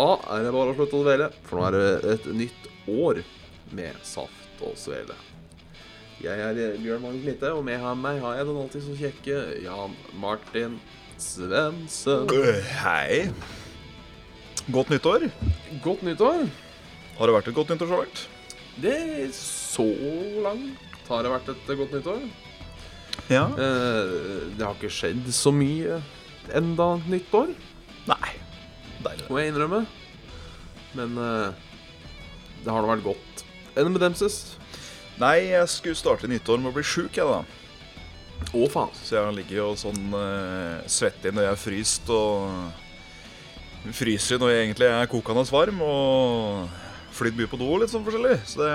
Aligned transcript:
Da 0.00 0.14
er 0.32 0.46
det 0.46 0.52
bare 0.54 0.72
å 0.72 0.76
slutte 0.78 0.96
å 0.96 1.04
dvele, 1.04 1.26
for 1.44 1.60
nå 1.60 1.66
er 1.68 1.74
det 1.76 2.12
et 2.14 2.28
nytt 2.32 2.68
år 2.88 3.18
med 3.76 3.98
Saft 4.06 4.62
og 4.64 4.72
Svele. 4.80 5.12
Jeg 6.24 6.40
er 6.40 6.78
Bjørn 6.80 7.02
Magnus 7.04 7.26
Mitte, 7.26 7.50
og 7.52 7.66
med 7.66 7.84
meg 8.00 8.22
har 8.22 8.38
jeg 8.38 8.48
den 8.48 8.60
alltid 8.62 8.86
så 8.86 8.96
kjekke 8.96 9.42
Jan 9.66 9.96
Martin 10.22 10.78
Svendsen. 11.20 12.32
Hei. 12.80 13.28
Godt 14.72 14.92
nyttår. 14.94 15.28
Godt 15.84 16.04
nyttår. 16.08 16.46
Har 17.18 17.28
det 17.28 17.36
vært 17.36 17.52
et 17.52 17.58
godt 17.60 17.74
nyttår 17.74 17.92
så 17.92 18.00
langt? 18.00 18.26
Det 18.80 18.96
er 18.96 19.32
så 19.36 19.88
langt 20.46 21.08
har 21.10 21.26
det 21.26 21.32
vært 21.34 21.50
et 21.52 21.72
godt 21.76 21.96
nyttår. 21.98 22.28
Ja. 23.28 23.48
Eh, 23.52 24.20
det 24.56 24.64
har 24.64 24.78
ikke 24.78 24.92
skjedd 24.96 25.28
så 25.34 25.52
mye 25.52 26.00
enda 26.56 26.94
nyttår, 27.04 27.52
Nei. 28.08 28.36
Deilig. 29.04 29.26
må 29.30 29.40
jeg 29.40 29.52
innrømme. 29.52 29.84
Men 30.98 31.16
eh, 31.22 31.68
det 32.64 32.72
har 32.72 32.84
da 32.84 32.90
vært 32.90 33.06
godt. 33.06 33.44
Enn 33.78 33.92
med 33.92 34.02
demses? 34.02 34.40
Nei, 35.20 35.50
jeg 35.52 35.68
skulle 35.70 35.98
starte 35.98 36.28
nyttår 36.30 36.60
med 36.60 36.72
å 36.72 36.76
bli 36.76 36.84
sjuk, 36.86 37.16
jeg, 37.16 37.28
da. 37.28 37.40
Å, 38.50 38.66
faen. 38.72 38.92
Så 38.96 39.18
jeg 39.18 39.36
ligger 39.36 39.58
jo 39.58 39.66
sånn 39.78 40.14
uh, 40.16 40.80
svettig 40.88 41.32
når 41.36 41.44
jeg 41.44 41.52
er 41.52 41.60
fryst, 41.60 42.12
og 42.14 43.92
fryser 43.96 44.40
når 44.40 44.52
jeg 44.52 44.62
egentlig 44.64 44.88
er 44.88 45.10
kokende 45.12 45.44
varm, 45.52 45.82
og 45.84 47.12
flydd 47.16 47.36
mye 47.36 47.50
på 47.52 47.60
do 47.60 47.68
og 47.68 47.82
litt 47.82 47.92
sånn 47.92 48.06
forskjellig. 48.06 48.38
Så 48.48 48.64
det, 48.64 48.72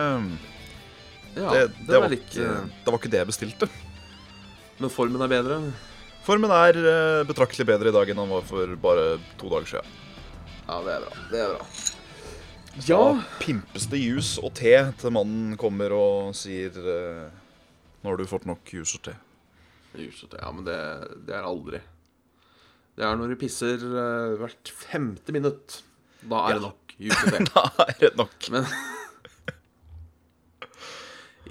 Ja, 1.36 1.50
det, 1.50 1.66
det, 1.66 1.90
det, 1.90 2.00
var 2.00 2.14
litt 2.14 2.30
ikke, 2.30 2.46
eh, 2.46 2.72
det 2.86 2.94
var 2.94 3.02
ikke 3.02 3.14
det 3.16 3.22
jeg 3.24 3.32
bestilte. 3.34 3.72
Men 4.78 4.94
formen 4.94 5.26
er 5.26 5.32
bedre. 5.32 5.60
Formen 6.26 6.54
er 6.54 6.78
eh, 6.80 7.26
betraktelig 7.28 7.68
bedre 7.70 7.92
i 7.92 7.96
dag 7.96 8.10
enn 8.12 8.22
den 8.22 8.34
var 8.38 8.46
for 8.48 8.78
bare 8.82 9.16
to 9.42 9.50
dager 9.52 9.76
siden. 9.76 10.02
Ja, 10.68 10.80
det 10.86 10.94
er 10.96 11.04
bra. 11.06 11.14
Det 11.32 11.42
er 11.44 11.54
bra. 11.54 11.66
Ja. 12.86 13.02
pimpes 13.40 13.86
det 13.88 14.02
juice 14.02 14.42
og 14.44 14.52
te 14.58 14.74
til 15.00 15.14
mannen 15.16 15.54
kommer 15.60 15.94
og 15.96 16.34
sier 16.36 16.76
eh, 16.76 17.30
Nå 18.04 18.10
har 18.12 18.18
du 18.20 18.26
fått 18.28 18.44
nok 18.50 18.68
juice 18.74 18.98
og 19.00 19.06
te. 19.08 19.14
Juice 19.96 20.26
og 20.28 20.34
te. 20.34 20.42
Ja, 20.44 20.50
men 20.54 20.66
det, 20.68 20.76
det 21.26 21.38
er 21.38 21.48
aldri. 21.48 21.80
Det 22.96 23.04
er 23.08 23.16
når 23.20 23.32
du 23.34 23.38
pisser 23.42 23.80
eh, 23.80 24.36
hvert 24.42 24.72
femte 24.76 25.34
minutt. 25.36 25.80
Da 26.26 26.42
er 26.50 26.50
Ja. 26.50 26.60
det 26.60 26.66
nok 26.68 26.98
juice 27.00 27.40
Da 27.54 27.64
er 27.86 27.96
det 28.02 28.12
nok. 28.20 28.50
Men 28.54 28.68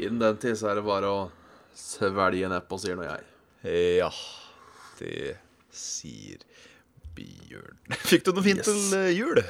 innen 0.04 0.20
den 0.22 0.36
tid 0.42 0.58
så 0.60 0.70
er 0.72 0.80
det 0.80 0.86
bare 0.86 1.10
å 1.10 1.24
svelge 1.74 2.48
nedpå, 2.52 2.78
sier 2.82 2.98
nå 2.98 3.06
jeg. 3.06 3.24
Ja, 4.02 4.10
det 5.00 5.36
sier 5.74 6.42
Bjørn. 7.16 7.78
Fikk 8.10 8.24
du 8.26 8.32
noe 8.36 8.44
fint 8.46 8.60
Yes. 8.62 8.68
til 8.68 8.98
eh, 8.98 9.10
jul? 9.16 9.40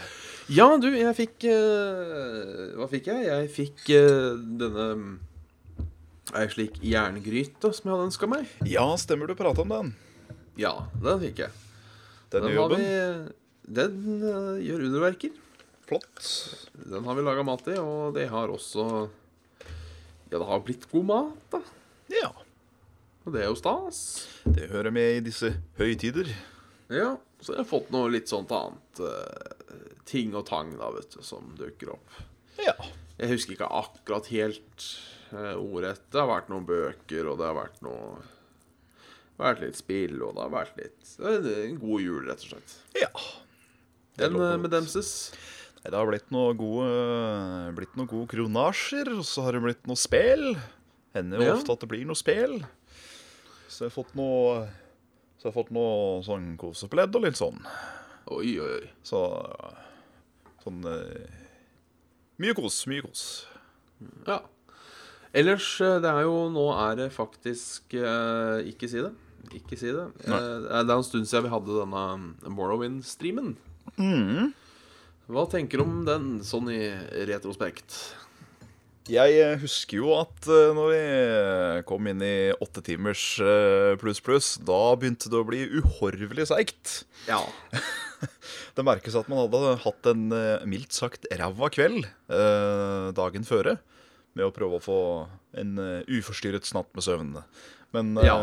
Ja, 0.53 0.67
du, 0.77 0.91
jeg 0.93 1.15
fikk 1.17 1.47
uh, 1.49 2.75
Hva 2.77 2.89
fikk 2.91 3.07
jeg? 3.09 3.23
Jeg 3.31 3.47
fikk 3.55 3.87
uh, 3.97 4.35
denne 4.61 4.89
mm, 5.01 5.15
Ei 6.37 6.45
slik 6.53 6.77
jerngryte 6.85 7.71
som 7.73 7.89
jeg 7.89 7.95
hadde 7.95 8.09
ønska 8.11 8.29
meg. 8.29 8.51
Ja, 8.69 8.85
stemmer 9.01 9.29
du 9.31 9.35
prata 9.39 9.63
om 9.65 9.71
den. 9.73 9.91
Ja, 10.61 10.73
den 11.01 11.21
fikk 11.23 11.41
jeg. 11.45 11.53
Den, 12.33 12.47
Den 12.49 12.55
jobben. 12.57 12.81
vi 12.83 13.75
Den 13.81 13.99
uh, 14.25 14.55
gjør 14.65 14.85
underverker. 14.91 15.33
Flott. 15.89 16.21
Den 16.89 17.05
har 17.09 17.17
vi 17.19 17.25
laga 17.27 17.45
mat 17.47 17.65
i, 17.73 17.77
og 17.81 18.15
det 18.17 18.27
har 18.33 18.53
også 18.53 18.87
Ja, 20.33 20.39
det 20.41 20.47
har 20.49 20.63
blitt 20.65 20.89
god 20.91 21.05
mat, 21.09 21.43
da. 21.53 21.61
Ja, 22.13 22.31
Og 23.25 23.33
det 23.37 23.45
er 23.45 23.49
jo 23.53 23.57
stas. 23.57 23.99
det 24.45 24.69
hører 24.73 24.93
med 24.93 25.19
i 25.19 25.23
disse 25.25 25.55
høytider. 25.79 26.29
Ja, 26.93 27.15
så 27.45 27.53
jeg 27.55 27.61
har 27.61 27.69
fått 27.69 27.91
noe 27.95 28.09
litt 28.13 28.31
sånt 28.33 28.53
annet 28.57 29.01
eh, 29.05 29.89
ting 30.09 30.35
og 30.37 30.47
tang, 30.49 30.73
da, 30.81 30.91
vet 30.95 31.13
du, 31.15 31.21
som 31.25 31.53
dukker 31.59 31.95
opp. 31.95 32.21
Ja. 32.63 32.75
Jeg 33.19 33.31
husker 33.35 33.55
ikke 33.57 33.69
akkurat 33.71 34.27
helt 34.33 34.85
uh, 35.33 35.55
ordet. 35.61 35.99
Det 36.11 36.19
har 36.23 36.31
vært 36.31 36.49
noen 36.51 36.65
bøker, 36.69 37.29
og 37.31 37.39
det 37.41 37.47
har 37.51 37.57
vært 37.59 37.81
noe 37.87 38.23
vært 39.39 39.65
litt 39.65 39.79
spill, 39.79 40.21
og 40.23 40.37
det 40.37 40.45
har 40.45 40.53
vært 40.55 40.77
litt 40.79 41.15
En 41.19 41.79
god 41.83 42.03
jul, 42.05 42.23
rett 42.29 42.45
og 42.47 42.53
slett. 42.55 42.77
ja. 42.99 43.11
Den 44.15 44.37
med 44.39 44.71
demses. 44.71 45.33
Nei, 45.83 45.91
Det 45.91 45.99
har 45.99 46.07
blitt 46.07 46.31
noe 46.31 46.53
gode, 46.55 46.85
blitt 47.75 47.97
noe 47.99 48.07
gode 48.07 48.29
kronasjer, 48.31 49.11
og 49.19 49.25
så 49.27 49.43
har 49.43 49.57
det 49.57 49.65
blitt 49.65 49.89
noe 49.91 49.99
spel. 49.99 50.55
Hender 51.17 51.43
jo 51.43 51.49
Ja. 51.49 51.57
ofte 51.59 51.75
at 51.75 51.81
det 51.83 51.89
blir 51.91 52.07
noe 52.07 52.15
spel. 52.19 52.61
Så 53.67 53.85
jeg 53.85 53.91
har 53.91 53.97
fått 54.05 54.15
noe 54.15 54.69
Så 55.45 55.51
jeg 55.51 55.53
har 55.53 55.61
fått 55.61 55.75
noe 55.77 56.23
sånn 56.25 56.45
kosepledd 56.57 57.17
og 57.19 57.25
litt 57.27 57.37
sånn. 57.37 57.59
Oi, 58.33 58.55
oi, 58.57 58.69
oi. 58.79 58.87
Så 59.05 59.19
Sånn 60.65 60.79
eh, 60.89 61.35
Mye 62.41 62.55
kos, 62.57 62.79
mye 62.89 63.05
kos. 63.05 63.25
Ja. 64.25 64.39
Ellers, 65.37 65.67
eh, 65.85 65.99
det 66.01 66.09
er 66.09 66.25
jo 66.25 66.47
Nå 66.49 66.65
er 66.73 66.97
det 67.03 67.11
faktisk 67.13 67.93
eh, 68.01 68.65
Ikke 68.73 68.89
si 68.89 69.05
det. 69.05 69.13
Ikke 69.61 69.77
si 69.77 69.93
det. 69.93 70.07
Nei. 70.25 70.41
Eh, 70.41 70.81
det 70.81 70.89
er 70.89 70.97
en 70.97 71.05
stund 71.11 71.29
siden 71.29 71.51
vi 71.51 71.53
hadde 71.53 71.77
denne 71.77 72.55
Morrowind-streamen. 72.57 73.53
Hva 75.29 75.45
tenker 75.53 75.77
du 75.77 75.85
om 75.85 76.01
den 76.09 76.31
sånn 76.41 76.73
i 76.73 76.87
retrospekt? 77.29 78.01
Jeg 79.11 79.35
eh, 79.37 79.59
husker 79.61 79.99
jo 80.01 80.15
at 80.17 80.47
eh, 80.49 80.71
når 80.73 80.87
vi 80.95 81.01
kom 81.89 82.07
inn 82.09 82.23
i 82.25 82.37
åtte 82.57 82.81
timers 82.87 83.25
eh, 83.45 83.93
pluss 84.01 84.23
pluss, 84.25 84.55
da 84.65 84.79
begynte 84.97 85.29
det 85.29 85.41
å 85.43 85.45
bli 85.49 85.61
uhorvelig 85.81 86.47
seigt. 86.53 87.03
Ja. 87.29 87.43
Det 88.75 88.83
merkes 88.87 89.15
at 89.19 89.29
man 89.29 89.43
hadde 89.43 89.75
hatt 89.85 90.07
en 90.09 90.23
eh, 90.33 90.65
mildt 90.67 90.97
sagt 90.97 91.29
ræva 91.37 91.69
kveld 91.75 92.07
eh, 92.09 93.11
dagen 93.15 93.45
føre 93.47 93.77
med 94.35 94.47
å 94.49 94.55
prøve 94.57 94.81
å 94.81 94.83
få 94.83 94.97
en 95.61 95.77
eh, 95.79 96.09
uforstyrret 96.17 96.65
snatt 96.67 96.89
med 96.97 97.05
søvn. 97.07 97.37
Men 97.95 98.17
eh, 98.19 98.25
Ja. 98.27 98.39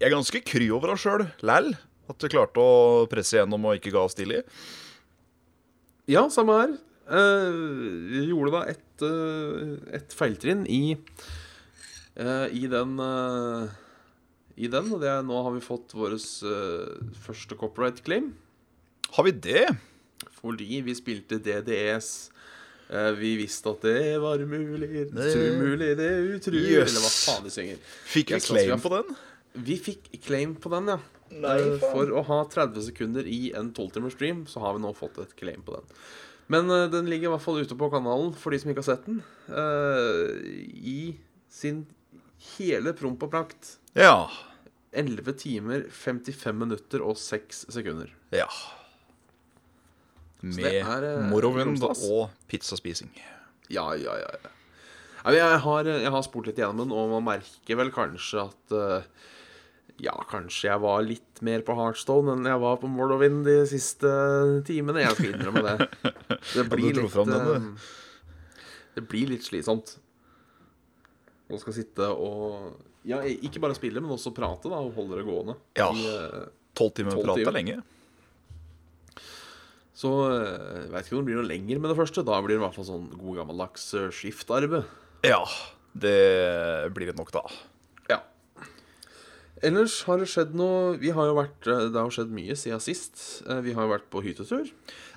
jeg 0.00 0.08
er 0.08 0.16
ganske 0.16 0.40
kry 0.48 0.70
over 0.74 0.94
oss 0.96 1.04
sjøl 1.04 1.28
læl. 1.44 1.74
At 2.08 2.24
vi 2.24 2.32
klarte 2.32 2.64
å 2.64 3.04
presse 3.12 3.36
gjennom 3.36 3.68
og 3.68 3.76
ikke 3.76 3.92
ga 3.92 4.06
oss 4.08 4.16
tidlig. 4.16 4.40
Ja, 6.08 6.24
samme 6.32 6.56
her. 6.62 6.70
Eh, 7.08 7.58
vi 8.12 8.24
gjorde 8.28 8.52
da 8.52 8.62
et, 8.68 9.04
eh, 9.06 9.76
et 9.96 10.12
feiltrinn 10.16 10.66
i 10.68 10.82
eh, 12.18 12.46
I 12.52 12.66
den 12.68 12.96
I 14.58 14.66
den, 14.68 14.90
og 14.92 15.00
det 15.00 15.08
er, 15.08 15.22
nå 15.24 15.38
har 15.46 15.54
vi 15.54 15.62
fått 15.64 15.94
vår 15.94 16.16
første 17.22 17.56
copyright 17.60 18.02
claim. 18.04 18.32
Har 19.14 19.24
vi 19.24 19.30
det? 19.32 19.68
Fordi 20.40 20.80
vi 20.84 20.94
spilte 20.98 21.38
DDS. 21.42 22.30
Eh, 22.90 23.12
vi 23.18 23.34
visste 23.38 23.70
at 23.70 23.82
det 23.84 24.18
var 24.20 24.38
mulig, 24.48 25.10
Det- 25.12 25.34
umulig, 25.54 25.94
det 25.96 26.08
er 26.10 26.28
utrolig 26.38 26.70
yes. 26.72 26.90
Eller 26.90 27.04
hva 27.04 27.12
faen 27.12 27.44
de 27.44 27.50
synger. 27.54 27.78
Fikk 28.08 28.28
vi 28.32 28.34
Jeg 28.34 28.42
synes 28.42 28.58
vi 28.62 28.66
claim 28.66 28.80
på 28.80 28.92
den? 28.96 29.16
Vi 29.68 29.76
fikk 29.78 30.10
claim 30.24 30.54
på 30.56 30.70
den, 30.72 30.86
ja. 30.88 30.98
Nei. 31.30 31.58
For 31.78 32.08
å 32.16 32.22
ha 32.24 32.38
30 32.48 32.82
sekunder 32.88 33.26
i 33.28 33.52
en 33.54 33.72
12-timers 33.76 34.12
stream, 34.16 34.46
så 34.48 34.60
har 34.64 34.74
vi 34.74 34.80
nå 34.80 34.94
fått 34.96 35.18
et 35.20 35.34
claim 35.36 35.60
på 35.62 35.74
den. 35.76 35.84
Men 36.52 36.70
uh, 36.72 36.86
den 36.90 37.08
ligger 37.10 37.28
i 37.28 37.32
hvert 37.34 37.44
fall 37.44 37.60
ute 37.60 37.76
på 37.78 37.90
kanalen 37.92 38.32
for 38.36 38.54
de 38.54 38.60
som 38.62 38.72
ikke 38.72 38.84
har 38.84 38.90
sett 38.90 39.06
den. 39.08 39.22
Uh, 39.52 40.38
I 40.80 41.16
sin 41.52 41.84
hele 42.56 42.94
promp 42.96 43.22
og 43.26 43.32
prakt. 43.32 43.76
Ja. 43.98 44.28
11 44.96 45.34
timer, 45.42 45.86
55 45.92 46.56
minutter 46.56 47.04
og 47.04 47.18
6 47.20 47.66
sekunder. 47.74 48.12
Ja. 48.32 48.48
Med 50.40 50.78
er, 50.78 51.04
eh, 51.04 51.24
Morrowind 51.26 51.82
og 51.82 52.30
pizzaspising. 52.48 53.10
Ja, 53.68 53.90
ja, 53.98 54.14
ja. 54.22 54.30
ja. 54.38 54.54
Jeg 55.34 55.58
har, 55.64 55.88
jeg 55.90 56.12
har 56.14 56.22
spurt 56.24 56.46
litt 56.48 56.60
gjennom 56.62 56.86
den, 56.86 56.94
og 56.94 57.10
man 57.10 57.26
merker 57.26 57.80
vel 57.80 57.90
kanskje 57.92 58.46
at 58.46 58.76
Ja, 59.98 60.14
kanskje 60.30 60.68
jeg 60.68 60.78
var 60.82 61.02
litt 61.02 61.40
mer 61.42 61.64
på 61.66 61.74
Heartstone 61.74 62.36
enn 62.36 62.46
jeg 62.46 62.60
var 62.62 62.76
på 62.78 62.86
Morrowind 62.90 63.42
de 63.48 63.56
siste 63.66 64.10
timene. 64.68 65.02
Jeg 65.02 65.16
skal 65.16 65.32
innrømme 65.32 65.62
det. 65.66 65.88
Det 66.54 66.64
blir 66.70 66.92
dro 66.94 67.06
litt 67.08 67.16
den, 67.32 67.48
eh, 67.56 67.88
Det 68.94 69.02
blir 69.10 69.32
litt 69.32 69.46
slitsomt. 69.46 69.96
Å 71.48 71.58
skal 71.58 71.74
sitte 71.74 72.06
og 72.12 72.76
Ja, 73.08 73.22
ikke 73.24 73.62
bare 73.62 73.74
spille, 73.74 74.02
men 74.04 74.12
også 74.14 74.30
prate, 74.36 74.70
da, 74.70 74.78
og 74.84 74.94
holde 74.98 75.18
det 75.18 75.24
gående. 75.26 75.56
Ja. 75.78 75.88
Eh, 75.90 76.44
Tolv 76.78 76.94
timer 76.94 77.16
Tolv 77.16 77.32
prat 77.32 77.42
er 77.42 77.56
lenge. 77.56 77.78
Så 79.98 80.12
eh, 80.28 80.84
jeg 80.84 80.92
vet 80.92 81.08
ikke 81.08 81.16
om 81.18 81.24
det 81.24 81.30
blir 81.32 81.40
noe 81.40 81.48
lenger 81.48 81.82
med 81.82 81.90
det 81.90 81.98
første. 81.98 82.22
Da 82.26 82.38
blir 82.44 82.54
det 82.54 82.60
i 82.60 82.64
hvert 82.66 82.78
fall 82.78 82.86
sånn 82.86 83.08
god 83.16 83.40
gammeldags 83.40 83.88
skiftarbeid. 84.14 84.86
Ja, 85.26 85.42
det 85.98 86.14
blir 86.94 87.10
det 87.10 87.16
nok, 87.18 87.34
da. 87.34 87.42
Ja. 89.58 89.68
Ellers 89.68 89.96
har 90.06 90.18
det 90.22 90.28
skjedd 90.30 90.54
noe 90.58 90.96
Vi 91.02 91.10
har 91.14 91.26
jo 91.30 91.34
vært 91.38 91.66
eh, 91.66 91.88
Det 91.90 91.98
har 91.98 92.12
skjedd 92.14 92.30
mye 92.34 92.54
siden 92.58 92.80
sist. 92.84 93.42
Eh, 93.48 93.60
Vi 93.66 93.74
har 93.76 93.86
jo 93.88 93.92
vært 93.96 94.08
på 94.12 94.22
hyttetur. 94.24 94.70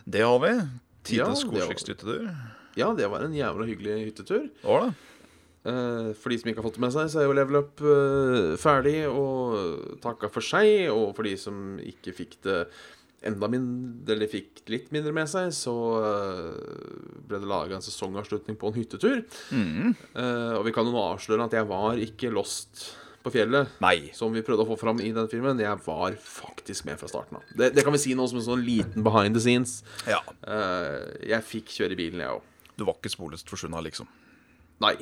Det 0.06 0.24
har 0.26 0.40
vi. 0.44 0.54
Ja, 0.58 0.66
Tidenes 1.06 1.44
koseligste 1.46 1.94
hyttetur. 1.96 2.28
Ja, 2.78 2.92
det 2.98 3.08
var 3.12 3.26
en 3.26 3.34
jævla 3.36 3.66
hyggelig 3.70 3.98
hyttetur. 4.12 4.48
Det 4.50 4.68
var 4.70 4.88
det. 4.88 4.94
Eh, 5.72 6.08
For 6.18 6.30
de 6.34 6.40
som 6.42 6.50
ikke 6.52 6.62
har 6.64 6.68
fått 6.70 6.80
det 6.80 6.86
med 6.88 6.94
seg, 6.96 7.10
så 7.14 7.22
er 7.22 7.28
jo 7.30 7.36
Level 7.38 7.60
Up 7.62 7.84
ferdig 8.62 8.96
og 9.10 10.00
takka 10.02 10.30
for 10.34 10.42
seg. 10.46 10.88
Og 10.94 11.12
for 11.18 11.28
de 11.28 11.36
som 11.38 11.78
ikke 11.82 12.14
fikk 12.18 12.40
det 12.48 12.64
enda 13.22 13.46
mindre 13.54 14.16
Eller 14.16 14.26
fikk 14.32 14.64
litt 14.74 14.88
mindre 14.96 15.12
med 15.14 15.30
seg, 15.30 15.52
så 15.54 15.74
ble 17.30 17.38
det 17.38 17.50
laga 17.50 17.78
en 17.78 17.86
sesongavslutning 17.86 18.58
på 18.58 18.72
en 18.72 18.80
hyttetur. 18.80 19.22
Mm. 19.54 19.94
og 20.58 20.66
vi 20.66 20.74
kan 20.74 20.88
jo 20.90 20.96
nå 20.96 21.04
avsløre 21.12 21.46
at 21.46 21.54
jeg 21.60 21.68
var 21.70 22.02
ikke 22.02 22.32
lost 22.34 22.88
på 23.24 23.32
fjellet. 23.34 23.72
Nei. 23.84 24.12
Som 24.18 24.34
vi 24.36 24.44
prøvde 24.46 24.66
å 24.66 24.70
få 24.72 24.78
fram 24.80 25.02
i 25.04 25.12
den 25.16 25.30
filmen. 25.32 25.62
Jeg 25.62 25.80
var 25.86 26.18
faktisk 26.26 26.88
med 26.90 27.00
fra 27.02 27.10
starten 27.12 27.40
av. 27.40 27.48
Det, 27.58 27.72
det 27.76 27.86
kan 27.86 27.96
vi 27.96 28.02
si 28.02 28.16
nå 28.18 28.28
som 28.30 28.42
en 28.42 28.48
sånn 28.48 28.66
liten 28.66 29.06
behind 29.06 29.38
the 29.38 29.44
scenes. 29.44 29.80
Ja. 30.10 30.22
Uh, 30.46 31.12
jeg 31.28 31.48
fikk 31.48 31.74
kjøre 31.78 31.98
bilen, 32.00 32.24
jeg 32.24 32.40
òg. 32.40 32.46
Du 32.80 32.86
var 32.88 32.98
ikke 32.98 33.14
sporløst 33.14 33.50
forsvunnet, 33.52 33.86
liksom. 33.92 34.10
Nei. 34.82 34.96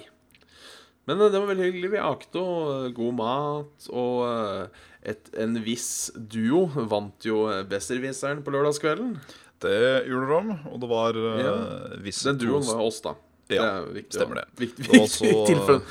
Men 1.08 1.22
eh, 1.22 1.30
det 1.32 1.40
var 1.40 1.52
veldig 1.54 1.68
hyggelig. 1.70 1.92
Vi 1.94 2.02
akte 2.04 2.42
og 2.42 2.72
eh, 2.74 2.90
god 2.98 3.16
mat. 3.22 3.88
Og 3.96 5.08
et, 5.08 5.32
en 5.40 5.56
viss 5.64 6.10
duo 6.16 6.66
vant 6.92 7.26
jo 7.26 7.46
Besserwisseren 7.70 8.44
på 8.44 8.54
lørdagskvelden. 8.54 9.16
Det 9.64 9.80
gjorde 10.08 10.36
de, 10.36 10.60
og 10.72 10.78
det 10.80 10.88
var 10.92 11.18
uh, 11.20 11.40
Ja. 11.40 11.56
Den 12.00 12.38
duoen 12.40 12.64
var 12.68 12.84
oss, 12.86 13.02
da. 13.04 13.16
Ja, 13.50 13.64
det 13.64 13.66
er 13.66 13.90
viktig, 13.96 14.16
stemmer 14.20 14.40
det. 14.40 14.46
Viktig, 14.62 14.86
Det 14.86 14.94
var 14.94 15.08
viktig 15.08 15.58
også-. 15.58 15.82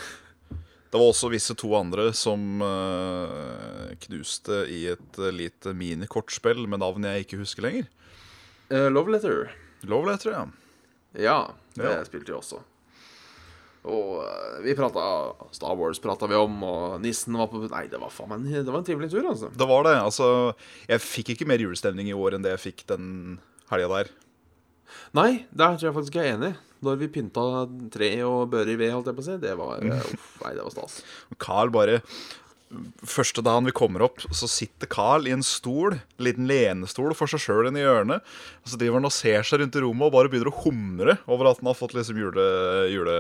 Det 0.88 0.96
var 0.96 1.10
også 1.10 1.28
visse 1.32 1.52
to 1.58 1.68
andre 1.76 2.06
som 2.16 2.62
uh, 2.64 3.90
knuste 4.06 4.62
i 4.72 4.86
et 4.94 5.18
uh, 5.20 5.28
lite 5.34 5.74
minikortspill 5.76 6.64
med 6.70 6.80
navn 6.80 7.04
jeg 7.04 7.26
ikke 7.26 7.40
husker 7.42 7.66
lenger. 7.66 7.90
Uh, 8.72 8.88
Love 8.92 9.12
Letter. 9.12 9.50
Love 9.84 10.08
letter, 10.10 10.32
ja. 10.32 10.46
Ja, 11.18 11.38
det 11.76 11.84
Ja. 11.86 12.00
spilte 12.08 12.32
vi 12.32 12.38
også. 12.38 12.62
Og 13.88 14.24
vi 14.64 14.74
prata 14.76 15.32
Star 15.54 15.76
Wars 15.78 16.00
prata 16.02 16.26
vi 16.28 16.34
om, 16.36 16.56
og 16.66 16.96
nissen 17.00 17.36
var 17.38 17.46
på 17.48 17.60
Nei, 17.70 17.84
det 17.88 18.00
var 18.02 18.10
faen 18.10 18.28
meg 18.28 18.40
en- 18.42 18.64
Det 18.66 18.72
var 18.72 18.78
en 18.80 18.84
trivelig 18.84 19.10
tur, 19.12 19.22
altså. 19.30 19.52
Det 19.56 19.68
var 19.68 19.84
det. 19.84 19.94
Altså, 20.02 20.54
jeg 20.88 21.00
fikk 21.00 21.28
ikke 21.36 21.46
mer 21.46 21.58
julestemning 21.62 22.08
i 22.08 22.16
år 22.16 22.34
enn 22.34 22.42
det 22.42 22.56
jeg 22.58 22.72
fikk 22.72 22.86
den 22.88 23.38
helga 23.70 23.88
der. 23.88 24.08
Nei, 25.14 25.46
der 25.54 25.76
tror 25.76 25.88
jeg 25.88 25.94
faktisk 25.94 26.14
jeg 26.18 26.26
er 26.32 26.36
enig. 26.36 26.56
Når 26.84 26.98
vi 27.00 27.08
pynta 27.10 27.44
tre 27.94 28.10
og 28.26 28.50
børe 28.52 28.74
i 28.74 28.78
ved, 28.78 28.92
holdt 28.94 29.10
jeg 29.10 29.18
på 29.18 29.24
å 29.24 29.28
si. 29.28 29.38
Det 29.42 29.54
var 29.58 29.80
eh, 29.82 30.10
Uff, 30.12 30.28
nei, 30.44 30.52
det 30.54 30.66
var 30.66 30.74
stas. 30.74 31.00
Carl 31.44 31.72
bare 31.74 32.02
Første 33.08 33.40
dagen 33.40 33.64
vi 33.64 33.72
kommer 33.72 34.02
opp, 34.04 34.20
så 34.28 34.44
sitter 34.50 34.90
Carl 34.92 35.24
i 35.24 35.32
en 35.32 35.44
stol, 35.46 35.94
en 35.96 36.24
liten 36.26 36.44
lenestol 36.50 37.14
for 37.16 37.30
seg 37.32 37.40
sjøl 37.40 37.70
i 37.70 37.80
hjørnet. 37.80 38.26
Og 38.60 38.68
så 38.68 38.76
driver 38.80 39.00
han 39.00 39.08
og 39.08 39.14
ser 39.16 39.46
seg 39.48 39.62
rundt 39.62 39.78
i 39.78 39.80
rommet 39.80 40.10
og 40.10 40.12
bare 40.12 40.28
begynner 40.28 40.50
å 40.52 40.58
humre 40.66 41.14
over 41.24 41.48
at 41.48 41.62
han 41.62 41.70
har 41.70 41.78
fått 41.78 41.96
liksom 41.96 42.20
jule, 42.20 42.44
jule, 42.92 43.14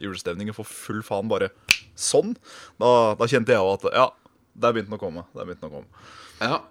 julestemningen 0.00 0.56
for 0.56 0.64
full 0.64 1.02
faen. 1.04 1.28
Bare 1.28 1.50
sånn. 1.92 2.32
Da, 2.80 2.88
da 3.20 3.28
kjente 3.28 3.52
jeg 3.52 3.60
òg 3.60 3.76
at 3.82 4.00
ja, 4.00 4.06
der 4.56 4.72
begynte 4.72 4.94
den 4.94 4.96
å 4.96 5.02
komme. 5.02 5.26
Der 5.36 5.44
begynte 5.44 5.68
den 5.68 5.74
å 5.74 5.82
komme. 5.82 6.08
Ja. 6.40 6.62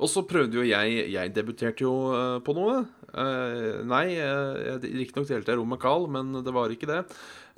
Og 0.00 0.08
så 0.08 0.22
prøvde 0.24 0.56
jo 0.56 0.62
jeg 0.64 1.10
Jeg 1.12 1.32
debuterte 1.36 1.84
jo 1.84 1.94
eh, 2.16 2.36
på 2.44 2.54
noe. 2.56 2.82
Eh, 3.10 3.80
nei, 3.90 4.06
uh, 4.22 4.78
riktignok 4.82 5.26
delte 5.28 5.50
jeg 5.52 5.58
rom 5.58 5.72
med 5.74 5.80
Carl, 5.82 6.06
men 6.12 6.30
det 6.46 6.52
var 6.54 6.70
ikke 6.74 6.88
det. 6.90 7.00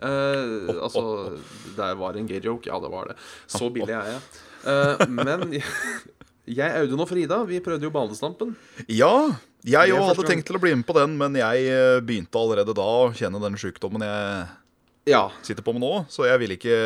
Eh, 0.02 0.70
altså, 0.82 1.02
det 1.76 1.90
var 2.00 2.16
en 2.18 2.28
gay 2.30 2.40
joke. 2.42 2.66
Ja, 2.70 2.80
det 2.82 2.90
var 2.92 3.10
det. 3.12 3.16
Så 3.52 3.68
billig 3.74 3.92
er 3.94 4.14
jeg. 4.14 4.22
Uh, 4.64 5.04
men 5.12 5.58
jeg, 6.58 6.70
Audun 6.80 7.04
og 7.04 7.10
Frida, 7.10 7.42
vi 7.48 7.60
prøvde 7.64 7.86
jo 7.88 7.92
banestampen. 7.94 8.54
Ja, 8.88 9.12
jeg 9.62 9.94
òg 9.94 10.08
hadde 10.08 10.26
tenkt 10.26 10.48
til 10.48 10.58
å 10.58 10.62
bli 10.62 10.72
med 10.74 10.88
på 10.88 10.96
den, 10.96 11.14
men 11.20 11.36
jeg 11.38 12.02
begynte 12.08 12.40
allerede 12.40 12.74
da 12.74 12.88
å 13.04 13.12
kjenne 13.14 13.42
den 13.44 13.58
sjukdommen 13.60 14.02
jeg 14.08 15.12
Ja. 15.12 15.28
sitter 15.46 15.62
på 15.66 15.74
med 15.76 15.84
nå, 15.84 15.92
så 16.10 16.26
jeg 16.30 16.38
vil 16.42 16.56
ikke 16.56 16.78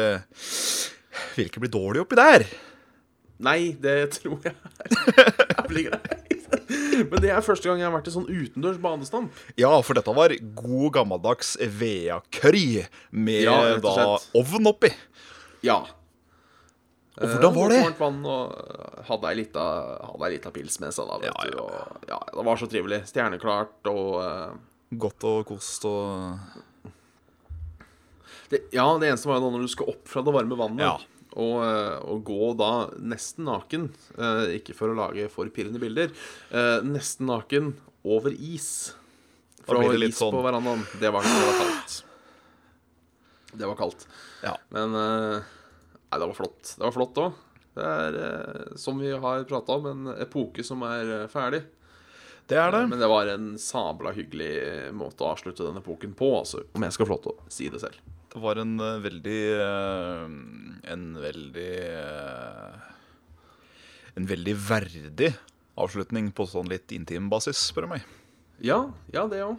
Vil 1.36 1.48
ikke 1.48 1.62
bli 1.64 1.70
dårlig 1.72 2.02
oppi 2.02 2.16
der. 2.18 2.44
Nei, 3.44 3.76
det 3.80 3.96
tror 4.16 4.40
jeg 4.44 4.52
er 4.52 5.48
jævlig 5.56 5.86
greit. 5.90 6.25
Men 7.04 7.22
det 7.22 7.30
er 7.34 7.44
første 7.44 7.68
gang 7.68 7.80
jeg 7.82 7.88
har 7.88 7.94
vært 7.94 8.08
i 8.10 8.14
sånn 8.14 8.28
utendørs 8.30 8.80
banestamp. 8.82 9.44
Ja, 9.60 9.72
for 9.84 9.98
dette 9.98 10.14
var 10.16 10.34
god 10.60 10.88
gammeldags 10.96 11.56
Vea-curry 11.60 12.86
med 13.10 13.46
Ja, 13.46 13.58
da 13.82 14.08
ovn 14.36 14.70
oppi. 14.72 14.92
Ja. 15.66 15.82
Og 17.16 17.32
hvordan 17.32 17.54
var 17.56 17.72
det? 17.72 17.80
Eh, 17.80 17.86
Varmt 17.86 18.00
vann 18.02 18.20
og 18.28 19.04
hadde 19.08 19.28
ei 19.30 19.38
lita, 19.38 19.64
lita 20.28 20.52
pils 20.52 20.76
med 20.82 20.92
seg, 20.92 21.08
da. 21.08 21.16
Vet 21.22 21.30
Ja, 21.30 21.36
ja, 21.48 21.50
du. 21.54 21.62
Og, 21.64 22.06
ja, 22.10 22.20
det 22.32 22.46
var 22.50 22.60
så 22.60 22.68
trivelig. 22.68 23.02
Stjerneklart 23.08 23.92
og 23.92 24.10
uh... 24.20 24.56
Godt 24.96 25.24
og 25.26 25.48
kost 25.48 25.82
og 25.88 26.36
det, 28.52 28.60
Ja, 28.76 28.84
det 29.00 29.08
eneste 29.08 29.26
var 29.26 29.40
jo 29.40 29.48
da 29.48 29.56
når 29.56 29.64
du 29.64 29.72
skal 29.72 29.88
opp 29.90 30.04
fra 30.06 30.22
det 30.22 30.34
varme 30.36 30.58
vannet. 30.60 30.84
Ja. 30.84 31.15
Og, 31.36 31.56
eh, 31.64 31.96
og 32.08 32.22
gå 32.24 32.52
da 32.56 32.70
nesten 32.96 33.44
naken, 33.48 33.90
eh, 34.16 34.56
ikke 34.56 34.74
for 34.76 34.88
å 34.92 34.96
lage 34.96 35.28
for 35.32 35.48
pirrende 35.52 35.80
bilder, 35.82 36.12
eh, 36.50 36.78
nesten 36.86 37.28
naken 37.28 37.74
over 38.04 38.32
is. 38.32 38.94
For 39.66 39.76
å 39.82 39.90
is 39.92 40.16
på 40.16 40.30
sånn- 40.30 40.42
verandaen. 40.44 40.86
Det 41.00 41.12
var, 41.12 41.26
det 41.26 41.46
var 41.46 41.58
kaldt. 41.60 42.02
Det 43.56 43.66
var 43.66 43.76
kaldt. 43.76 44.06
Ja. 44.42 44.56
Men 44.70 44.92
Nei, 46.06 46.20
det 46.20 46.26
var 46.30 46.34
flott. 46.38 46.76
Det 46.78 46.84
var 46.84 46.92
flott 46.94 47.18
òg. 47.18 47.32
Det 47.76 47.84
er, 47.84 48.76
som 48.78 48.98
vi 48.98 49.10
har 49.10 49.42
prata 49.44 49.74
om, 49.74 49.86
en 49.90 50.14
epoke 50.22 50.64
som 50.64 50.80
er 50.86 51.26
ferdig. 51.28 51.64
Det 52.46 52.56
er 52.56 52.70
det. 52.70 52.82
Men 52.88 53.00
det 53.02 53.08
var 53.10 53.26
en 53.26 53.48
sabla 53.58 54.12
hyggelig 54.14 54.92
måte 54.94 55.26
å 55.26 55.32
avslutte 55.34 55.66
den 55.66 55.80
epoken 55.82 56.14
på, 56.16 56.30
altså. 56.38 56.62
Om 56.78 56.86
jeg 56.86 56.94
skal 56.94 57.08
få 57.08 57.16
lov 57.16 57.22
til 57.24 57.34
å 57.34 57.50
si 57.52 57.68
det 57.72 57.82
selv. 57.82 57.98
Det 58.36 58.42
var 58.44 58.58
en 58.60 58.74
eh, 58.84 58.98
veldig 59.00 59.42
eh, 59.64 60.24
En 60.92 61.04
veldig 61.22 61.70
eh, 61.88 62.74
En 64.20 64.26
veldig 64.28 64.54
verdig 64.60 65.30
avslutning 65.80 66.28
på 66.36 66.44
sånn 66.48 66.68
litt 66.72 66.92
intim 66.96 67.26
basis, 67.32 67.58
spør 67.70 67.84
du 67.84 67.90
meg. 67.90 68.04
Ja, 68.64 68.78
ja, 69.12 69.26
det 69.28 69.42
òg. 69.44 69.58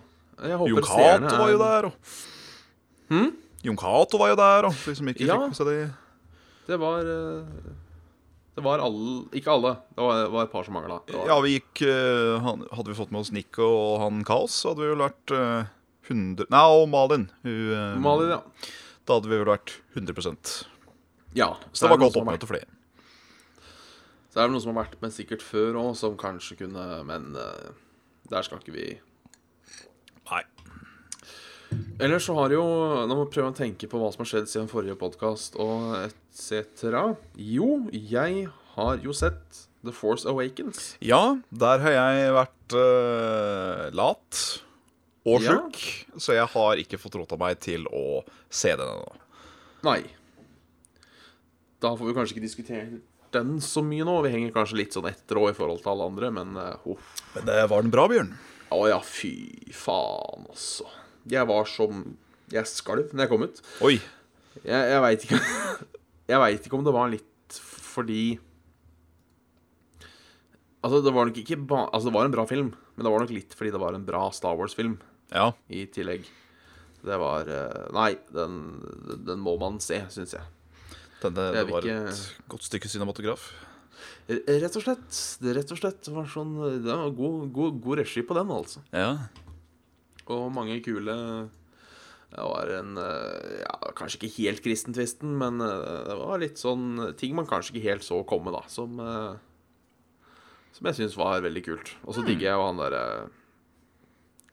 Jon 0.65 0.81
Cato 0.81 1.29
var 1.37 1.51
jo 1.51 1.59
er- 1.61 1.61
der, 1.61 1.89
og 1.91 3.35
Jon 3.67 3.77
Cato 3.77 4.17
var 4.21 4.31
jo 4.31 4.37
der, 4.39 4.65
og 4.69 4.79
de 4.85 4.95
som 4.97 5.11
ikke 5.13 5.27
Ja. 5.29 5.37
fikk 5.43 5.59
seg 5.59 5.69
det. 5.69 5.75
Det 6.69 6.79
var 6.81 7.03
Det 8.57 8.63
var 8.65 8.79
alle 8.81 9.25
Ikke 9.37 9.53
alle. 9.53 9.75
Det 9.93 10.01
var, 10.09 10.27
var 10.33 10.43
et 10.47 10.51
par 10.51 10.63
som 10.65 10.73
mangla. 10.73 11.01
Ja, 11.13 11.37
vi 11.45 11.59
gikk 11.59 11.85
Hadde 12.41 12.89
vi 12.89 12.97
fått 12.97 13.11
med 13.13 13.21
oss 13.21 13.31
Nico 13.31 13.65
og 13.69 14.01
han 14.01 14.23
Kaos, 14.25 14.57
hadde 14.65 14.81
vi 14.81 14.97
vært 14.97 15.33
eh, 15.37 15.65
100 16.07 16.49
Nei, 16.53 16.63
og 16.73 16.87
Malin. 16.91 17.27
Hun, 17.43 17.59
eh, 17.75 17.99
Malin, 18.03 18.33
ja. 18.37 18.73
Da 19.07 19.19
hadde 19.19 19.31
vi 19.31 19.39
vel 19.39 19.47
vært 19.51 19.77
100% 19.95 20.57
ja. 21.37 21.51
Så 21.71 21.85
det 21.85 21.93
var 21.93 22.01
godt 22.01 22.19
oppmøte 22.21 22.49
for 22.49 22.57
det. 22.57 22.67
Så 24.31 24.39
er 24.39 24.47
det 24.47 24.53
noen 24.53 24.63
som 24.63 24.73
har 24.73 24.85
vært 24.85 25.01
med 25.03 25.13
sikkert 25.13 25.43
før 25.45 25.79
òg, 25.81 25.91
som 25.97 26.17
kanskje 26.19 26.59
kunne 26.63 26.85
Men 27.07 27.31
uh, 27.37 27.73
der 28.31 28.45
skal 28.45 28.61
ikke 28.61 28.75
vi 28.75 28.87
Nei. 30.27 30.43
Ellers 32.03 32.27
så 32.27 32.35
har 32.37 32.53
jo 32.53 32.63
Nå 33.07 33.13
må 33.13 33.25
vi 33.25 33.33
prøve 33.37 33.51
å 33.51 33.57
tenke 33.57 33.89
på 33.89 34.01
hva 34.01 34.11
som 34.13 34.23
har 34.23 34.31
skjedd 34.33 34.51
siden 34.51 34.71
forrige 34.71 34.97
podkast 34.99 35.57
og 35.61 35.95
etc. 36.03 37.15
Jo, 37.39 37.87
jeg 37.91 38.47
har 38.75 39.01
jo 39.03 39.15
sett 39.15 39.63
The 39.85 39.93
Force 39.95 40.27
Awakens. 40.27 40.95
Ja, 41.05 41.37
der 41.49 41.83
har 41.83 41.93
jeg 41.95 42.33
vært 42.35 42.75
uh, 42.75 43.83
lat 43.95 44.41
og 45.27 45.43
Ja. 45.43 45.57
så 46.17 46.33
jeg 46.37 46.47
har 46.53 46.79
ikke 46.79 46.99
fått 47.01 47.17
rota 47.19 47.37
meg 47.39 47.59
til 47.63 47.83
å 47.91 48.23
se 48.49 48.71
den 48.79 48.87
ennå. 48.87 49.15
Nei. 49.83 49.99
Da 51.83 51.91
får 51.93 52.07
vi 52.09 52.15
kanskje 52.17 52.35
ikke 52.37 52.45
diskutere 52.47 53.01
den 53.35 53.57
så 53.61 53.83
mye 53.85 54.05
nå. 54.07 54.15
Vi 54.23 54.31
henger 54.33 54.53
kanskje 54.55 54.79
litt 54.79 54.95
sånn 54.95 55.09
etter 55.11 55.37
òg 55.41 55.51
i 55.51 55.57
forhold 55.57 55.83
til 55.83 55.91
alle 55.91 56.07
andre, 56.09 56.31
men 56.31 56.55
uh. 56.57 57.09
Men 57.35 57.45
det 57.49 57.57
var 57.69 57.83
den 57.83 57.91
bra, 57.93 58.07
Bjørn? 58.09 58.31
Å 58.73 58.79
ja, 58.89 58.97
fy 59.03 59.33
faen, 59.75 60.47
altså. 60.49 60.87
Jeg 61.27 61.45
var 61.47 61.67
som 61.69 62.15
Jeg 62.51 62.63
skalv 62.71 63.11
når 63.11 63.25
jeg 63.25 63.29
kom 63.33 63.43
ut. 63.43 63.61
Oi. 63.83 63.97
Jeg, 64.63 64.91
jeg 64.93 65.01
veit 65.03 65.23
ikke 65.27 65.39
Jeg 66.31 66.39
vet 66.41 66.65
ikke 66.65 66.77
om 66.79 66.85
det 66.87 66.93
var 66.95 67.11
litt 67.11 67.57
fordi 67.59 68.39
Altså, 70.83 71.01
det 71.03 71.11
var 71.13 71.27
nok 71.27 71.37
ikke 71.41 71.57
ba 71.67 71.83
Altså, 71.91 72.07
det 72.09 72.15
var 72.15 72.25
en 72.29 72.33
bra 72.35 72.45
film, 72.49 72.71
men 72.95 73.05
det 73.05 73.11
var 73.13 73.23
nok 73.23 73.33
litt 73.35 73.53
fordi 73.57 73.73
det 73.75 73.81
var 73.81 73.93
en 73.97 74.05
bra 74.07 74.27
Star 74.35 74.55
Wars-film 74.57 74.97
Ja. 75.33 75.51
i 75.69 75.85
tillegg. 75.91 76.25
Det 77.07 77.17
var 77.19 77.47
eh, 77.51 77.87
Nei, 77.95 78.13
den, 78.33 78.57
den 79.27 79.39
må 79.43 79.57
man 79.59 79.79
se, 79.83 80.01
syns 80.13 80.33
jeg. 80.37 80.43
Denne, 81.21 81.47
Jeg 81.53 81.65
det 81.65 81.71
var 81.73 81.81
ikke- 81.81 82.09
et 82.11 82.49
godt 82.51 82.63
stykke 82.67 82.89
cinematograf. 82.91 83.47
Rett 84.29 84.75
og 84.75 84.83
slett. 84.83 85.19
Det 85.41 85.53
rett 85.55 85.71
og 85.71 85.79
slett 85.79 86.07
var 86.13 86.25
sånn 86.29 86.51
Det 86.83 86.91
var 86.91 87.09
god, 87.15 87.47
god, 87.55 87.77
god 87.81 87.97
regi 88.03 88.21
på 88.27 88.35
den, 88.37 88.51
altså. 88.51 88.81
Ja. 88.93 89.13
Og 90.27 90.51
mange 90.51 90.75
kule 90.83 91.15
Det 92.27 92.43
var 92.43 92.67
en 92.75 92.97
eh, 92.99 93.63
Ja, 93.63 93.91
kanskje 93.95 94.19
ikke 94.27 94.33
helt 94.43 94.61
kristentvisten, 94.65 95.31
men 95.39 95.61
eh, 95.63 96.03
det 96.11 96.17
var 96.19 96.41
litt 96.43 96.59
sånn 96.59 97.15
ting 97.17 97.33
man 97.39 97.47
kanskje 97.47 97.77
ikke 97.77 97.87
helt 97.89 98.03
så 98.05 98.19
komme, 98.27 98.51
da. 98.53 98.61
Som 98.67 98.99
eh, 98.99 99.35
Som 100.75 100.91
jeg 100.91 100.99
syns 100.99 101.17
var 101.17 101.41
veldig 101.41 101.63
kult. 101.65 101.95
Og 102.05 102.13
så 102.13 102.21
digger 102.27 102.51
jeg 102.51 102.57
jo 102.59 102.65
han 102.67 102.77
derre 102.83 103.05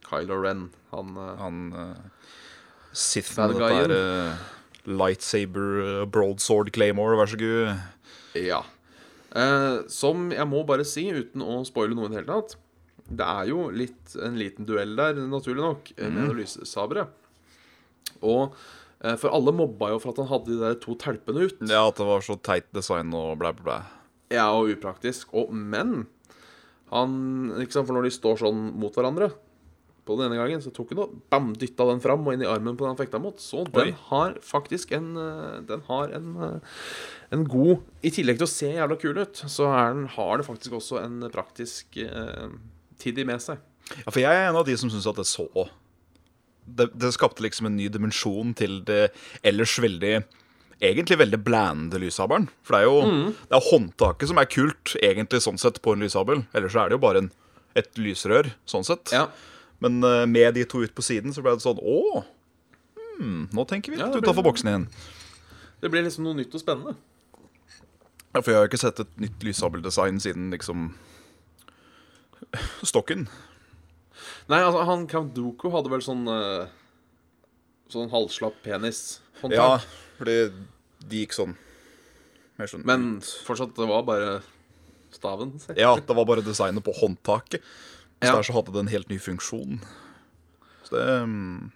Kylo 0.06 0.38
Ren. 0.42 0.68
Han 0.92 1.16
eh, 1.16 1.32
Han 1.40 1.62
uh, 1.72 2.28
Sith 2.94 3.32
med 3.38 3.54
dette 3.54 3.64
guyen. 3.64 3.80
her 3.80 3.94
eh, 3.96 4.44
lightsaber, 4.84 6.04
broadsword 6.12 6.70
claymore, 6.76 7.16
vær 7.18 7.32
så 7.32 7.40
god. 7.40 7.82
Ja. 8.38 8.60
Uh, 9.34 9.82
som 9.90 10.28
jeg 10.30 10.46
må 10.46 10.62
bare 10.68 10.86
si, 10.86 11.08
uten 11.10 11.42
å 11.42 11.62
spoile 11.66 11.96
noe 11.96 12.06
i 12.06 12.12
det 12.12 12.20
hele 12.20 12.36
tatt 12.36 12.52
Det 13.08 13.26
er 13.26 13.48
jo 13.50 13.64
litt 13.74 14.14
en 14.22 14.36
liten 14.38 14.68
duell 14.68 14.92
der, 15.00 15.18
naturlig 15.26 15.64
nok, 15.64 15.90
mm. 15.98 16.14
med 16.14 16.36
lyssabre. 16.38 17.02
lyssabere. 17.02 17.06
Og 18.24 18.54
For 19.20 19.28
alle 19.36 19.52
mobba 19.52 19.90
jo 19.90 19.98
for 20.00 20.14
at 20.14 20.20
han 20.22 20.30
hadde 20.30 20.54
de 20.54 20.60
der 20.62 20.76
to 20.80 20.94
telpene 20.96 21.42
ut. 21.44 21.58
Ja, 21.68 21.82
at 21.90 21.98
det 21.98 22.06
var 22.08 22.22
så 22.24 22.38
teit 22.40 22.70
design 22.72 23.10
og 23.12 23.34
blæ, 23.42 23.50
blæ, 23.58 23.64
blæ. 23.66 23.80
Ja, 24.32 24.46
og 24.54 24.70
upraktisk. 24.72 25.34
Og, 25.36 25.50
men 25.52 26.06
han 26.92 27.16
ikke 27.60 27.74
sant, 27.74 27.88
For 27.88 27.96
når 27.96 28.08
de 28.08 28.14
står 28.14 28.40
sånn 28.44 28.68
mot 28.80 28.94
hverandre 28.94 29.32
på 30.04 30.16
den 30.18 30.28
ene 30.28 30.38
gangen, 30.38 30.62
så 30.62 30.72
tok 30.74 30.92
hun 30.92 31.02
og 31.04 31.12
bam, 31.32 31.52
dytta 31.58 31.86
den 31.88 32.02
fram 32.04 32.26
og 32.26 32.34
inn 32.34 32.44
i 32.44 32.48
armen 32.48 32.76
på 32.76 32.84
den 32.84 32.92
han 32.92 33.00
fekta 33.00 33.20
mot. 33.22 33.40
Så 33.40 33.64
den 33.70 33.92
Oi. 33.92 33.98
har 34.10 34.36
faktisk 34.44 34.92
en 34.96 35.14
eh, 35.20 35.60
Den 35.68 35.84
har 35.88 36.12
en, 36.16 36.34
eh, 36.44 36.80
en 37.32 37.44
god 37.48 37.80
I 38.04 38.12
tillegg 38.14 38.40
til 38.40 38.48
å 38.48 38.52
se 38.52 38.72
jævla 38.74 38.98
kul 39.00 39.22
ut, 39.22 39.44
så 39.48 39.70
den, 39.72 40.06
har 40.16 40.40
det 40.40 40.48
faktisk 40.48 40.76
også 40.80 41.00
en 41.02 41.24
praktisk 41.32 41.96
eh, 42.04 42.52
tiddy 43.00 43.24
med 43.28 43.42
seg. 43.44 43.62
Ja, 44.00 44.10
for 44.10 44.20
jeg 44.22 44.32
er 44.32 44.48
en 44.50 44.60
av 44.60 44.68
de 44.68 44.76
som 44.80 44.92
syns 44.92 45.08
at 45.08 45.18
det 45.20 45.26
så 45.28 45.48
det, 46.64 46.88
det 46.96 47.12
skapte 47.12 47.44
liksom 47.44 47.68
en 47.68 47.76
ny 47.76 47.90
dimensjon 47.92 48.54
til 48.56 48.80
det 48.88 49.08
ellers 49.44 49.76
veldig 49.82 50.16
Egentlig 50.84 51.16
veldig 51.16 51.38
blande 51.46 52.00
lyshaberen. 52.02 52.48
For 52.66 52.74
det 52.74 52.80
er 52.82 52.88
jo 52.88 53.34
det 53.46 53.56
er 53.56 53.66
håndtaket 53.70 54.28
som 54.28 54.40
er 54.42 54.48
kult, 54.50 54.96
egentlig, 54.98 55.38
sånn 55.44 55.60
sett, 55.62 55.78
på 55.80 55.94
en 55.94 56.02
lyshabel. 56.02 56.42
Ellers 56.52 56.74
så 56.74 56.82
er 56.82 56.90
det 56.90 56.96
jo 56.98 57.02
bare 57.04 57.22
en, 57.22 57.28
et 57.78 57.88
lysrør, 57.96 58.50
sånn 58.68 58.84
sett. 58.84 59.12
Ja. 59.14 59.28
Men 59.82 60.02
eh, 60.04 60.26
med 60.30 60.54
de 60.54 60.64
to 60.68 60.82
ut 60.84 60.94
på 60.94 61.04
siden, 61.04 61.34
så 61.34 61.42
ble 61.44 61.56
det 61.56 61.64
sånn 61.64 61.80
Å! 61.82 62.22
Hmm, 63.14 63.42
nå 63.54 63.64
tenker 63.70 63.92
vi 63.92 63.98
litt 63.98 64.06
ja, 64.06 64.22
utafor 64.22 64.46
boksen 64.46 64.70
igjen. 64.70 64.86
Det 65.82 65.90
blir 65.92 66.06
liksom 66.06 66.26
noe 66.26 66.38
nytt 66.38 66.54
og 66.56 66.62
spennende. 66.62 66.96
Ja, 68.34 68.40
for 68.40 68.50
jeg 68.50 68.58
har 68.58 68.64
jo 68.64 68.70
ikke 68.72 68.82
sett 68.82 69.02
et 69.04 69.18
nytt 69.22 69.44
lyssabeldesign 69.46 70.18
siden 70.22 70.48
liksom 70.54 70.88
Stokken. 72.82 73.28
Nei, 74.50 74.58
altså, 74.60 74.82
han 74.88 75.06
Count 75.10 75.34
Dooku 75.36 75.70
hadde 75.74 75.90
vel 75.92 76.02
sånn 76.04 76.26
uh, 76.28 76.66
Sånn 77.92 78.10
halvslapp 78.12 78.56
penis. 78.64 79.20
håndtak. 79.42 79.84
Ja, 79.84 80.16
fordi 80.18 80.36
de 81.04 81.22
gikk 81.22 81.36
sånn 81.36 81.54
mer 82.58 82.70
sånn 82.70 82.84
Men 82.88 83.06
fortsatt, 83.46 83.74
det 83.76 83.88
var 83.90 84.04
bare 84.06 84.38
staven. 85.14 85.54
Ja, 85.78 85.94
det 85.94 86.16
var 86.16 86.26
bare 86.26 86.42
designet 86.44 86.84
på 86.86 86.94
håndtaket. 86.96 87.62
Så 88.24 88.30
Ja. 88.32 88.36
der 88.40 88.46
så 88.48 88.54
hadde 88.56 88.72
det 88.72 88.80
en 88.84 88.88
helt 88.92 89.08
ny 89.12 89.18
funksjon. 89.20 89.80
Så 90.84 90.96
det 90.96 91.04
um, 91.22 91.72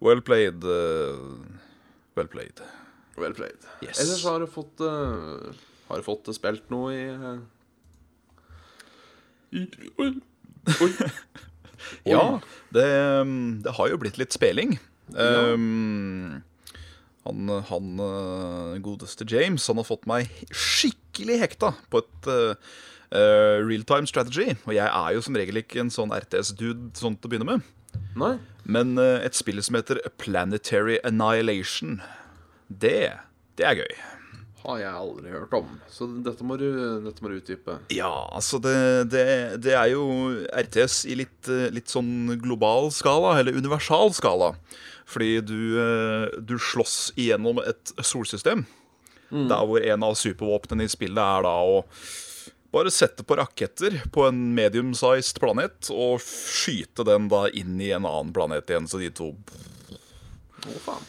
Well 0.00 0.20
played. 0.24 0.64
uh, 0.64 1.44
well 2.16 2.28
played. 2.28 2.60
Well 3.18 3.34
played. 3.36 3.58
Yes. 3.82 4.00
Ellers 4.00 4.24
har 4.24 4.40
du 4.40 4.46
fått 4.48 4.80
uh, 4.80 5.52
Har 5.88 5.96
du 6.00 6.02
fått 6.06 6.30
spilt 6.34 6.70
noe 6.72 6.92
i, 6.94 7.08
uh... 7.10 7.40
i 9.52 9.66
Oi. 9.98 10.12
Oi. 10.80 10.92
Ja, 12.04 12.40
det, 12.76 12.84
mm, 13.24 13.62
det 13.64 13.72
har 13.78 13.88
jo 13.88 13.96
blitt 13.98 14.18
litt 14.20 14.34
speling. 14.36 14.74
Um, 15.16 16.42
han, 17.24 17.48
han 17.70 17.88
godeste 18.84 19.24
James 19.26 19.64
Han 19.66 19.80
har 19.80 19.88
fått 19.88 20.04
meg 20.06 20.28
skikkelig 20.54 21.38
hekta 21.40 21.72
på 21.90 22.02
et 22.04 22.28
uh, 22.30 22.52
uh, 23.14 23.60
real-time 23.66 24.06
strategy. 24.06 24.54
Og 24.66 24.74
jeg 24.76 24.86
er 24.86 25.16
jo 25.16 25.24
som 25.24 25.38
regel 25.38 25.62
ikke 25.62 25.82
en 25.84 25.92
sånn 25.92 26.14
RTS-dude 26.14 26.92
sånn 26.98 27.18
til 27.18 27.28
å 27.28 27.32
begynne 27.32 27.48
med. 27.48 27.66
Nei. 28.18 28.36
Men 28.70 28.94
uh, 29.00 29.18
et 29.24 29.36
spill 29.38 29.60
som 29.64 29.78
heter 29.78 30.02
Planetary 30.20 31.00
Annihilation, 31.06 32.00
det, 32.68 33.12
det 33.58 33.66
er 33.66 33.82
gøy. 33.82 34.00
Har 34.60 34.76
jeg 34.82 34.92
aldri 34.92 35.30
hørt 35.32 35.54
om. 35.56 35.70
Så 35.88 36.06
dette 36.20 36.44
må 36.44 36.58
du, 36.60 36.68
dette 37.06 37.24
må 37.24 37.32
du 37.32 37.38
utdype. 37.38 37.78
Ja, 37.94 38.12
altså 38.28 38.60
det, 38.62 38.76
det, 39.14 39.24
det 39.64 39.72
er 39.72 39.94
jo 39.94 40.04
RTS 40.52 41.06
i 41.08 41.16
litt, 41.22 41.48
eh, 41.48 41.70
litt 41.72 41.88
sånn 41.88 42.36
global 42.42 42.90
skala, 42.92 43.38
eller 43.40 43.56
universal 43.56 44.12
skala. 44.12 44.50
Fordi 45.08 45.38
du, 45.42 45.62
du 46.44 46.52
slåss 46.60 47.14
igjennom 47.18 47.62
et 47.64 47.94
solsystem. 48.04 48.66
Der 49.30 49.64
hvor 49.66 49.80
en 49.80 50.04
av 50.04 50.16
supervåpnene 50.18 50.84
i 50.86 50.92
spillet 50.92 51.18
er 51.22 51.46
da 51.46 51.56
å 51.64 51.80
bare 52.70 52.90
sette 52.94 53.24
på 53.26 53.36
raketter 53.36 54.00
på 54.14 54.26
en 54.28 54.42
medium-sized 54.54 55.40
planet 55.42 55.90
og 55.90 56.20
skyte 56.22 57.06
den 57.06 57.28
da 57.30 57.46
inn 57.50 57.80
i 57.82 57.90
en 57.94 58.06
annen 58.06 58.32
planet 58.34 58.70
igjen, 58.70 58.86
så 58.90 59.00
de 59.00 59.10
to 59.14 59.32
Å, 60.60 60.76
faen. 60.84 61.08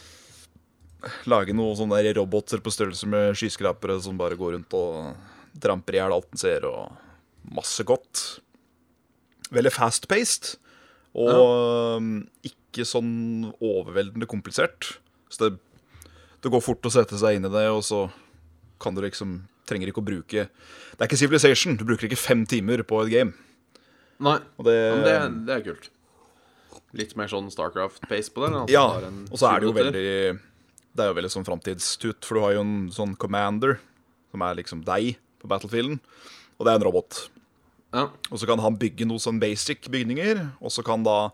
lage 1.29 1.53
noen 1.53 1.77
sånne 1.77 2.01
der 2.01 2.17
roboter 2.17 2.63
på 2.63 2.73
størrelse 2.73 3.09
med 3.09 3.37
skyskrapere 3.37 3.99
som 4.01 4.17
bare 4.17 4.39
går 4.39 4.57
rundt 4.57 4.77
og 4.77 5.59
tramper 5.61 5.97
i 5.97 6.01
hjel 6.01 6.15
alt 6.15 6.29
den 6.31 6.41
ser, 6.41 6.65
og 6.65 6.95
masse 7.51 7.83
godt. 7.85 8.23
Veldig 9.51 9.73
fast-paced, 9.75 10.53
og 11.19 11.31
ja. 11.35 11.99
ikke 12.47 12.87
sånn 12.87 13.51
overveldende 13.59 14.29
komplisert. 14.31 14.93
Så 15.27 15.43
det, 15.43 15.51
det 16.39 16.51
går 16.53 16.63
fort 16.63 16.87
å 16.87 16.93
sette 16.93 17.19
seg 17.19 17.37
inn 17.37 17.49
i 17.49 17.51
det, 17.51 17.65
og 17.69 17.83
så 17.83 18.05
kan 18.81 18.95
du 18.95 19.03
liksom 19.03 19.41
Trenger 19.69 19.91
ikke 19.91 20.01
å 20.01 20.05
bruke 20.05 20.45
Det 20.49 20.99
er 20.99 21.07
ikke 21.09 21.19
Civilization. 21.19 21.77
Du 21.77 21.85
bruker 21.87 22.09
ikke 22.09 22.19
fem 22.19 22.45
timer 22.49 22.83
på 22.87 23.01
et 23.05 23.11
game. 23.13 23.33
Nei. 24.21 24.37
Og 24.59 24.67
det, 24.67 24.77
det, 25.05 25.17
det 25.47 25.57
er 25.57 25.65
kult. 25.65 25.89
Litt 26.97 27.15
mer 27.19 27.29
sånn 27.31 27.49
Starcraft-pace 27.53 28.33
på 28.33 28.43
det. 28.43 28.51
Altså 28.51 28.73
Ja, 28.73 28.85
og 29.31 29.37
så 29.39 29.47
er 29.49 29.61
det 29.61 29.69
jo 29.69 29.75
veldig 29.77 30.07
Det 30.91 31.03
er 31.03 31.11
jo 31.11 31.17
veldig 31.17 31.31
sånn 31.31 31.47
framtidstut, 31.47 32.25
for 32.27 32.37
du 32.37 32.45
har 32.45 32.55
jo 32.57 32.65
en 32.65 32.75
sånn 32.93 33.15
commander, 33.19 33.77
som 34.33 34.43
er 34.43 34.57
liksom 34.59 34.83
deg 34.87 35.15
på 35.41 35.49
battlefielden, 35.49 36.01
og 36.59 36.67
det 36.67 36.73
er 36.73 36.81
en 36.81 36.85
robot. 36.85 37.21
Ja. 37.95 38.09
Og 38.29 38.39
så 38.39 38.47
kan 38.49 38.59
han 38.63 38.77
bygge 38.79 39.07
noe 39.07 39.23
sånn 39.23 39.39
basic 39.41 39.87
bygninger, 39.91 40.43
og 40.59 40.73
så 40.75 40.83
kan 40.85 41.07
da 41.07 41.31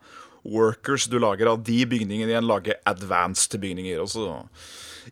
workers 0.47 1.07
du 1.11 1.17
lager 1.19 1.49
av 1.51 1.63
de 1.67 1.81
bygningene 1.89 2.31
igjen, 2.31 2.47
lage 2.47 2.77
advanced 2.87 3.57
bygninger. 3.61 3.99
Og 4.03 4.11
så 4.13 4.27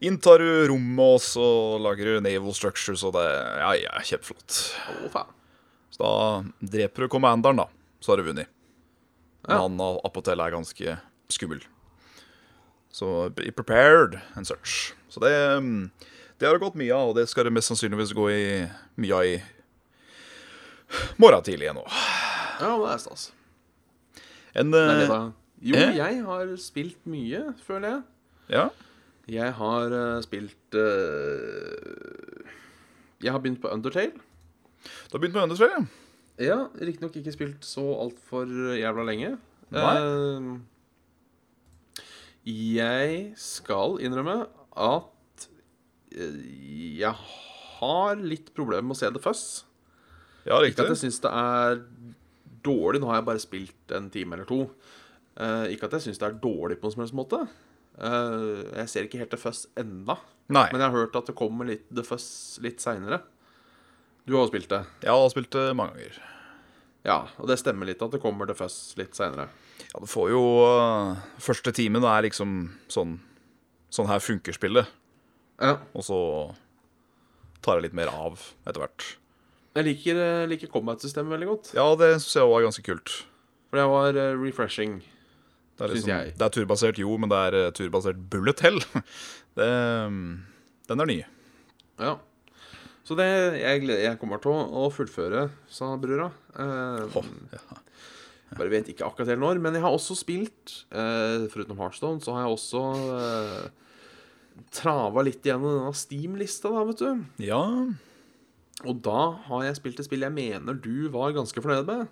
inntar 0.02 0.40
du 0.40 0.68
rommet, 0.72 1.00
og 1.16 1.22
så 1.24 1.46
lager 1.82 2.06
du 2.06 2.22
naval 2.26 2.54
structures, 2.58 3.04
og 3.08 3.14
det 3.14 3.26
Ja, 3.60 3.72
ja, 3.80 3.94
kjempeflott. 4.02 4.58
Oh, 4.92 5.08
faen. 5.14 5.32
Så 5.96 6.04
da 6.04 6.68
dreper 6.76 7.06
du 7.06 7.08
commanderen, 7.14 7.58
da. 7.64 7.68
Så 8.04 8.12
har 8.12 8.18
du 8.18 8.24
vunnet. 8.28 8.48
Men 9.48 9.56
Ja. 9.56 9.62
han 9.62 9.80
Apotel 10.04 10.40
er 10.42 10.52
ganske 10.52 10.98
skummel. 11.30 11.62
Så 12.92 13.30
be 13.36 13.52
prepared 13.52 14.20
and 14.36 14.48
such. 14.48 14.94
Så 15.10 15.20
det, 15.22 15.32
mm, 15.62 15.92
det 16.40 16.48
har 16.48 16.54
det 16.58 16.62
gått 16.64 16.76
mye 16.76 16.92
av, 16.96 17.10
og 17.10 17.16
det 17.16 17.28
skal 17.30 17.46
det 17.46 17.54
mest 17.54 17.68
sannsynligvis 17.72 18.14
gå 18.16 18.30
i 18.32 18.70
mye 18.98 19.14
av 19.16 19.24
i 19.26 19.42
morgen 21.20 21.44
tidlig 21.44 21.72
nå. 21.76 21.84
Ja, 22.62 22.72
det 22.80 22.92
er 22.94 22.98
stas. 23.04 23.32
En 24.56 24.72
Det 24.72 24.80
er 24.82 25.02
eh, 25.12 25.32
Jo, 25.66 25.76
eh? 25.76 25.96
jeg 25.98 26.24
har 26.26 26.52
spilt 26.62 27.00
mye, 27.10 27.54
føler 27.66 27.90
jeg. 27.90 28.02
Ja. 28.50 28.70
Jeg 29.32 29.54
har 29.58 29.90
eh, 29.90 30.20
spilt 30.22 30.76
eh, 30.78 32.46
Jeg 33.24 33.32
har 33.34 33.40
begynt 33.42 33.62
på 33.62 33.68
Undertale. 33.74 34.12
Du 34.86 35.16
har 35.16 35.20
begynt 35.20 35.34
med 35.34 35.44
Undertale? 35.48 35.72
ja? 35.72 35.80
Ja, 36.36 36.68
Riktignok 36.76 37.16
ikke 37.16 37.32
spilt 37.32 37.64
så 37.66 37.80
altfor 38.04 38.44
jævla 38.76 39.04
lenge. 39.08 39.38
Nei. 39.74 39.96
Eh, 39.98 40.60
jeg 42.76 43.34
skal 43.40 43.98
innrømme 44.06 44.46
at 44.78 45.48
jeg 46.16 47.16
har 47.80 48.16
litt 48.22 48.54
problemer 48.56 48.84
med 48.86 48.96
å 48.96 49.00
se 49.00 49.10
det 49.10 49.24
først. 49.24 49.66
Ja, 50.46 50.60
riktig. 50.62 50.76
Ikke 50.76 50.86
at 50.86 50.94
jeg 50.94 51.02
syns 51.08 51.20
det 51.24 51.32
er 51.34 51.82
dårlig. 52.68 53.00
Nå 53.02 53.08
har 53.10 53.16
jeg 53.24 53.30
bare 53.32 53.42
spilt 53.42 53.86
en 53.98 54.10
time 54.14 54.34
eller 54.38 54.46
to. 54.48 54.60
Ikke 55.74 55.86
at 55.90 55.94
jeg 55.98 56.04
syns 56.06 56.20
det 56.22 56.28
er 56.30 56.38
dårlig 56.44 56.78
på 56.78 56.84
noen 56.86 56.94
som 56.94 57.02
helst 57.04 57.18
måte. 57.18 57.40
Eh, 57.96 58.64
jeg 58.82 58.92
ser 58.92 59.08
ikke 59.08 59.22
helt 59.22 59.32
The 59.32 59.40
Fuzz 59.40 59.66
ennå. 59.80 60.18
Men 60.52 60.78
jeg 60.78 60.86
har 60.86 60.94
hørt 60.94 61.16
at 61.18 61.30
det 61.30 61.38
kommer 61.38 61.68
litt 61.68 61.88
The 61.90 62.04
Fuzz 62.06 62.60
litt 62.64 62.84
seinere. 62.84 63.22
Du 64.26 64.36
har 64.36 64.46
jo 64.46 64.52
spilt 64.52 64.72
det. 64.72 64.82
Jeg 65.06 65.14
har 65.14 65.30
spilt 65.32 65.54
det 65.54 65.70
mange 65.78 65.96
ganger. 65.96 66.20
Ja, 67.06 67.20
og 67.38 67.50
det 67.50 67.60
stemmer 67.62 67.86
litt 67.86 68.02
at 68.02 68.14
det 68.14 68.22
kommer 68.24 68.50
The 68.50 68.58
Fuzz 68.58 68.96
litt 69.00 69.18
seinere. 69.18 69.48
Ja, 69.92 70.02
du 70.02 70.08
får 70.10 70.32
jo 70.32 70.42
uh, 70.66 71.18
Første 71.44 71.74
timen 71.76 72.06
er 72.08 72.24
liksom 72.24 72.54
sånn 72.92 73.18
Sånn 73.94 74.08
her 74.10 74.20
funker 74.20 74.56
spillet. 74.56 74.90
Ja. 75.62 75.78
Og 75.96 76.04
så 76.04 76.18
tar 77.64 77.78
jeg 77.78 77.86
litt 77.86 77.96
mer 77.96 78.10
av 78.12 78.42
etter 78.66 78.82
hvert. 78.82 79.06
Jeg 79.78 79.88
liker, 79.88 80.18
eh, 80.20 80.48
liker 80.52 80.68
combat-systemet 80.74 81.32
veldig 81.32 81.48
godt. 81.48 81.70
Ja, 81.78 81.86
det 81.96 82.10
syns 82.18 82.34
jeg 82.36 82.50
var 82.50 82.66
ganske 82.66 82.84
kult. 82.84 83.14
For 83.70 83.80
det 83.80 83.86
var 83.88 84.20
refreshing. 84.42 84.98
Det 85.76 85.84
er, 85.84 85.92
liksom, 85.92 86.12
det 86.40 86.46
er 86.46 86.54
turbasert, 86.56 87.00
jo, 87.02 87.16
men 87.20 87.32
det 87.32 87.40
er 87.50 87.58
eh, 87.60 87.72
turbasert 87.76 88.20
bullet 88.32 88.64
hell. 88.64 88.80
Det, 89.56 89.66
um, 90.04 90.44
den 90.90 91.00
er 91.00 91.08
ny. 91.08 91.14
Ja. 92.04 92.18
Så 93.08 93.16
det 93.16 93.28
jeg, 93.62 93.86
jeg 93.88 94.18
kommer 94.20 94.42
til 94.44 94.52
å 94.52 94.90
fullføre, 94.92 95.46
sa 95.72 95.94
brura. 96.02 96.28
Eh, 96.60 97.16
oh, 97.16 97.30
ja. 97.54 97.78
Bare 98.56 98.72
vet 98.72 98.90
ikke 98.92 99.06
akkurat 99.08 99.32
helt 99.32 99.44
når. 99.44 99.62
Men 99.64 99.78
jeg 99.78 99.86
har 99.86 99.96
også 99.96 100.18
spilt, 100.20 100.74
eh, 100.92 101.46
foruten 101.54 101.80
Heartstone, 101.80 102.20
så 102.24 102.36
har 102.36 102.46
jeg 102.46 102.58
også 102.58 102.84
eh, 103.16 104.66
trava 104.76 105.24
litt 105.24 105.46
gjennom 105.46 105.80
denne 105.80 105.96
Steam-lista, 105.96 106.72
da, 106.74 106.84
vet 106.92 107.04
du. 107.06 107.24
ja. 107.52 107.64
Og 108.84 108.98
da 109.06 109.20
har 109.48 109.62
jeg 109.64 109.78
spilt 109.78 110.02
et 110.02 110.06
spill 110.10 110.26
jeg 110.26 110.36
mener 110.36 110.76
du 110.76 111.08
var 111.14 111.32
ganske 111.34 111.62
fornøyd 111.64 111.88
med. 111.88 112.10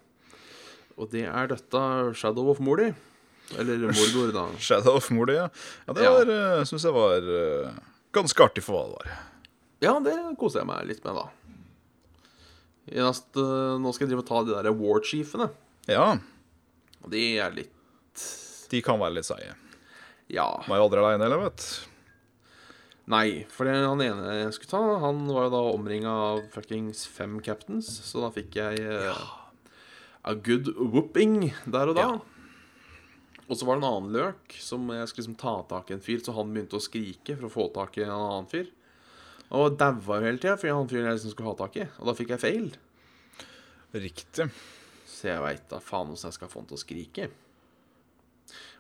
Og 0.96 1.10
det 1.12 1.26
er 1.28 1.50
dette 1.52 1.82
Shadow 2.16 2.48
of 2.54 2.62
Mordy. 2.64 2.94
Eller 3.60 3.86
Mordor, 3.90 4.32
da. 4.36 4.46
Shadow 4.66 4.98
of 4.98 5.10
Mordy, 5.14 5.38
ja. 5.38 5.50
ja 5.88 5.94
det 5.98 6.08
Ja. 6.08 6.14
var, 6.16 6.34
uh, 6.34 6.64
syns 6.68 6.88
jeg 6.88 6.96
var 6.96 7.30
eh, 7.38 7.76
ganske 8.16 8.46
artig 8.46 8.64
for 8.66 8.78
hva 8.78 8.84
det 8.88 8.98
var. 8.98 9.14
Ja, 9.84 9.94
det 10.00 10.16
koser 10.40 10.64
jeg 10.64 10.70
meg 10.72 10.88
litt 10.90 11.04
med, 11.06 11.20
da. 11.20 11.28
Eneste, 12.94 13.44
nå 13.80 13.92
skal 13.96 14.08
jeg 14.08 14.14
drive 14.14 14.24
og 14.26 14.30
ta 14.32 14.42
de 14.48 14.56
der 14.56 14.76
war-chiefene. 14.76 15.50
Ja, 15.92 16.18
Og 17.04 17.12
de 17.12 17.22
er 17.44 17.52
litt 17.56 17.72
de 18.74 18.82
kan 18.82 18.98
være 18.98 19.20
litt 19.20 19.28
seige. 19.28 19.54
Ja. 20.34 20.48
Var 20.66 20.80
jo 20.80 20.86
aldri 20.88 21.02
aleine 21.02 21.28
heller, 21.28 21.44
vet 21.46 21.62
du. 21.62 21.90
Nei, 23.14 23.44
for 23.52 23.68
det, 23.68 23.76
han 23.84 24.00
ene 24.00 24.36
jeg 24.38 24.54
skulle 24.56 24.72
ta, 24.72 24.82
han 25.04 25.26
var 25.28 25.50
jo 25.50 25.52
da 25.52 25.62
omringa 25.74 26.12
av 26.32 26.44
fuckings 26.54 27.04
fem 27.12 27.36
captains, 27.44 27.90
så 28.08 28.24
da 28.24 28.30
fikk 28.32 28.56
jeg 28.56 28.80
ja. 28.80 29.16
a 30.24 30.34
good 30.40 30.72
whooping 30.80 31.52
der 31.68 31.92
og 31.92 32.00
da. 32.00 32.06
Ja. 32.08 32.33
Og 33.54 33.58
så 33.60 33.68
var 33.70 33.78
det 33.78 33.84
en 33.84 33.92
annen 33.92 34.16
løk 34.16 34.56
som 34.58 34.88
jeg 34.90 35.10
skulle 35.12 35.22
liksom 35.22 35.36
ta 35.38 35.52
tak 35.70 35.92
i 35.92 35.94
en 35.94 36.02
fyr, 36.02 36.24
så 36.26 36.34
han 36.34 36.50
begynte 36.50 36.80
å 36.80 36.82
skrike 36.82 37.36
for 37.38 37.46
å 37.46 37.54
få 37.54 37.66
tak 37.76 38.00
i 38.00 38.06
en 38.08 38.14
annen 38.16 38.48
fyr. 38.50 38.72
Og 39.54 39.76
daua 39.78 40.18
jo 40.18 40.26
hele 40.26 40.42
tida 40.42 40.56
fordi 40.58 40.74
han 40.74 40.90
fyren 40.90 41.06
jeg 41.12 41.20
liksom 41.20 41.36
skulle 41.36 41.52
ha 41.52 41.60
tak 41.60 41.78
i. 41.78 41.86
Og 42.00 42.10
da 42.10 42.16
fikk 42.18 42.34
jeg 42.34 42.42
feil. 42.42 42.72
Riktig. 43.94 44.48
Så 45.06 45.30
jeg 45.30 45.46
veit 45.46 45.68
da 45.70 45.78
faen 45.86 46.16
åssen 46.16 46.32
jeg 46.32 46.40
skal 46.40 46.50
få 46.50 46.64
han 46.64 46.72
til 46.72 46.80
å 46.80 46.82
skrike. 46.82 47.30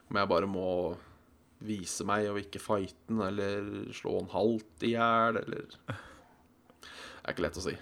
Om 0.09 0.17
jeg 0.23 0.31
bare 0.33 0.49
må 0.49 0.67
vise 1.63 2.09
meg 2.09 2.31
og 2.31 2.41
ikke 2.41 2.63
fighte 2.63 3.13
han, 3.13 3.21
eller 3.29 3.93
slå 3.93 4.17
han 4.17 4.33
halvt 4.33 4.89
i 4.89 4.95
hjel, 4.95 5.43
eller 5.45 5.69
Det 5.69 7.29
er 7.29 7.35
ikke 7.37 7.45
lett 7.45 7.61
å 7.61 7.67
si. 7.69 7.77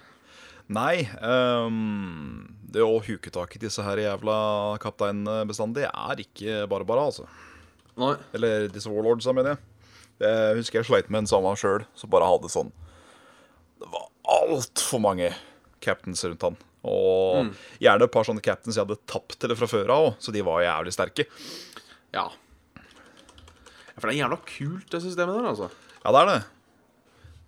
Nei, 0.72 1.04
Um, 1.20 2.48
det 2.72 2.80
å 2.84 3.00
huke 3.04 3.30
tak 3.34 3.56
i 3.56 3.60
disse 3.60 3.82
her 3.84 4.00
jævla 4.00 4.36
kapteinene 4.82 5.42
bestandig 5.48 5.84
er 5.88 6.22
ikke 6.22 6.62
bare 6.70 6.86
bare, 6.88 7.04
altså. 7.10 7.26
Nei. 8.00 8.14
Eller 8.32 8.68
disse 8.72 8.88
warlordsa, 8.88 9.34
mener 9.36 9.54
jeg. 9.54 9.64
Jeg 10.22 10.56
husker 10.60 10.80
jeg 10.80 10.88
sleit 10.88 11.10
med 11.12 11.24
en 11.24 11.30
samme 11.30 11.52
sjøl, 11.58 11.84
som 11.98 12.10
bare 12.12 12.28
hadde 12.28 12.46
sånn 12.52 12.68
Det 13.80 13.88
var 13.90 14.04
altfor 14.30 15.00
mange 15.02 15.32
captains 15.82 16.22
rundt 16.24 16.44
han. 16.46 16.56
Og 16.86 17.50
gjerne 17.82 18.06
et 18.06 18.14
par 18.14 18.26
sånne 18.26 18.42
captains 18.44 18.78
jeg 18.78 18.84
hadde 18.86 19.00
tapt 19.10 19.36
til 19.38 19.50
det 19.52 19.58
fra 19.58 19.68
før 19.70 19.90
av 19.94 20.06
så 20.22 20.34
de 20.34 20.44
var 20.46 20.62
jævlig 20.64 20.94
sterke. 20.94 21.26
Ja. 22.14 22.28
Ja, 22.78 23.96
For 23.98 24.08
det 24.08 24.14
er 24.14 24.22
jævla 24.22 24.38
kult, 24.46 24.88
det 24.94 25.02
systemet 25.04 25.36
der, 25.36 25.50
altså. 25.52 25.68
Ja, 26.02 26.14
det 26.14 26.22
er 26.22 26.30
det. 26.30 26.40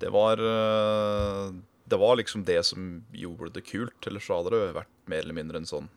Det 0.05 0.11
var 0.15 0.43
eh, 0.45 1.55
Det 1.89 1.99
var 2.01 2.17
liksom 2.17 2.45
det 2.49 2.61
som 2.65 3.05
gjorde 3.13 3.53
det 3.59 3.65
kult. 3.69 4.07
Ellers 4.09 4.29
hadde 4.33 4.51
det 4.55 4.75
vært 4.77 4.93
mer 5.11 5.21
eller 5.25 5.37
mindre 5.37 5.61
en 5.61 5.69
sånn 5.69 5.89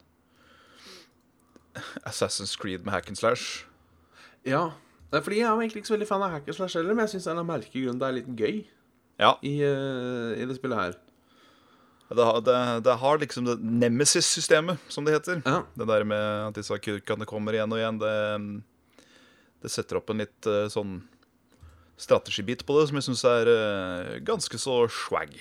Assassin's 2.10 2.56
Creed 2.60 2.84
med 2.86 2.94
hack 2.94 3.08
and 3.12 3.18
slash. 3.18 3.66
Ja. 4.48 4.72
Fordi 5.12 5.40
jeg 5.40 5.46
er 5.48 5.54
jo 5.54 5.62
egentlig 5.62 5.84
ikke 5.84 5.92
så 5.92 5.96
veldig 5.96 6.08
fan 6.10 6.24
av 6.26 6.34
hack 6.34 6.48
and 6.50 6.58
slash 6.58 6.76
heller, 6.80 6.96
men 6.98 7.06
jeg 7.06 7.14
syns 7.16 7.28
er 7.30 7.38
en 7.40 7.48
merkelig 7.48 7.84
grunn 7.86 8.00
det 8.02 8.08
er 8.10 8.16
litt 8.18 8.32
gøy 8.40 8.56
Ja. 9.22 9.36
i, 9.46 9.54
eh, 9.64 10.34
i 10.42 10.46
det 10.50 10.58
spillet 10.58 10.78
her. 10.82 10.98
Det, 12.10 12.24
har- 12.24 12.42
det, 12.42 12.58
det 12.86 12.96
har 13.02 13.18
liksom 13.20 13.46
det 13.48 13.58
Nemesis-systemet, 13.62 14.80
som 14.92 15.06
det 15.06 15.14
heter. 15.18 15.42
Ja. 15.46 15.62
Det 15.76 15.88
der 15.90 16.04
med 16.08 16.48
at 16.50 16.56
disse 16.60 16.78
kurkene 16.80 17.26
kommer 17.28 17.54
igjen 17.56 17.72
og 17.72 17.80
igjen, 17.82 18.00
det, 18.00 18.64
det 19.64 19.72
setter 19.74 20.00
opp 20.00 20.10
en 20.14 20.24
litt 20.24 20.48
eh, 20.48 20.68
sånn 20.72 21.02
strategibit 21.98 22.62
på 22.68 22.76
det 22.78 22.88
som 22.90 23.00
jeg 23.00 23.08
syns 23.10 23.24
er 23.28 23.50
eh, 23.52 24.20
ganske 24.28 24.60
så 24.62 24.84
swag. 24.92 25.34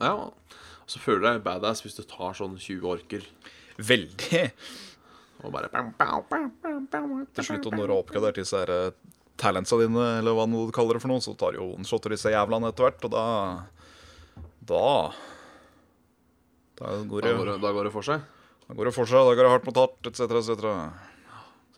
Ja. 0.00 0.12
Og 0.14 0.88
så 0.88 1.00
føler 1.02 1.20
du 1.20 1.26
deg 1.28 1.42
badass 1.44 1.82
hvis 1.84 1.98
du 1.98 2.04
tar 2.08 2.32
sånn 2.38 2.54
20 2.56 2.86
orker 2.88 3.24
Veldig. 3.78 4.44
og 5.44 5.52
bare 5.54 5.68
Til 7.34 7.44
slutt, 7.46 7.68
når 7.70 7.84
du 7.84 7.92
har 7.92 7.98
oppgradert 8.00 8.40
disse 8.40 8.58
her 8.58 8.72
eh, 8.74 8.96
talentsa 9.38 9.78
dine, 9.78 10.06
eller 10.18 10.34
hva 10.34 10.46
du 10.50 10.72
kaller 10.74 10.98
det 10.98 11.02
for 11.04 11.12
noe, 11.12 11.22
så 11.22 11.34
tar 11.38 11.54
jo 11.58 11.68
one-shotter 11.76 12.14
disse 12.16 12.32
jævlene 12.32 12.72
etter 12.72 12.88
hvert, 12.88 13.04
og 13.06 13.12
da 13.14 13.24
Da 14.68 14.82
Da 16.78 16.96
går 17.10 17.22
Da 17.22 17.28
det, 17.28 17.36
går 17.38 17.52
det, 17.52 17.58
da 17.62 17.72
går 17.74 17.84
det 17.88 17.92
for 17.94 18.06
seg. 18.06 18.24
da 18.68 18.74
går 18.74 18.90
det 18.90 18.94
for 18.94 19.06
seg, 19.10 19.22
da 19.28 19.34
går 19.38 19.46
det 19.46 19.52
hardt 19.54 19.68
mot 19.68 19.78
hardt, 19.82 20.10
etc., 20.10 20.20
etc. 20.40 20.72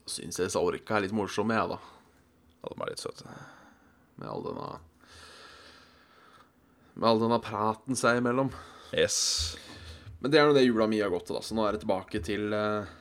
Så 0.04 0.14
syns 0.20 0.38
jeg 0.40 0.48
disse 0.48 0.60
orka 0.60 0.96
er 0.96 1.04
litt 1.06 1.12
morsomme, 1.16 1.54
jeg, 1.56 1.68
da. 1.68 1.78
Ja, 2.60 2.72
de 2.72 2.82
er 2.84 2.90
litt 2.94 3.02
søte. 3.04 3.26
Med 4.20 4.28
all 4.28 4.42
denne 4.44 4.70
Med 6.94 7.08
all 7.08 7.20
denne 7.22 7.38
praten 7.44 7.96
seg 7.98 8.18
imellom. 8.20 8.50
Yes. 8.96 9.56
Men 10.20 10.32
det 10.32 10.40
er 10.40 10.48
nå 10.50 10.56
det 10.56 10.66
jula 10.66 10.86
mi 10.90 10.98
har 11.00 11.12
gått 11.12 11.28
til, 11.30 11.38
da. 11.38 11.44
Så 11.46 11.54
nå 11.56 11.64
er 11.66 11.76
det 11.76 11.84
tilbake 11.84 12.20
til 12.26 12.52
eh, 12.56 12.96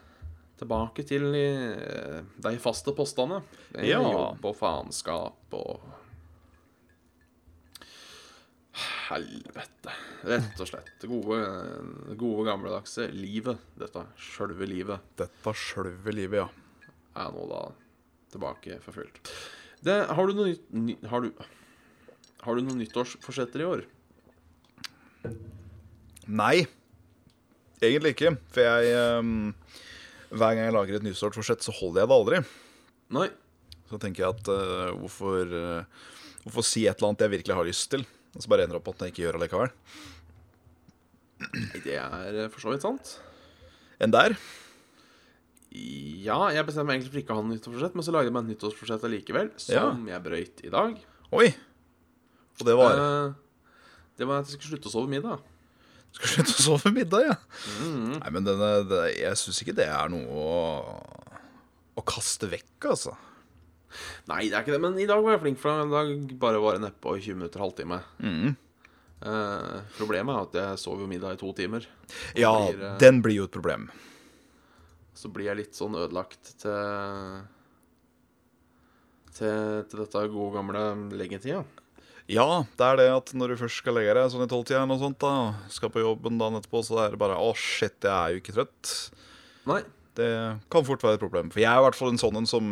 Tilbake 0.59 1.05
til 1.07 1.29
eh, 1.39 2.19
de 2.43 2.51
faste 2.59 2.91
postene. 2.95 3.41
Eh, 3.73 3.87
Ja. 3.89 4.01
Jobb 4.03 4.43
og 4.49 4.55
faenskap 4.59 5.55
og 5.55 5.79
Helvete. 9.09 9.91
Rett 10.29 10.59
og 10.61 10.67
slett. 10.69 10.91
Det 11.01 11.07
gode, 11.09 11.39
gode 12.19 12.45
gamledagse 12.47 13.07
livet. 13.15 13.59
Dette 13.79 14.03
sjølve 14.19 14.67
livet 14.69 15.07
Dette 15.19 15.53
sjølve 15.57 16.13
livet, 16.13 16.43
ja. 16.43 16.91
er 17.23 17.31
nå 17.33 17.47
da 17.49 17.63
tilbake 18.29 18.77
for 18.83 18.99
fullt. 18.99 19.31
Det, 19.81 19.95
har 20.13 20.27
du 20.29 20.35
noe 20.37 20.51
nytt 20.51 20.67
ny, 20.75 20.95
har, 21.09 21.23
du, 21.25 21.31
har 22.45 22.55
du 22.55 22.63
noen 22.63 22.79
nyttårsforsetter 22.81 23.63
i 23.63 23.67
år? 23.67 23.85
Nei, 26.29 26.55
egentlig 27.81 28.13
ikke. 28.15 28.35
For 28.53 28.63
jeg 28.63 29.19
um, 29.19 29.51
Hver 30.29 30.53
gang 30.53 30.67
jeg 30.67 30.75
lager 30.75 30.99
et 30.99 31.05
nyttårsforsett, 31.07 31.65
så 31.65 31.73
holder 31.73 32.03
jeg 32.03 32.11
det 32.11 32.17
aldri. 32.19 32.41
Nei. 33.17 33.27
Så 33.89 33.97
tenker 34.01 34.25
jeg 34.25 34.37
at 34.37 34.51
uh, 34.53 34.93
hvorfor, 35.01 35.49
uh, 35.49 36.07
hvorfor 36.45 36.65
si 36.65 36.85
et 36.85 36.95
eller 36.99 37.09
annet 37.09 37.25
jeg 37.25 37.35
virkelig 37.39 37.57
har 37.57 37.67
lyst 37.67 37.89
til, 37.95 38.05
og 38.35 38.45
så 38.45 38.51
bare 38.51 38.67
ender 38.67 38.77
det 38.77 38.83
opp 38.83 38.91
at 38.93 39.07
jeg 39.07 39.15
ikke 39.15 39.25
gjør 39.25 39.39
det 39.39 39.43
likevel. 39.47 39.75
Det 41.85 41.95
er 41.95 42.35
eh, 42.35 42.49
for 42.51 42.61
så 42.61 42.73
vidt 42.73 42.83
sant. 42.83 43.13
Enn 44.03 44.11
der. 44.11 44.35
Ja, 45.71 46.49
jeg 46.51 46.65
bestemmer 46.67 46.91
meg 46.91 46.99
egentlig 46.99 47.13
for 47.13 47.21
ikke 47.21 47.33
å 47.35 47.39
ha 47.39 47.45
noe 47.45 47.55
nyttårsforsett, 47.55 47.95
men 47.97 48.05
så 48.05 48.13
lagde 48.13 48.29
jeg 48.29 48.35
meg 48.35 48.45
et 48.45 48.53
nyttårsforsett 48.53 49.07
allikevel, 49.07 49.51
som 49.61 50.05
jeg 50.09 50.25
brøyt 50.25 50.63
i 50.67 50.73
dag. 50.73 50.99
Oi! 51.39 51.49
Og 52.59 52.67
det 52.67 52.75
var 52.75 52.99
Eh, 52.99 53.33
det 54.19 54.27
var 54.27 54.41
at 54.41 54.49
jeg 54.49 54.57
skulle 54.57 54.75
slutte 54.75 54.89
å 54.89 54.95
sove 54.97 55.07
middag. 55.11 55.39
Du 56.09 56.17
Skal 56.19 56.31
slutte 56.33 56.55
å 56.57 56.63
sove 56.65 56.91
middag, 56.91 57.21
ja. 57.29 57.35
Nei, 57.85 58.29
men 58.35 58.43
denne, 58.43 58.69
det, 58.89 59.03
jeg 59.15 59.37
syns 59.39 59.61
ikke 59.63 59.75
det 59.77 59.85
er 59.87 60.09
noe 60.11 60.27
å, 60.27 60.95
å 61.95 62.03
kaste 62.03 62.49
vekk, 62.51 62.89
altså. 62.89 63.13
Nei, 64.29 64.49
det 64.49 64.57
er 64.57 64.65
ikke 64.65 64.73
det, 64.75 64.81
men 64.83 64.97
i 64.99 65.07
dag 65.09 65.21
var 65.23 65.37
jeg 65.37 65.43
flink, 65.45 65.61
for 65.61 65.85
i 65.85 65.93
dag 65.93 66.33
bare 66.41 66.59
var 66.61 66.75
jeg 66.75 66.83
nedpå 66.83 67.13
i 67.15 67.21
20 67.23 67.39
minutter, 67.39 67.63
halvtime. 67.63 68.01
Mm. 68.19 68.57
Eh, 69.19 69.79
problemet 69.97 70.35
er 70.35 70.49
at 70.49 70.59
jeg 70.59 70.81
sover 70.83 71.07
middag 71.09 71.37
i 71.37 71.39
to 71.39 71.53
timer. 71.55 71.87
Ja, 72.37 72.51
blir, 72.67 72.83
eh, 72.89 72.97
den 73.01 73.21
blir 73.23 73.39
jo 73.39 73.47
et 73.47 73.55
problem. 73.55 73.87
Så 75.15 75.31
blir 75.31 75.49
jeg 75.49 75.61
litt 75.63 75.79
sånn 75.79 75.95
ødelagt 75.99 76.53
til 76.61 77.47
Til, 79.39 79.85
til 79.87 80.01
dette 80.03 80.21
gode 80.33 80.57
gamle 80.57 80.81
leggetida. 81.15 81.61
Ja, 82.29 82.65
det 82.77 82.85
er 82.85 82.99
det 82.99 83.07
at 83.09 83.31
når 83.33 83.53
du 83.53 83.61
først 83.63 83.79
skal 83.81 83.95
legge 83.97 84.13
deg 84.13 84.27
sånn 84.29 84.45
i 84.45 84.49
tolvtida 84.49 84.83
og 84.85 84.99
sånt, 85.01 85.17
da, 85.23 85.55
skal 85.73 85.89
på 85.89 86.03
jobben 86.03 86.37
dagen 86.37 86.59
etterpå, 86.59 86.83
så 86.85 86.99
er 87.01 87.15
det 87.15 87.21
bare 87.21 87.39
Å, 87.41 87.47
shit, 87.57 87.97
jeg 88.05 88.13
er 88.13 88.35
jo 88.35 88.41
ikke 88.43 88.53
trøtt. 88.53 88.91
Nei. 89.69 89.81
Det 90.19 90.29
kan 90.69 90.85
fort 90.85 91.03
være 91.05 91.17
et 91.17 91.23
problem. 91.23 91.49
For 91.53 91.63
jeg 91.63 91.71
er 91.71 91.81
i 91.81 91.85
hvert 91.87 91.97
fall 91.97 92.13
en 92.13 92.21
sånn 92.21 92.37
en 92.41 92.49
som 92.49 92.71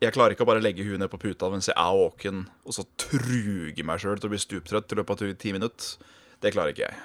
Jeg 0.00 0.14
klarer 0.14 0.32
ikke 0.32 0.46
å 0.46 0.48
bare 0.48 0.62
legge 0.64 0.86
huet 0.86 0.98
ned 0.98 1.10
på 1.12 1.20
puta 1.20 1.50
mens 1.52 1.68
jeg 1.68 1.76
er 1.76 1.96
våken, 2.00 2.46
og 2.64 2.72
så 2.72 2.86
truge 2.98 3.84
meg 3.84 4.00
sjøl 4.00 4.18
til 4.18 4.30
å 4.30 4.32
bli 4.32 4.40
stuptrøtt 4.40 4.94
i 4.94 4.96
løpet 4.96 5.24
av 5.26 5.34
ti 5.42 5.52
minutter. 5.52 6.10
Det 6.40 6.54
klarer 6.54 6.72
ikke 6.72 6.86
jeg. 6.86 7.00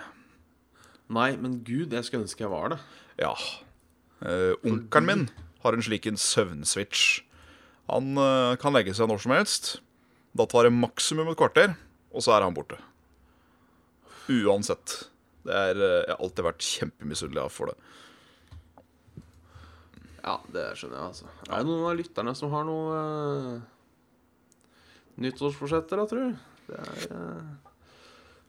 Nei, 1.12 1.34
men 1.38 1.60
gud, 1.68 1.92
jeg 1.94 2.08
skulle 2.08 2.24
ønske 2.26 2.46
jeg 2.46 2.54
var 2.54 2.72
det. 2.72 2.80
Ja. 3.20 3.34
Uh, 4.24 4.56
Onkelen 4.64 5.10
min 5.10 5.26
har 5.66 5.76
en 5.76 5.86
slik 5.86 6.08
en 6.08 6.18
søvnswitch. 6.18 7.20
Han 7.92 8.16
eh, 8.18 8.56
kan 8.62 8.74
legge 8.74 8.96
seg 8.98 9.10
når 9.10 9.22
som 9.22 9.34
helst. 9.36 9.68
Da 10.36 10.46
tar 10.52 10.68
det 10.68 10.76
maksimum 10.76 11.30
et 11.32 11.40
kvarter, 11.40 11.76
og 12.12 12.24
så 12.24 12.36
er 12.36 12.44
han 12.44 12.56
borte. 12.56 12.78
Uansett. 14.32 14.98
Det 15.46 15.54
er, 15.54 15.78
eh, 15.78 16.02
jeg 16.08 16.12
har 16.12 16.24
alltid 16.26 16.48
vært 16.48 16.66
kjempemisunnelig 16.66 17.46
for 17.54 17.72
det. 17.72 17.78
Ja, 20.26 20.40
det 20.52 20.66
skjønner 20.80 20.98
jeg, 20.98 21.08
altså. 21.12 21.30
Er 21.46 21.62
det 21.62 21.70
noen 21.70 21.86
av 21.86 22.00
lytterne 22.00 22.34
som 22.36 22.52
har 22.56 22.66
noe 22.66 22.98
uh, 22.98 23.60
nyttårsforsetter, 25.22 26.02
da, 26.02 26.08
tror 26.10 26.24
du? 26.26 26.44
Det 26.66 26.80
er 26.82 27.14
uh, 27.14 27.72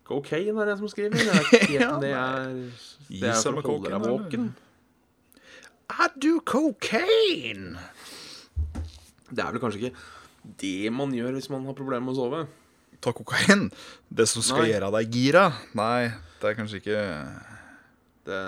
Cocaine 0.07 0.63
er 0.63 0.71
det 0.71 0.79
som 0.81 0.89
skriver. 0.89 1.19
Jeg 1.21 1.35
vet 1.35 1.53
ikke 1.59 1.73
helt 1.75 1.91
om 1.97 2.01
det 2.01 2.13
er 2.17 2.55
Det 3.11 3.29
er 3.29 3.41
for 3.43 3.61
å 3.61 3.67
holde 3.67 3.93
deg 3.93 4.07
våken. 4.07 4.51
I 5.87 6.07
do 6.23 6.39
cocaine! 6.47 7.77
Det 9.29 9.43
er 9.43 9.53
vel 9.53 9.63
kanskje 9.63 9.83
ikke 9.83 10.07
det 10.61 10.91
man 10.95 11.13
gjør 11.15 11.37
hvis 11.39 11.51
man 11.53 11.67
har 11.69 11.77
problemer 11.79 12.07
med 12.07 12.17
å 12.17 12.21
sove. 12.21 12.47
ta 13.01 13.13
kokain. 13.13 13.69
Det 14.09 14.27
som 14.31 14.43
skal 14.43 14.65
Nei. 14.65 14.71
gjøre 14.73 14.91
deg 14.95 15.13
gira. 15.13 15.47
Nei, 15.77 16.09
det 16.41 16.51
er 16.51 16.57
kanskje 16.59 16.81
ikke 16.81 17.01
Det 18.27 18.43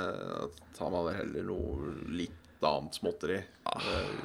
tar 0.78 0.90
man 0.90 1.04
vel 1.06 1.18
heller 1.20 1.44
noe 1.46 1.92
litt 2.11 2.64
annet 2.64 2.96
småtteri. 2.98 3.38
Ah. 3.70 3.84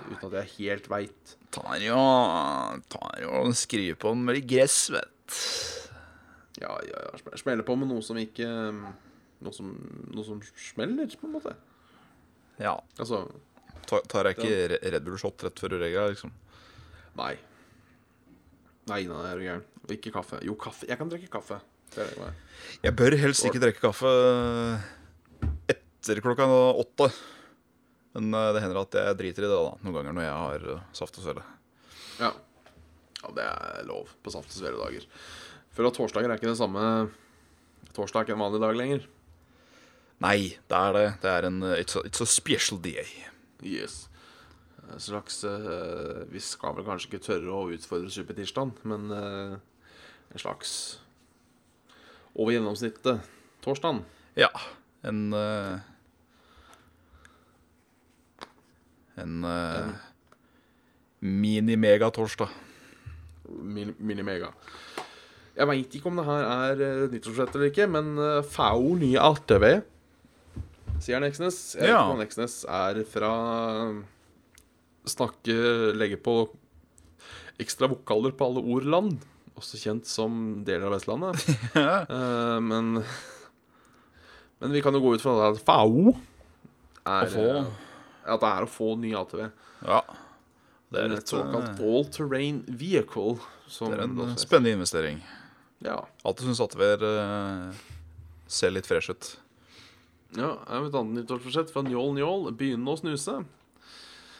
Uten 0.09 0.29
at 0.31 0.38
jeg 0.39 0.53
helt 0.57 0.88
veit. 0.89 1.36
Tar 1.53 1.77
jo 1.83 1.97
Tar 2.89 3.19
jo 3.21 3.43
skriver 3.53 3.99
på 4.01 4.13
med 4.17 4.39
litt 4.39 4.47
gress, 4.49 4.88
vet 4.89 5.38
Ja, 6.62 6.71
ja, 6.88 7.03
ja. 7.09 7.38
Smeller 7.38 7.65
på 7.67 7.75
med 7.77 7.91
noe 7.91 8.01
som 8.05 8.17
ikke 8.17 8.47
Noe 9.43 9.53
som, 9.53 9.69
noe 10.15 10.25
som 10.25 10.39
smeller, 10.55 11.09
på 11.19 11.27
en 11.27 11.36
måte. 11.36 11.53
Ja. 12.62 12.77
Altså 12.97 13.25
Tar, 13.86 14.29
jeg 14.31 14.38
ikke 14.39 14.77
Red 14.93 15.03
Bull-shot 15.03 15.43
rett 15.43 15.59
før 15.59 15.73
du 15.75 15.81
regler, 15.81 16.13
liksom? 16.13 16.31
Nei. 17.19 17.33
Nei, 18.91 19.04
nei, 19.08 19.22
er 19.30 19.39
du 19.39 19.46
gæren. 19.46 19.63
Ikke 19.93 20.12
kaffe. 20.15 20.39
Jo, 20.43 20.56
kaffe. 20.60 20.88
Jeg 20.89 21.00
kan 21.00 21.12
drikke 21.12 21.32
kaffe. 21.32 21.60
Det 21.93 22.08
det 22.17 22.32
jeg 22.84 22.96
bør 22.98 23.15
helst 23.19 23.46
ikke 23.46 23.62
drikke 23.62 23.84
kaffe 23.84 24.10
etter 25.69 26.22
klokka 26.24 26.48
åtte. 26.82 27.10
Men 28.13 28.34
eh, 28.38 28.50
det 28.54 28.63
hender 28.63 28.82
at 28.84 28.98
jeg 28.98 29.17
driter 29.19 29.46
i 29.46 29.50
det 29.50 29.58
da 29.58 29.74
noen 29.82 29.96
ganger 29.98 30.15
når 30.15 30.26
jeg 30.26 30.38
har 30.43 30.67
eh, 30.74 30.86
saft 30.96 31.17
og 31.19 31.26
svele. 31.26 31.43
Ja. 32.19 32.30
ja, 33.22 33.34
det 33.38 33.48
er 33.48 33.88
lov 33.89 34.12
på 34.24 34.34
saft 34.34 34.52
og 34.52 34.58
svele-dager. 34.58 35.08
For 35.74 35.89
at 35.89 35.98
torsdager 35.98 36.30
er 36.30 36.38
ikke 36.38 36.52
det 36.52 36.60
samme 36.60 36.84
Torsdag 37.93 38.24
er 38.24 38.26
ikke 38.26 38.36
en 38.38 38.41
vanlig 38.41 38.62
dag 38.62 38.78
lenger. 38.78 39.04
Nei, 40.24 40.38
det 40.69 40.78
er 40.78 40.96
det. 40.98 41.08
Det 41.22 41.30
er 41.30 41.48
en 41.50 41.60
eh, 41.67 41.80
It's 41.84 41.98
a, 42.00 42.04
it's 42.10 42.24
a 42.24 42.30
special 42.30 42.80
day. 42.82 43.06
Yes. 43.62 44.08
Slags 45.00 45.39
uh, 45.48 46.24
Vi 46.30 46.39
skal 46.43 46.76
vel 46.78 46.86
kanskje 46.86 47.10
ikke 47.10 47.24
tørre 47.26 47.54
å 47.56 47.69
utfordre 47.74 48.12
Supertirsdagen, 48.13 48.74
men 48.89 49.08
uh, 49.10 49.56
en 50.34 50.41
slags 50.41 50.74
over 52.36 52.54
gjennomsnittet 52.56 53.22
torsdag. 53.63 54.02
Ja. 54.38 54.50
En 55.06 55.28
uh, 55.34 55.80
En 59.15 59.43
uh, 59.46 59.93
mini-megatorsdag. 61.22 62.50
Min- 63.62 63.96
Mini-mega. 64.00 64.50
Jeg 65.54 65.67
veit 65.69 65.93
ikke 66.00 66.10
om 66.10 66.17
det 66.17 66.26
her 66.26 66.48
er 66.50 66.80
nyttårsforsett 67.12 67.54
eller 67.60 67.69
ikke, 67.69 67.86
men 67.93 68.15
FAO 68.50 68.96
nye 68.98 69.22
ATV, 69.22 69.67
sier. 71.04 71.22
Jeg 71.22 71.38
vet 71.38 71.76
Ja. 71.78 72.00
ikke 72.02 72.15
om 72.15 72.24
Nexnes 72.24 72.56
er 72.65 73.04
fra 73.06 73.30
Snakke 75.09 75.55
Legge 75.97 76.17
på 76.21 76.37
ekstra 77.61 77.89
vokaler 77.91 78.33
på 78.37 78.47
alle 78.47 78.63
ord 78.73 78.87
land. 78.87 79.21
Også 79.59 79.77
kjent 79.77 80.09
som 80.09 80.63
deler 80.65 80.87
av 80.87 80.95
Vestlandet. 80.97 81.43
uh, 81.77 82.59
men 82.63 83.03
Men 84.63 84.71
vi 84.71 84.81
kan 84.81 84.95
jo 84.95 85.03
gå 85.03 85.15
ut 85.15 85.23
fra 85.23 85.35
det 85.37 85.47
at 85.53 85.65
FAO 85.67 86.13
er 87.03 87.33
eh, 87.35 87.65
At 88.23 88.39
det 88.39 88.49
er 88.49 88.65
å 88.65 88.71
få 88.71 88.93
ny 88.95 89.11
ATV. 89.19 89.49
Ja. 89.83 90.01
Det 90.93 91.01
er 91.01 91.15
et, 91.17 91.27
såkalt 91.27 91.81
eh, 91.81 91.83
all 91.83 92.05
terrain 92.13 92.61
vehicle. 92.67 93.39
Som 93.67 93.91
Det 93.91 93.99
er 93.99 94.05
en 94.05 94.37
spennende 94.39 94.77
investering. 94.77 95.19
Ja. 95.83 95.97
Alltid 96.23 96.47
syns 96.47 96.61
ATV-er 96.63 97.03
uh, 97.03 97.81
ser 98.47 98.71
litt 98.71 98.87
fresh 98.87 99.11
ut. 99.11 99.33
ja. 100.37 100.53
Jeg 100.53 100.71
har 100.77 100.87
et 100.87 100.95
annet 101.01 101.19
nyttårsforsett 101.19 101.73
fra 101.73 101.83
Njål 101.83 102.15
Njål. 102.15 102.47
Begynne 102.55 102.95
å 102.95 102.99
snuse. 102.99 103.41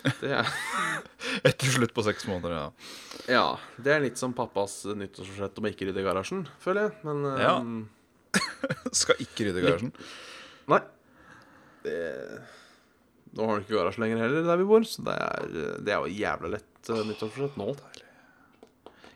Det 0.04 0.32
er, 0.36 0.50
Etter 1.48 1.72
slutt 1.72 1.94
på 1.96 2.04
seks 2.06 2.26
måneder, 2.28 2.56
ja. 2.58 2.66
ja, 3.32 3.46
det 3.84 3.94
er 3.94 4.04
litt 4.04 4.20
som 4.20 4.34
pappas 4.36 4.82
nyttårsforsett 4.92 5.60
om 5.60 5.68
å 5.68 5.72
ikke 5.72 5.88
rydde 5.90 6.04
garasjen, 6.06 6.44
føler 6.64 6.90
jeg. 6.90 6.98
Men 7.08 7.24
ja. 7.40 7.54
Ja. 7.54 8.42
Skal 9.04 9.22
ikke 9.24 9.48
rydde 9.50 9.64
garasjen. 9.64 9.94
nei. 10.72 10.82
Det, 11.84 11.96
nå 13.36 13.48
har 13.48 13.58
du 13.60 13.66
ikke 13.66 13.80
garasje 13.80 14.04
lenger 14.04 14.22
heller 14.24 14.46
der 14.48 14.60
vi 14.62 14.68
bor, 14.70 14.86
så 14.88 15.04
det 15.08 15.16
er, 15.20 15.48
det 15.84 15.96
er 15.96 16.04
jo 16.04 16.18
jævla 16.20 16.54
lett 16.54 16.92
uh, 16.92 17.02
nyttårsforsett 17.08 17.58
nå. 17.60 17.72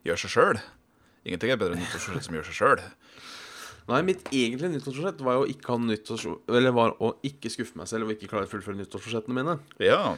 Gjør 0.08 0.24
seg 0.24 0.34
sjøl. 0.34 0.62
Ingenting 1.28 1.54
er 1.54 1.60
bedre 1.60 1.76
enn 1.76 1.84
nyttårsforsett 1.84 2.28
som 2.28 2.40
gjør 2.40 2.48
seg 2.50 2.58
sjøl. 2.62 2.82
Nei, 3.88 4.02
mitt 4.04 4.26
egentlige 4.36 4.74
nyttårsforsett 4.74 5.22
var 5.24 5.38
jo 5.38 5.46
å 5.46 5.52
ikke 5.52 5.72
ha 5.72 5.80
nyttårs... 5.80 6.26
Eller 6.52 6.74
var 6.76 6.98
å 7.04 7.14
ikke 7.28 7.52
skuffe 7.54 7.80
meg 7.80 7.88
selv 7.88 8.08
og 8.08 8.18
ikke 8.18 8.28
klare 8.34 8.50
å 8.50 8.52
fullføre 8.52 8.76
nyttårsforsettene 8.82 9.38
mine. 9.38 9.56
Ja. 9.80 10.18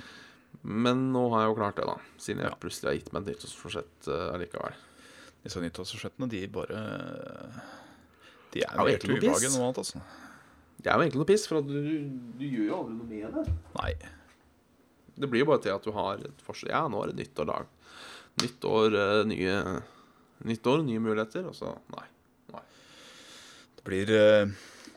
Men 0.64 1.06
nå 1.14 1.26
har 1.34 1.44
jeg 1.46 1.52
jo 1.52 1.58
klart 1.60 1.76
det, 1.80 1.86
da. 1.88 1.98
Siden 2.20 2.42
jeg 2.44 2.52
Ja. 2.52 2.58
plutselig 2.60 2.90
har 2.90 2.98
gitt 3.00 3.12
meg 3.14 3.22
et 3.28 3.30
nyttårsforsett 3.36 4.08
uh, 4.12 4.34
allikevel. 4.36 4.74
Disse 5.44 5.62
nyttårsforsettene, 5.64 6.28
de 6.30 6.42
bare 6.52 6.80
De 8.54 8.64
er 8.66 8.74
jo 8.76 8.88
egentlig 8.90 9.16
noe 9.16 9.22
piss. 9.40 9.56
noe 9.56 9.68
annet, 9.70 9.78
altså. 9.84 10.02
Det 10.80 10.88
er 10.90 10.96
jo 10.98 11.04
egentlig 11.06 11.22
noe 11.22 11.30
piss, 11.30 11.46
for 11.48 11.60
at 11.62 11.68
du, 11.68 11.80
du 12.40 12.46
gjør 12.48 12.66
jo 12.70 12.78
aldri 12.80 12.96
noe 12.98 13.10
med 13.10 13.38
det. 13.38 13.54
Nei. 13.78 13.92
Det 15.20 15.28
blir 15.30 15.44
jo 15.44 15.50
bare 15.52 15.62
til 15.64 15.74
at 15.76 15.84
du 15.84 15.92
har 15.96 16.22
et 16.24 16.44
forsett. 16.46 16.72
Ja, 16.72 16.86
nå 16.92 17.02
er 17.04 17.12
det 17.12 17.20
nyttår 17.22 17.50
dag. 17.50 17.68
Nytt 18.40 18.64
år, 18.70 18.96
eh, 18.96 19.24
nye 19.28 19.56
Nytt 20.48 20.68
år, 20.72 20.84
nye 20.88 21.02
muligheter. 21.04 21.44
Og 21.50 21.56
så 21.58 21.74
nei. 21.92 22.06
nei. 22.54 22.62
Det 23.76 23.84
blir, 23.84 24.12
eh, 24.16 24.48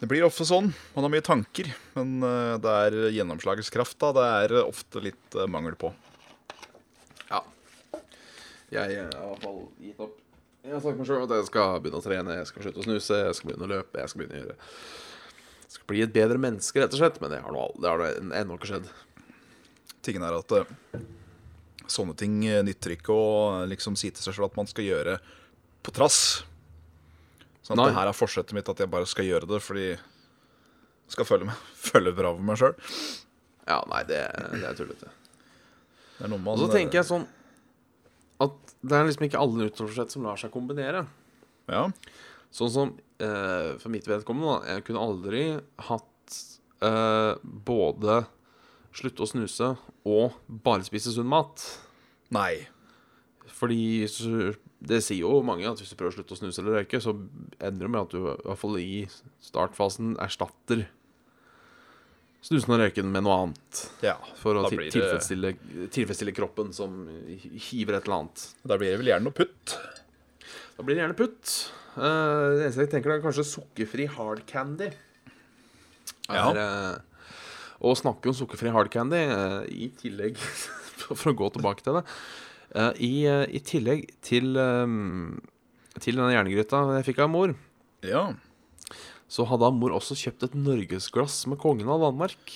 det 0.02 0.08
blir 0.10 0.24
ofte 0.26 0.42
sånn. 0.48 0.72
Man 0.96 1.06
har 1.06 1.12
mye 1.14 1.22
tanker, 1.22 1.68
men 1.94 2.16
eh, 2.26 2.56
det 2.62 2.72
er 2.86 2.96
gjennomslagskraft 3.14 4.00
da, 4.02 4.10
det 4.16 4.24
er 4.40 4.56
ofte 4.64 5.02
litt 5.04 5.36
eh, 5.38 5.46
mangel 5.46 5.78
på. 5.78 5.92
Ja. 7.28 7.44
Jeg 8.74 8.98
eh, 8.98 9.06
har 9.06 9.22
i 9.22 9.30
hvert 9.30 9.46
fall 9.46 9.62
gitt 9.78 10.02
opp. 10.02 10.18
Jeg 10.62 10.74
har 10.76 10.82
sagt 10.82 10.98
meg 10.98 11.08
sjøl 11.08 11.24
at 11.24 11.32
jeg 11.34 11.46
skal 11.48 11.78
begynne 11.82 12.02
å 12.02 12.04
trene, 12.04 12.34
jeg 12.38 12.50
skal 12.50 12.66
slutte 12.66 12.82
å 12.82 12.86
snuse, 12.86 13.22
jeg 13.28 13.38
skal 13.38 13.48
begynne 13.48 13.66
å 13.66 13.72
løpe, 13.76 14.02
jeg 14.02 14.10
skal 14.10 14.20
begynne 14.20 14.36
å 14.36 14.42
gjøre 14.42 14.58
Jeg 14.58 15.72
skal 15.76 15.88
bli 15.90 16.02
et 16.04 16.12
bedre 16.18 16.42
menneske, 16.42 16.82
rett 16.82 16.94
og 16.94 17.00
slett. 17.00 17.22
Men 17.22 17.32
det 17.32 17.40
har 17.46 17.54
nå 17.54 17.64
ennå 18.42 18.58
ikke 18.58 18.70
skjedd. 18.70 18.90
Tingen 20.02 20.26
er 20.26 20.36
at 20.38 20.54
eh, 20.58 21.02
sånne 21.90 22.14
ting 22.18 22.40
eh, 22.46 22.62
nytter 22.66 22.96
ikke 22.96 23.14
å 23.14 23.26
eh, 23.56 23.68
liksom 23.70 23.94
si 23.98 24.10
til 24.10 24.22
seg 24.22 24.34
selv 24.34 24.50
at 24.50 24.58
man 24.58 24.70
skal 24.70 24.86
gjøre 24.86 25.18
på 25.82 25.94
trass. 25.94 26.20
Sånn 27.62 27.78
at 27.78 27.84
Nei. 27.84 27.90
det 27.92 27.98
her 28.00 28.10
er 28.10 28.16
forsettet 28.18 28.56
mitt, 28.56 28.68
at 28.68 28.80
jeg 28.82 28.90
bare 28.90 29.08
skal 29.08 29.28
gjøre 29.28 29.48
det 29.50 29.60
fordi 29.62 29.86
jeg 29.92 31.14
skal 31.14 31.28
følge, 31.28 31.50
med, 31.50 31.68
følge 31.90 32.14
bra 32.18 32.32
med 32.38 32.48
meg 32.50 32.58
sjøl. 32.60 32.74
Ja, 33.68 33.78
nei, 33.90 34.02
det, 34.08 34.18
det 34.56 34.66
er 34.66 34.78
tullete. 34.78 35.12
Det 36.18 36.26
er 36.26 36.34
Og 36.34 36.58
så 36.58 36.68
tenker 36.72 37.00
jeg 37.00 37.08
sånn 37.08 37.24
at 38.42 38.74
det 38.82 38.98
er 38.98 39.06
liksom 39.06 39.26
ikke 39.28 39.40
alle 39.40 39.62
nyttårsforsett 39.66 40.14
som 40.14 40.26
lar 40.26 40.40
seg 40.40 40.50
kombinere. 40.54 41.04
Ja. 41.70 41.86
Sånn 42.52 42.72
som 42.74 42.94
eh, 43.22 43.72
for 43.80 43.92
mitt 43.94 44.08
vedkommende, 44.10 44.58
da. 44.58 44.74
Jeg 44.74 44.86
kunne 44.88 45.04
aldri 45.06 45.42
hatt 45.86 46.38
eh, 46.82 47.34
både 47.42 48.24
slutte 48.92 49.24
å 49.24 49.30
snuse 49.30 49.70
og 50.04 50.34
bare 50.66 50.84
spise 50.86 51.14
sunn 51.14 51.30
mat. 51.30 51.62
Nei. 52.34 52.66
Fordi 53.54 54.08
det 54.82 54.98
sier 55.04 55.20
jo 55.22 55.42
mange 55.46 55.66
at 55.68 55.78
hvis 55.78 55.92
du 55.92 55.96
prøver 55.98 56.12
å 56.14 56.16
slutte 56.18 56.34
å 56.34 56.40
snuse 56.40 56.58
eller 56.62 56.80
røyke, 56.80 56.98
så 57.02 57.12
ender 57.62 57.86
det 57.86 57.90
med 57.92 58.00
at 58.02 58.10
du 58.14 58.18
i 58.18 58.24
hvert 58.48 58.58
fall 58.60 58.78
i 58.82 59.04
startfasen 59.44 60.16
erstatter 60.22 60.86
snusen 62.42 62.72
og 62.74 62.80
røyken 62.82 63.06
med 63.14 63.22
noe 63.22 63.36
annet. 63.44 63.82
Ja. 64.02 64.16
For 64.40 64.58
å 64.58 64.64
det- 64.68 64.88
tilfredsstille, 64.90 65.52
tilfredsstille 65.94 66.34
kroppen 66.34 66.72
som 66.74 67.04
hiver 67.38 67.94
et 68.00 68.08
eller 68.08 68.16
annet. 68.24 68.48
Da 68.66 68.76
blir 68.80 68.90
det 68.90 68.98
vel 68.98 69.12
gjerne 69.12 69.28
noe 69.28 69.36
putt. 69.38 69.76
Da 70.76 70.82
blir 70.82 70.96
det 70.96 71.04
gjerne 71.04 71.18
putt. 71.20 71.54
Uh, 71.94 72.56
det 72.56 72.64
eneste 72.66 72.86
jeg 72.86 72.90
tenker, 72.96 73.12
er 73.14 73.22
kanskje 73.22 73.44
sukkerfri 73.46 74.08
hard 74.08 74.42
candy. 74.48 74.90
Er, 76.28 76.34
Ja. 76.34 76.50
eh, 76.50 76.98
å 77.82 77.94
snakke 77.94 78.26
om 78.26 78.34
sukkerfri 78.34 78.72
hard 78.72 78.90
candy, 78.90 79.22
uh, 79.28 79.62
i 79.68 79.90
tillegg 79.90 80.36
For 81.12 81.32
å 81.32 81.36
gå 81.36 81.52
tilbake 81.52 81.82
til 81.82 81.94
det. 81.98 82.04
Eh, 82.74 82.92
i, 83.04 83.12
eh, 83.28 83.44
I 83.52 83.60
tillegg 83.66 84.06
til 84.24 84.56
eh, 84.56 84.96
Til 86.00 86.16
denne 86.18 86.32
jerngryta 86.32 86.82
jeg 86.98 87.06
fikk 87.10 87.22
av 87.26 87.30
mor, 87.32 87.54
Ja. 88.06 88.24
så 89.28 89.44
hadde 89.48 89.72
mor 89.76 89.92
også 89.98 90.16
kjøpt 90.16 90.46
et 90.48 90.54
norgesglass 90.56 91.46
med 91.46 91.60
kongen 91.60 91.88
av 91.92 92.00
Danmark. 92.00 92.52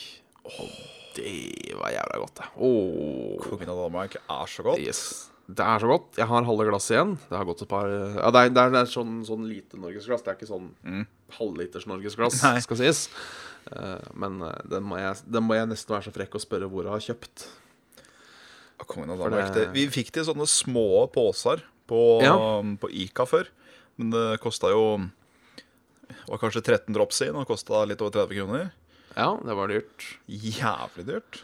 Oh, 0.47 0.77
det 1.17 1.75
var 1.77 1.93
jævla 1.93 2.21
godt, 2.23 2.35
det. 2.41 2.49
Åh. 2.57 3.37
Kongen 3.45 3.73
av 3.73 3.83
Danmark 3.85 4.17
er 4.21 4.47
så 4.51 4.65
godt. 4.65 4.81
Yes. 4.81 5.31
Det 5.47 5.63
er 5.63 5.79
så 5.79 5.87
godt. 5.87 6.17
Jeg 6.19 6.27
har 6.27 6.43
halve 6.49 6.65
glasset 6.67 6.97
igjen. 6.97 7.13
Det 7.29 7.37
har 7.39 7.45
gått 7.47 7.63
et 7.63 7.71
par 7.71 7.87
Ja, 7.87 8.31
det 8.35 8.41
er, 8.49 8.55
det 8.57 8.81
er, 8.81 8.89
sånn, 8.91 9.21
sånn 9.29 9.45
lite 9.47 9.79
norgesglass. 9.79 10.25
Det 10.27 10.33
er 10.33 10.39
ikke 10.41 10.49
sånn 10.49 10.73
halvliters 11.37 11.87
norgesglass, 11.87 12.41
Nei. 12.43 12.59
skal 12.65 12.81
sies. 12.81 13.05
Uh, 13.67 13.99
men 14.15 14.41
eh, 14.47 14.59
den 14.71 14.85
må, 14.87 14.99
jeg, 15.01 15.23
den 15.27 15.43
må 15.47 15.57
jeg 15.59 15.69
nesten 15.71 15.95
være 15.97 16.07
så 16.07 16.13
frekk 16.15 16.37
å 16.39 16.43
spørre 16.43 16.69
hvor 16.71 16.87
jeg 16.87 16.95
har 16.97 17.07
kjøpt. 17.09 17.47
Kongen 18.85 19.11
av 19.11 19.19
Danmark. 19.19 19.55
det-. 19.55 19.73
Vi 19.73 19.87
fikk 19.89 20.13
det 20.13 20.21
i 20.23 20.29
sånne 20.29 20.47
små 20.47 21.07
poser 21.13 21.63
på, 21.89 22.21
Ja. 22.23 22.37
på 22.77 22.91
Ica 22.93 23.25
før. 23.27 23.49
Men 23.97 24.11
det 24.11 24.41
kosta 24.41 24.69
jo 24.71 25.11
Det 26.09 26.29
var 26.29 26.39
kanskje 26.39 26.63
13 26.63 26.93
drops 26.95 27.21
i, 27.23 27.29
og 27.31 27.47
kosta 27.49 27.85
litt 27.87 28.01
over 28.03 28.11
30 28.27 28.35
kroner. 28.37 28.73
Ja, 29.17 29.37
det 29.43 29.55
var 29.57 29.69
dyrt. 29.69 30.19
Jævlig 30.29 31.07
dyrt. 31.07 31.41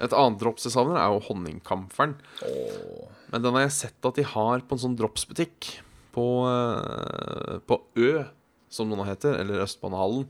Et 0.00 0.12
annet 0.12 0.38
drops 0.40 0.64
jeg 0.64 0.72
savner, 0.74 0.96
er 0.98 1.12
jo 1.14 1.20
honningkamferen. 1.28 2.16
Oh. 2.42 3.08
Men 3.30 3.42
den 3.42 3.52
har 3.54 3.60
jeg 3.68 3.72
sett 3.72 4.04
at 4.04 4.14
de 4.16 4.24
har 4.24 4.60
på 4.60 4.72
en 4.76 4.78
sånn 4.82 4.96
dropsbutikk 4.98 5.78
på, 6.12 6.24
eh, 6.50 7.58
på 7.66 7.80
Ø, 7.96 8.24
som 8.68 8.90
det 8.90 8.98
nå 8.98 9.06
heter, 9.06 9.38
eller 9.40 9.62
Østbanehallen. 9.64 10.26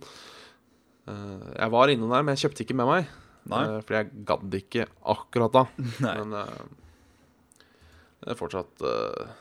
Eh, 1.09 1.55
jeg 1.59 1.71
var 1.71 1.89
innom 1.89 2.11
der, 2.11 2.23
men 2.23 2.37
jeg 2.37 2.45
kjøpte 2.51 2.65
ikke 2.67 2.77
med 2.77 2.87
meg. 2.87 3.07
Eh, 3.51 3.81
fordi 3.85 3.99
jeg 4.01 4.25
gadd 4.29 4.57
ikke 4.61 4.87
akkurat 5.15 5.55
da. 5.55 5.65
Nei. 6.05 6.15
Men 6.21 6.39
uh, 6.39 7.65
det 8.25 8.33
er 8.33 8.39
fortsatt 8.39 8.85
uh, 8.87 9.35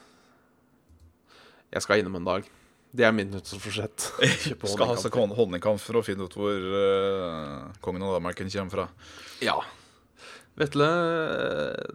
Jeg 1.72 1.86
skal 1.86 2.04
innom 2.04 2.20
en 2.20 2.28
dag. 2.28 2.50
Det 2.94 3.06
er 3.08 3.14
mitt 3.16 3.32
nyttårsforsett. 3.32 4.10
Kjøpe 4.48 4.70
Skal 4.70 4.92
ha 4.92 4.98
seg 5.02 5.16
honningkamp 5.18 5.82
for 5.82 5.98
å 5.98 6.04
finne 6.06 6.28
ut 6.28 6.36
hvor 6.38 6.68
kongen 7.82 8.06
av 8.06 8.20
Danmark 8.20 8.44
kommer 8.44 8.76
fra. 8.76 8.90
Ja. 9.42 9.56
Vetle 10.62 10.86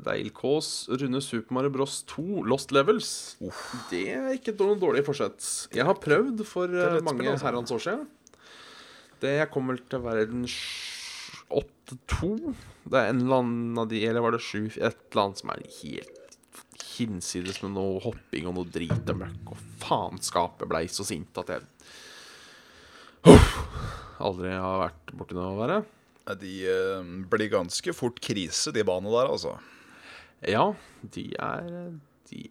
Deilkås 0.03 0.89
runde 0.91 1.21
Super 1.23 1.55
Mario 1.55 1.71
Bros 1.77 2.01
2 2.11 2.43
Lost 2.51 2.75
Levels. 2.75 3.13
Det 3.93 4.03
er 4.17 4.33
ikke 4.35 4.57
noe 4.59 4.75
dårlig 4.81 5.05
forsett. 5.07 5.39
Jeg 5.71 5.87
har 5.87 6.01
prøvd 6.03 6.43
for 6.49 6.67
er 6.67 6.99
mange 7.07 7.37
herrens 7.39 7.71
år 7.77 7.85
siden. 7.85 8.09
Det 9.23 9.37
jeg 9.37 9.51
kom 9.55 9.71
vel 9.71 9.79
til 11.89 11.99
8-2. 12.09 12.55
Det 12.89 13.01
er 13.01 13.11
en 13.11 13.23
eller 13.25 13.43
annen 13.43 13.83
av 13.83 13.89
de, 13.91 14.03
eller 14.09 14.25
var 14.25 14.35
det 14.37 14.45
sju? 14.45 14.67
Et 14.69 14.83
eller 14.85 15.25
annet 15.25 15.43
som 15.43 15.53
er 15.55 15.65
helt 15.81 16.63
hinsides 16.99 17.61
med 17.63 17.75
noe 17.77 18.01
hopping 18.03 18.49
og 18.51 18.57
noe 18.57 18.71
drit 18.75 19.13
og 19.13 19.21
møkk 19.21 19.53
og 19.55 19.63
faenskapet 19.83 20.69
blei 20.71 20.87
så 20.91 21.07
sint 21.07 21.39
at 21.39 21.53
jeg 21.55 21.67
Uff, 23.29 23.55
aldri 24.23 24.53
har 24.55 24.85
vært 24.85 25.11
borti 25.19 25.35
noe 25.37 25.57
verre. 25.59 25.79
De 26.39 26.53
eh, 26.71 27.09
blir 27.29 27.51
ganske 27.51 27.93
fort 27.97 28.21
krise, 28.23 28.71
de 28.73 28.85
banene 28.87 29.11
der, 29.11 29.33
altså. 29.33 29.57
Ja, 30.47 30.69
de 31.03 31.25
er 31.35 31.67
De, 32.31 32.45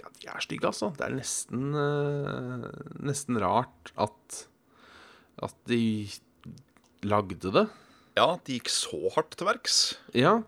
ja, 0.00 0.10
de 0.18 0.30
er 0.32 0.42
stygge, 0.42 0.66
altså. 0.72 0.90
Det 0.98 1.06
er 1.06 1.14
nesten 1.14 1.76
eh, 1.78 2.66
Nesten 3.06 3.38
rart 3.40 3.92
at 3.94 4.42
At 5.46 5.56
de 5.70 6.10
lagde 7.06 7.54
det. 7.54 7.68
Ja, 8.18 8.34
de 8.44 8.56
gikk 8.58 8.70
så 8.72 9.10
hardt 9.14 9.36
til 9.38 9.48
verks. 9.48 9.76
Ja. 10.16 10.40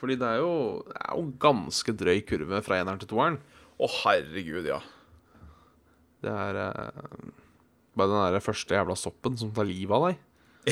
Fordi 0.00 0.18
det 0.20 0.28
er 0.28 0.42
jo, 0.42 0.82
det 0.88 0.98
er 1.00 1.14
jo 1.16 1.24
ganske 1.40 1.94
drøy 1.96 2.20
kurve 2.28 2.60
fra 2.66 2.80
eneren 2.80 3.00
til 3.00 3.10
toeren. 3.10 3.38
Å, 3.80 3.88
herregud, 4.02 4.68
ja. 4.68 4.82
Det 6.24 6.32
er 6.32 6.60
eh, 6.60 7.32
bare 7.96 8.12
den 8.12 8.36
der 8.36 8.44
første 8.44 8.76
jævla 8.76 8.96
soppen 8.98 9.38
som 9.40 9.52
tar 9.56 9.68
livet 9.68 9.96
av 9.96 10.08
deg. 10.10 10.20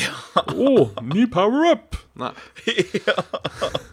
Ja. 0.03 0.15
Å, 0.53 0.71
ny 1.05 1.27
power-up! 1.33 1.99
Nei. 2.21 2.33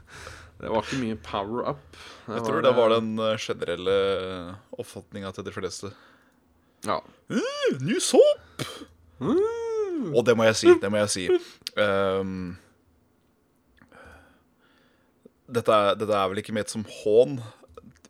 Det 0.59 0.67
var 0.67 0.83
ikke 0.83 0.97
mye 0.99 1.15
power-up. 1.23 1.99
Jeg 2.27 2.41
tror 2.43 2.63
det 2.65 2.71
var 2.75 2.91
den 2.91 3.13
eh, 3.23 3.37
generelle 3.39 3.93
oppfatninga 4.75 5.31
til 5.37 5.45
de 5.47 5.53
fleste. 5.55 5.91
Ja. 6.83 6.97
Uh, 7.31 7.77
ny 7.79 7.95
sopp! 8.03 8.65
Og 9.23 10.19
det 10.27 10.35
må 10.35 10.47
jeg 10.49 10.57
si. 10.59 10.73
Det 10.81 10.91
må 10.91 10.99
jeg 11.05 11.13
si. 11.13 11.23
Ehm, 11.79 12.57
dette, 15.49 15.73
er, 15.73 15.95
dette 15.97 16.15
er 16.15 16.31
vel 16.31 16.43
ikke 16.43 16.55
ment 16.55 16.71
som 16.71 16.85
hån 17.01 17.39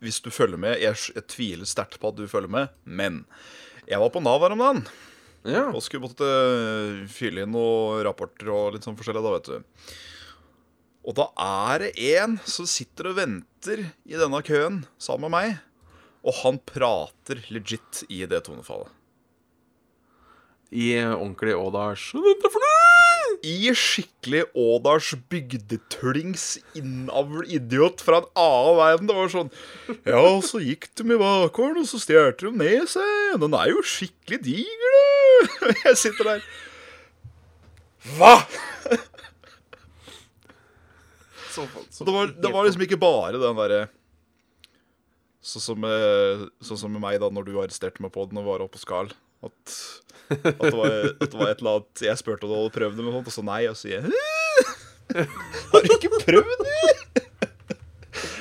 hvis 0.00 0.20
du 0.24 0.30
følger 0.32 0.60
med. 0.60 0.80
Jeg, 0.80 0.96
jeg 1.14 1.28
tviler 1.30 1.68
sterkt 1.68 2.00
på 2.00 2.10
at 2.12 2.18
du 2.18 2.26
følger 2.30 2.52
med, 2.52 2.74
men 2.84 3.24
jeg 3.88 4.00
var 4.00 4.12
på 4.12 4.22
Nav 4.24 4.42
her 4.44 4.56
om 4.56 4.62
dagen 4.62 4.84
ja. 5.48 5.66
og 5.70 5.82
skulle 5.84 6.04
måtte 6.04 6.26
eh, 6.26 7.02
fylle 7.10 7.44
inn 7.44 7.52
noen 7.54 8.02
rapporter 8.06 8.50
og 8.52 8.74
litt 8.74 8.86
sånn 8.86 8.98
forskjellig, 8.98 9.24
da, 9.24 9.34
vet 9.36 9.50
du. 9.50 9.96
Og 11.08 11.16
da 11.16 11.26
er 11.40 11.86
det 11.86 11.92
en 12.20 12.36
som 12.44 12.68
sitter 12.68 13.10
og 13.10 13.18
venter 13.20 13.86
i 14.04 14.18
denne 14.20 14.42
køen 14.46 14.82
sammen 15.00 15.30
med 15.30 15.36
meg, 15.36 15.60
og 16.20 16.36
han 16.42 16.60
prater 16.68 17.40
legit 17.48 18.04
i 18.12 18.22
det 18.28 18.42
tonefallet. 18.48 18.92
I 20.70 20.92
ordentlig 21.02 21.56
Ådals 21.58 22.12
dette 22.14 22.52
for 22.52 22.62
noe! 22.62 22.99
I 23.46 23.72
skikkelig 23.76 24.42
Ådals 24.58 25.10
bygdetullings 25.32 26.58
innavl 26.76 27.44
idiot 27.48 28.02
fra 28.04 28.20
en 28.20 28.28
annen 28.38 28.78
verden. 28.80 29.08
Det 29.08 29.16
var 29.16 29.30
sånn 29.32 29.52
Ja, 30.08 30.24
så 30.44 30.60
gikk 30.62 30.88
de 31.00 31.06
i 31.14 31.20
bakgården, 31.20 31.84
og 31.84 31.88
så 31.88 32.00
stjal 32.02 32.34
de 32.40 32.52
ned 32.52 32.90
seg. 32.92 33.38
Den 33.40 33.56
er 33.56 33.72
jo 33.72 33.84
skikkelig 33.86 34.42
diger, 34.44 34.98
du. 34.98 35.70
Jeg 35.86 35.96
sitter 36.02 36.34
der. 36.34 36.44
Hva?! 38.16 38.34
Så, 41.50 41.64
så, 41.90 42.04
Det 42.06 42.12
var, 42.14 42.28
det 42.30 42.50
var 42.54 42.66
liksom 42.66 42.84
ikke 42.86 43.00
bare 43.00 43.40
den 43.40 43.56
derre 43.58 43.80
Sånn 45.42 45.64
som, 45.64 45.86
sånn 46.62 46.78
som 46.78 46.92
med 46.94 47.02
meg 47.02 47.16
da 47.18 47.30
når 47.32 47.48
du 47.48 47.54
arresterte 47.58 48.02
meg 48.04 48.12
på 48.14 48.26
den 48.28 48.38
og 48.38 48.46
var 48.46 48.62
oppe 48.62 48.76
på 48.76 48.82
Skal. 48.84 49.08
At, 49.40 49.72
at, 50.30 50.60
det 50.62 50.76
var, 50.76 50.94
at 51.10 51.26
det 51.26 51.36
var 51.36 51.50
et 51.50 51.60
eller 51.62 51.72
annet 51.76 52.02
Jeg 52.06 52.20
spurte 52.20 52.46
om 52.46 52.52
du 52.52 52.56
hadde 52.56 52.74
prøvd 52.76 52.96
det, 52.98 53.04
med 53.06 53.16
sånt, 53.16 53.30
og 53.30 53.34
så 53.34 53.44
nei. 53.46 53.60
Og 53.70 53.76
så 53.78 53.86
sier 53.88 53.96
jeg 53.98 55.26
Har 55.72 55.84
du 55.86 55.94
ikke 55.96 56.12
prøvd 56.22 56.64
det? 56.66 57.24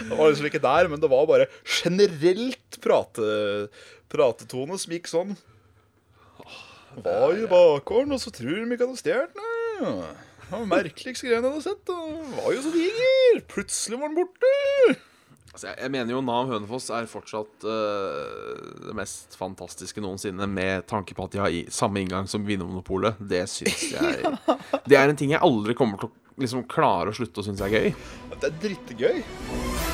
Det 0.10 0.18
var 0.18 0.30
liksom 0.32 0.48
ikke 0.50 0.62
der, 0.64 0.90
men 0.92 1.02
det 1.02 1.10
var 1.12 1.28
bare 1.30 1.46
generelt 1.66 2.80
prate, 2.84 3.26
pratetone 4.12 4.78
som 4.82 4.94
gikk 4.96 5.10
sånn. 5.10 5.36
Var 7.06 7.36
i 7.38 7.46
bakgården, 7.50 8.16
og 8.16 8.22
så 8.22 8.34
tror 8.34 8.56
de 8.58 8.66
ikke 8.74 8.88
hadde 8.88 9.00
stjålet 9.00 9.38
noe. 9.38 10.10
Det 10.50 10.56
var 10.56 10.66
merkeligste 10.72 11.28
greiene 11.30 11.46
jeg 11.46 11.54
hadde 11.54 11.68
sett. 11.68 11.84
Det 11.86 12.40
Var 12.40 12.56
jo 12.56 12.62
så 12.66 12.72
diger. 12.74 13.42
Plutselig 13.54 14.00
var 14.02 14.10
den 14.10 14.18
borte. 14.18 14.54
Altså, 15.50 15.72
jeg, 15.72 15.78
jeg 15.82 15.94
mener 15.96 16.14
jo 16.14 16.22
Nav 16.26 16.50
Hønefoss 16.52 16.90
er 16.94 17.10
fortsatt 17.10 17.66
uh, 17.66 18.86
det 18.86 18.96
mest 18.98 19.38
fantastiske 19.40 20.04
noensinne, 20.04 20.48
med 20.50 20.86
tanke 20.90 21.18
på 21.18 21.26
at 21.26 21.36
de 21.36 21.42
har 21.42 21.54
i, 21.54 21.64
samme 21.74 22.04
inngang 22.04 22.30
som 22.30 22.46
Vinmonopolet. 22.46 23.20
Det 23.20 23.46
syns 23.50 23.88
jeg 23.96 24.34
Det 24.86 25.00
er 25.00 25.10
en 25.10 25.20
ting 25.20 25.34
jeg 25.34 25.44
aldri 25.46 25.78
kommer 25.78 26.02
til 26.02 26.12
å 26.12 26.44
liksom, 26.44 26.68
klare 26.70 27.12
å 27.12 27.18
slutte 27.18 27.42
å 27.42 27.50
synes 27.50 27.66
er 27.66 27.74
gøy. 27.74 27.94
Det 28.38 28.52
er 28.52 28.60
drittegøy. 28.68 29.89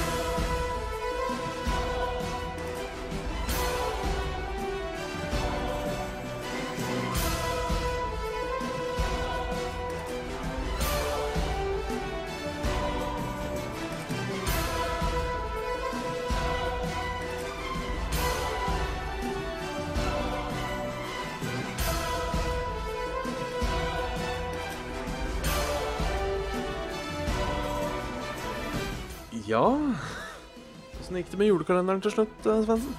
Julekalenderen 31.66 32.02
til 32.02 32.12
slutt, 32.12 32.46
eh, 32.46 32.66
Svendsen? 32.66 32.98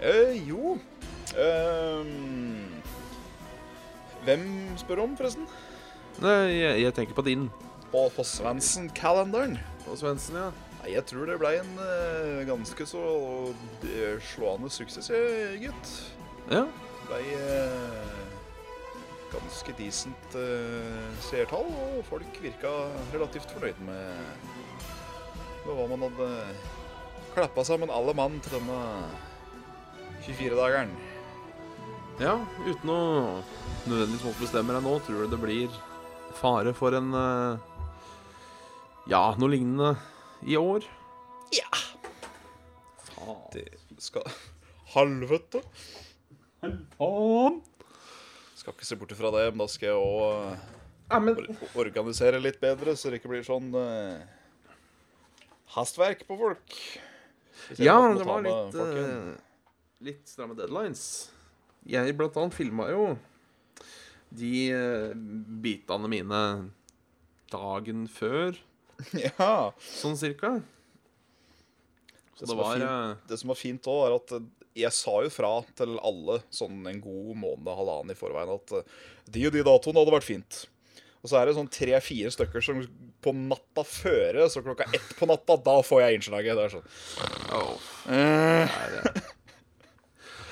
Eh, 0.00 0.48
jo 0.48 0.78
Ehm, 1.36 2.82
Hvem 4.24 4.76
spør 4.76 5.02
om, 5.02 5.16
forresten? 5.16 5.46
Nei, 6.22 6.30
Jeg, 6.30 6.82
jeg 6.82 6.94
tenker 6.94 7.14
på 7.14 7.22
din. 7.22 7.50
På, 7.92 8.08
på 8.16 8.24
Svendsen-kalenderen? 8.24 9.58
På 9.84 9.96
Svendsen, 9.96 10.36
ja. 10.36 10.48
Nei, 10.80 10.94
jeg 10.94 11.04
tror 11.06 11.28
det 11.28 11.38
ble 11.40 11.52
en 11.60 11.70
uh, 11.78 12.46
ganske 12.48 12.86
så 12.86 13.02
uh, 13.52 14.16
slående 14.32 14.70
suksess, 14.70 15.10
gutt. 15.62 15.92
Ja. 16.50 16.64
Det 16.64 17.06
ble 17.10 17.20
uh, 17.36 18.26
ganske 19.32 19.76
decent 19.78 20.36
seertall, 21.28 21.68
og 21.68 22.04
folk 22.08 22.42
virka 22.42 22.72
relativt 23.12 23.50
fornøyd 23.52 23.80
med, 23.84 24.44
med 25.66 25.72
hva 25.76 25.88
man 25.92 26.06
hadde 26.08 26.28
klappa 27.34 27.64
sammen 27.66 27.90
alle 27.92 28.14
mann 28.16 28.38
til 28.44 28.58
denne 28.58 28.78
24-dageren. 30.26 30.90
ja. 32.20 32.34
Uten 32.66 32.90
å 32.92 33.00
nødvendigvis 33.88 34.24
måtte 34.26 34.42
bestemme 34.42 34.74
deg 34.76 34.84
nå, 34.84 34.94
tror 35.06 35.24
du 35.24 35.32
det 35.32 35.40
blir 35.42 35.78
fare 36.38 36.74
for 36.76 36.94
en 36.98 37.14
øh, 37.14 37.58
Ja, 39.08 39.22
noe 39.40 39.50
lignende 39.52 39.94
i 40.44 40.58
år? 40.60 40.84
Ja. 41.54 41.70
Faen. 43.08 43.38
Det 43.54 43.64
skal 44.02 44.26
Halvete. 44.92 45.62
Faen. 46.60 47.60
Skal 48.58 48.74
ikke 48.74 48.88
se 48.88 48.98
bort 49.00 49.14
ifra 49.14 49.30
det, 49.32 49.46
men 49.52 49.62
da 49.62 49.68
skal 49.70 49.92
jeg 49.92 50.02
òg 50.02 50.58
Ja, 51.08 51.20
men 51.24 51.38
organisere 51.78 52.40
litt 52.42 52.58
bedre, 52.60 52.92
så 52.98 53.08
det 53.08 53.22
ikke 53.22 53.30
blir 53.32 53.46
sånn 53.46 53.70
eh, 53.78 54.18
hastverk 55.72 56.26
på 56.28 56.36
folk. 56.40 56.76
Ja, 57.80 57.96
det 58.14 58.26
var 58.28 58.44
litt 58.44 58.78
øh, 58.78 59.34
Litt 60.04 60.30
stramme 60.30 60.54
deadlines. 60.58 61.02
Jeg 61.88 62.14
blant 62.18 62.36
annet 62.38 62.54
filma 62.54 62.86
jo 62.92 63.16
de 64.28 64.52
uh, 64.76 65.12
bitene 65.64 66.08
mine 66.12 66.40
dagen 67.48 68.04
før, 68.12 68.58
Ja. 69.24 69.70
sånn 69.80 70.18
cirka. 70.20 70.58
Så 72.36 72.44
Det 72.44 72.46
det 72.46 72.50
som, 72.52 72.58
var 72.60 72.74
er 72.76 72.82
eh, 72.84 72.88
fint, 72.90 73.28
det 73.30 73.38
som 73.40 73.50
er 73.54 73.58
fint 73.58 73.88
òg, 73.90 74.00
er 74.04 74.16
at 74.18 74.34
jeg 74.78 74.94
sa 74.94 75.14
jo 75.24 75.30
fra 75.32 75.52
til 75.74 75.96
alle 76.06 76.36
sånn 76.54 76.84
en 76.86 77.00
god 77.02 77.32
måned, 77.40 77.70
halvannen 77.80 78.12
i 78.14 78.18
forveien, 78.18 78.52
at 78.54 78.74
de 79.32 79.46
og 79.48 79.56
de 79.56 79.64
datoene 79.66 80.02
hadde 80.04 80.14
vært 80.14 80.28
fint. 80.28 80.60
Og 81.18 81.30
så 81.30 81.40
er 81.40 81.48
det 81.48 81.56
sånn 81.56 81.70
tre-fire 81.72 82.30
stykker 82.30 82.62
som 82.62 82.82
på 83.24 83.32
natta 83.34 83.82
føre, 83.86 84.46
så 84.50 84.62
klokka 84.62 84.86
ett 84.94 85.10
på 85.18 85.26
natta, 85.26 85.56
da 85.64 85.80
får 85.82 86.04
jeg 86.04 86.18
innslaget. 86.20 86.58
Det 86.58 86.66
er 86.68 86.74
sånn. 86.76 86.92
åh, 87.58 87.88
Eh, 88.08 88.76
det. 88.94 89.22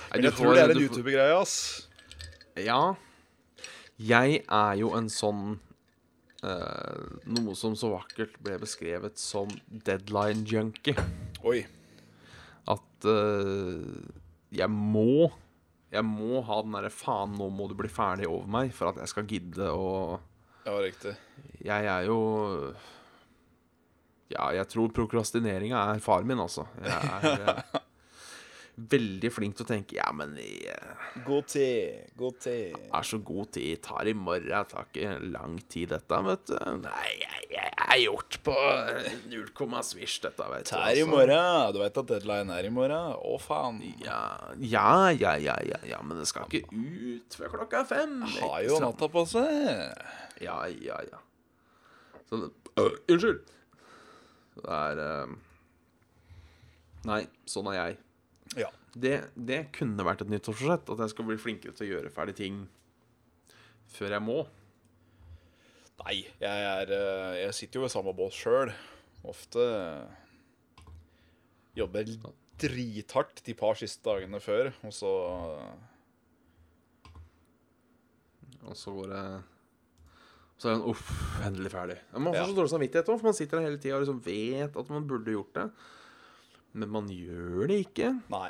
Nei, 0.06 0.18
men 0.18 0.26
jeg 0.28 0.36
tror 0.38 0.54
det 0.56 0.64
er 0.64 0.72
en 0.74 0.82
YouTuber-greie, 0.82 1.36
ass. 1.36 1.54
Ja. 2.58 2.80
Jeg 3.96 4.42
er 4.44 4.74
jo 4.80 4.90
en 4.96 5.08
sånn 5.12 5.56
uh, 6.44 7.06
Noe 7.32 7.54
som 7.56 7.74
så 7.78 7.90
vakkert 7.94 8.36
ble 8.44 8.58
beskrevet 8.60 9.20
som 9.20 9.50
deadline 9.68 10.44
junkie. 10.48 10.96
Oi. 11.46 11.62
At 12.68 13.08
uh, 13.08 13.82
jeg 14.52 14.70
må 14.72 15.30
Jeg 15.92 16.04
må 16.04 16.42
ha 16.44 16.60
den 16.64 16.76
derre 16.76 16.92
faen, 16.92 17.36
nå 17.38 17.48
må 17.54 17.68
du 17.70 17.76
bli 17.78 17.88
ferdig 17.92 18.28
over 18.28 18.48
meg 18.50 18.72
for 18.76 18.90
at 18.90 19.00
jeg 19.00 19.12
skal 19.12 19.28
gidde 19.30 19.70
å 19.72 20.18
Ja, 20.66 20.74
riktig. 20.82 21.14
Jeg 21.62 21.86
er 21.86 22.06
jo 22.08 22.18
Ja, 24.32 24.48
jeg 24.56 24.66
tror 24.72 24.90
prokrastineringa 24.90 25.84
er 25.94 26.00
faren 26.02 26.26
min, 26.26 26.40
altså. 26.42 26.64
Jeg 26.82 27.20
er 27.22 27.62
veldig 28.76 29.30
flink 29.32 29.56
til 29.56 29.64
å 29.64 29.68
tenke 29.70 29.96
Ja, 29.96 30.10
men 30.12 30.34
jeg 30.36 30.76
God 31.24 31.48
tid. 31.48 32.10
God 32.18 32.36
tid. 32.44 32.74
er 32.76 33.06
så 33.08 33.18
god 33.24 33.52
tid. 33.56 33.80
Tar 33.84 34.08
i 34.10 34.12
morgen. 34.12 34.50
Det 34.50 34.62
tar 34.72 34.88
ikke 34.90 35.14
lang 35.32 35.56
tid, 35.64 35.94
dette, 35.94 36.18
vet 36.26 36.44
du. 36.50 36.58
Nei, 36.82 37.06
jeg, 37.22 37.46
jeg 37.54 37.72
er 37.86 38.00
gjort 38.02 38.38
på 38.44 38.56
null 39.32 39.48
komma 39.56 39.80
svisj, 39.86 40.18
dette, 40.26 40.48
vet 40.52 40.68
du. 40.68 40.72
Tar 40.74 40.90
i 40.90 41.00
altså. 41.00 41.08
morgen. 41.14 41.72
Du 41.72 41.80
vet 41.80 42.02
at 42.02 42.12
deadline 42.12 42.58
er 42.58 42.68
i 42.68 42.74
morgen? 42.76 43.16
Å, 43.16 43.38
faen. 43.40 43.80
Ja, 44.04 44.20
ja, 44.60 44.88
ja, 45.16 45.36
ja, 45.40 45.56
ja, 45.72 45.80
ja, 45.94 46.02
men 46.04 46.20
det 46.20 46.28
skal 46.28 46.48
ikke 46.50 46.68
ut 46.68 47.40
før 47.40 47.56
klokka 47.56 47.82
er 47.84 47.90
fem. 47.94 48.18
Har 48.36 48.60
jo 48.66 48.80
natta 48.84 49.08
på 49.12 49.24
seg. 49.30 49.52
Ja, 50.44 50.60
ja, 50.84 51.00
ja. 51.08 51.22
Så 52.28 52.48
øh, 52.76 52.96
Unnskyld. 53.08 53.44
Det 54.56 54.72
er 54.72 55.00
øh, 55.00 55.36
Nei, 57.06 57.22
sånn 57.46 57.68
er 57.70 57.76
jeg. 57.78 58.02
Ja. 58.54 58.70
Det, 58.96 59.16
det 59.34 59.60
kunne 59.76 60.06
vært 60.06 60.22
et 60.24 60.30
nyttårsforsett. 60.32 60.92
At 60.94 61.02
jeg 61.04 61.14
skal 61.14 61.28
bli 61.28 61.40
flinkere 61.40 61.76
til 61.76 61.88
å 61.88 61.90
gjøre 61.96 62.14
ferdig 62.14 62.36
ting 62.38 62.62
før 63.96 64.16
jeg 64.16 64.24
må. 64.24 64.38
Nei, 66.04 66.20
jeg, 66.42 66.46
er, 66.70 66.92
eh, 66.92 67.34
jeg 67.42 67.56
sitter 67.56 67.80
jo 67.80 67.88
i 67.88 67.92
samme 67.92 68.14
båt 68.16 68.36
sjøl. 68.36 68.72
Ofte 69.26 69.64
jobber 71.76 72.08
drithardt 72.60 73.42
de 73.44 73.54
par 73.56 73.76
siste 73.80 74.04
dagene 74.06 74.40
før, 74.40 74.72
og 74.86 74.94
så 74.94 75.12
Og 78.66 78.74
så 78.74 78.90
går 78.90 79.12
det 79.12 79.24
Så 80.58 80.70
er 80.70 80.78
en 80.78 80.86
uff, 80.90 81.10
endelig 81.46 81.70
ferdig. 81.70 81.98
Man 82.16 82.32
får 82.32 82.48
så 82.48 82.56
dårlig 82.56 82.72
samvittighet 82.72 83.10
òg, 83.12 83.18
for 83.20 83.28
man 83.28 83.36
sitter 83.36 83.58
der 83.58 83.68
hele 83.68 83.80
tida 83.80 83.98
og 83.98 84.06
liksom 84.06 84.22
vet 84.24 84.78
at 84.80 84.90
man 84.90 85.06
burde 85.06 85.34
gjort 85.34 85.52
det. 85.58 85.66
Men 86.76 86.92
man 86.92 87.10
gjør 87.10 87.70
det 87.70 87.80
ikke. 87.86 88.12
Nei. 88.32 88.48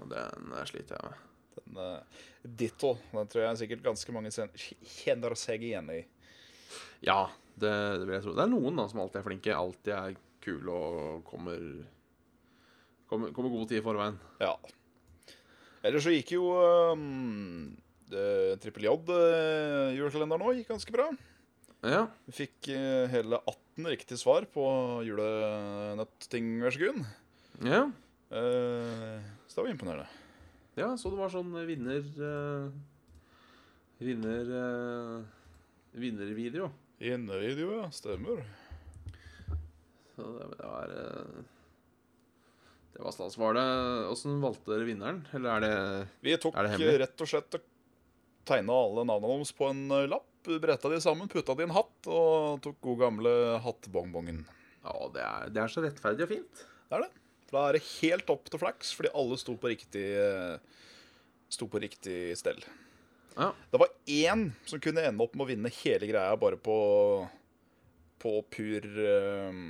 Og 0.00 0.10
den 0.12 0.52
der 0.52 0.68
sliter 0.68 0.96
jeg 0.96 1.10
med. 1.10 1.22
Den, 1.56 1.80
uh, 1.80 2.22
ditto. 2.60 2.94
Den 3.12 3.28
tror 3.32 3.46
jeg 3.46 3.60
sikkert 3.62 3.84
ganske 3.84 4.14
mange 4.14 4.32
kjenner 4.32 5.36
seg 5.38 5.64
igjen 5.64 5.90
i. 5.92 6.00
Ja, 7.04 7.26
det, 7.56 7.72
det 8.00 8.06
vil 8.06 8.16
jeg 8.16 8.24
tro. 8.24 8.34
Det 8.36 8.44
er 8.44 8.52
noen 8.52 8.80
da 8.80 8.86
som 8.90 9.02
alltid 9.04 9.20
er 9.20 9.26
flinke, 9.26 9.56
alltid 9.56 9.92
er 9.96 10.16
kule 10.44 10.72
og 10.72 11.28
kommer 11.28 11.60
Kommer, 13.06 13.30
kommer 13.30 13.52
god 13.52 13.68
tid 13.70 13.78
i 13.78 13.84
forveien. 13.84 14.16
Ja. 14.42 14.56
Ellers 15.86 16.02
så 16.02 16.10
gikk 16.10 16.32
jo 16.34 16.48
um, 16.90 17.68
Trippel 18.58 18.88
J-julekalender 18.88 20.42
òg 20.42 20.58
gikk 20.58 20.72
ganske 20.72 20.90
bra. 20.90 21.06
Ja. 21.86 22.00
Vi 22.26 22.34
fikk 22.40 22.72
uh, 22.74 23.06
hele 23.12 23.38
18 23.38 23.86
riktige 23.92 24.18
svar 24.18 24.48
på 24.50 24.64
julenøttting, 25.06 26.50
vær 26.64 26.74
så 26.74 26.82
god. 26.88 26.98
Ja. 27.64 27.86
Uh, 28.26 29.22
så 29.46 29.60
det 29.60 29.64
var 29.64 29.72
imponerende. 29.72 30.08
Ja, 30.76 30.90
så 30.98 31.08
det 31.12 31.20
var 31.20 31.30
sånn 31.32 31.54
vinner 31.64 32.04
uh, 32.20 32.68
Vinner 34.02 34.50
uh, 34.52 35.22
Vinnervideo. 35.96 36.68
Vinnervideo, 37.00 37.70
ja. 37.78 37.86
Stemmer. 37.94 38.42
Så 40.16 40.24
det, 40.32 40.48
det 40.56 40.66
var 40.66 40.92
eh, 40.96 41.44
Det 42.92 43.02
var 43.04 43.12
stas. 43.12 43.38
Var 43.38 43.56
det 43.56 43.64
Åssen 44.12 44.40
valgte 44.40 44.72
dere 44.72 44.88
vinneren? 44.88 45.22
Eller 45.36 45.56
er 45.56 45.64
det 45.64 45.72
Vi 46.24 46.36
tok 46.40 46.56
det 46.56 46.76
eh, 46.80 46.98
rett 47.02 47.24
og 47.24 47.30
slett 47.30 47.58
og 47.58 47.66
tegna 48.46 48.76
alle 48.86 49.04
navnene 49.08 49.40
deres 49.40 49.52
på 49.56 49.68
en 49.72 49.82
eh, 49.90 50.08
lapp, 50.08 50.28
bretta 50.46 50.92
de 50.92 51.00
sammen, 51.02 51.28
putta 51.32 51.56
de 51.56 51.64
i 51.64 51.68
en 51.68 51.76
hatt 51.76 52.08
og 52.12 52.60
tok 52.64 52.80
god 52.84 53.00
gamle 53.06 53.32
hattbongbongen. 53.64 54.44
Ja, 54.84 54.96
det 55.12 55.24
er, 55.24 55.48
det 55.52 55.64
er 55.64 55.72
så 55.72 55.84
rettferdig 55.84 56.28
og 56.28 56.32
fint. 56.32 56.66
Det 56.86 56.98
er 57.00 57.06
det. 57.08 57.25
For 57.46 57.58
da 57.58 57.62
er 57.68 57.76
det 57.76 57.86
helt 58.00 58.30
opp 58.32 58.48
til 58.50 58.60
flaks, 58.60 58.90
fordi 58.96 59.12
alle 59.14 59.38
sto 59.38 59.54
på 59.60 59.70
riktig 59.70 60.04
eh, 60.18 60.82
Sto 61.46 61.68
på 61.70 61.78
riktig 61.78 62.34
stell. 62.34 62.58
Ja. 63.36 63.52
Det 63.70 63.78
var 63.78 63.92
én 64.10 64.48
som 64.66 64.80
kunne 64.82 65.04
ende 65.06 65.22
opp 65.22 65.36
med 65.36 65.44
å 65.44 65.50
vinne 65.52 65.70
hele 65.78 66.08
greia 66.10 66.38
bare 66.40 66.58
på 66.58 66.76
På 68.22 68.32
pur 68.50 68.86
eh, 69.06 69.60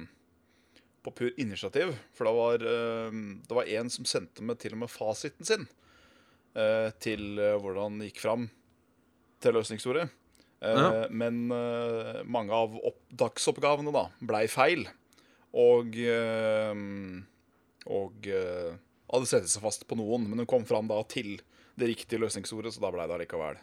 På 1.04 1.12
pur 1.12 1.34
initiativ. 1.36 1.92
For 2.16 2.24
det 2.24 2.36
var 2.38 2.64
eh, 2.64 3.18
Det 3.44 3.58
var 3.60 3.72
en 3.76 3.92
som 3.92 4.08
sendte 4.08 4.46
med 4.46 4.62
til 4.62 4.78
og 4.78 4.86
med 4.86 4.92
fasiten 4.92 5.48
sin 5.48 5.68
til 7.04 7.36
hvordan 7.36 7.98
det 8.00 8.06
gikk 8.06 8.22
fram 8.22 8.46
til 9.44 9.52
løsningsordet. 9.58 10.06
Ja. 10.64 11.02
Men 11.12 11.50
mange 12.24 12.56
av 12.56 12.78
opp 12.80 13.02
dagsoppgavene 13.12 13.92
da 13.92 14.06
blei 14.24 14.46
feil. 14.48 14.86
Og 15.52 15.98
Og 17.92 18.26
uh, 18.32 18.74
hadde 19.12 19.30
sett 19.30 19.48
seg 19.50 19.62
fast 19.62 19.86
på 19.88 19.98
noen, 19.98 20.26
men 20.26 20.42
hun 20.42 20.50
kom 20.50 20.66
fram 20.68 20.90
da 20.90 20.98
til 21.10 21.36
det 21.76 21.92
riktige 21.92 22.22
løsningsordet, 22.22 22.74
så 22.74 22.82
da 22.82 22.92
blei 22.94 23.06
det 23.06 23.18
allikevel 23.18 23.58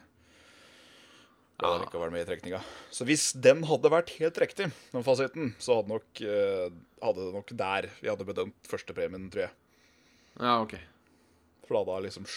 ble 1.54 1.68
det 1.70 1.76
allikevel 1.78 2.10
med 2.10 2.24
i 2.24 2.28
trekninga. 2.28 2.60
Så 2.90 3.06
hvis 3.06 3.28
den 3.38 3.62
hadde 3.68 3.92
vært 3.92 4.10
helt 4.18 4.38
riktig, 4.42 4.70
den 4.90 5.06
fasiten, 5.06 5.52
så 5.62 5.78
hadde, 5.78 5.92
nok, 5.94 6.22
uh, 6.26 6.66
hadde 7.04 7.28
det 7.28 7.36
nok 7.36 7.54
der 7.60 7.88
vi 8.00 8.10
hadde 8.10 8.26
bedømt 8.28 8.70
førstepremien, 8.70 9.28
tror 9.32 9.46
jeg. 9.46 9.54
Ja, 10.40 10.56
OK. 10.64 10.74
For 11.64 11.76
da 11.76 11.82
hadde 11.84 11.96
hun 12.00 12.06
liksom 12.08 12.28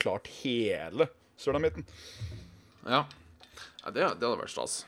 klart 0.00 0.30
hele 0.40 1.08
sulamitten. 1.40 1.86
Ja. 2.86 3.04
ja 3.84 3.92
det, 3.92 4.00
det 4.00 4.24
hadde 4.24 4.40
vært 4.40 4.54
stas. 4.54 4.80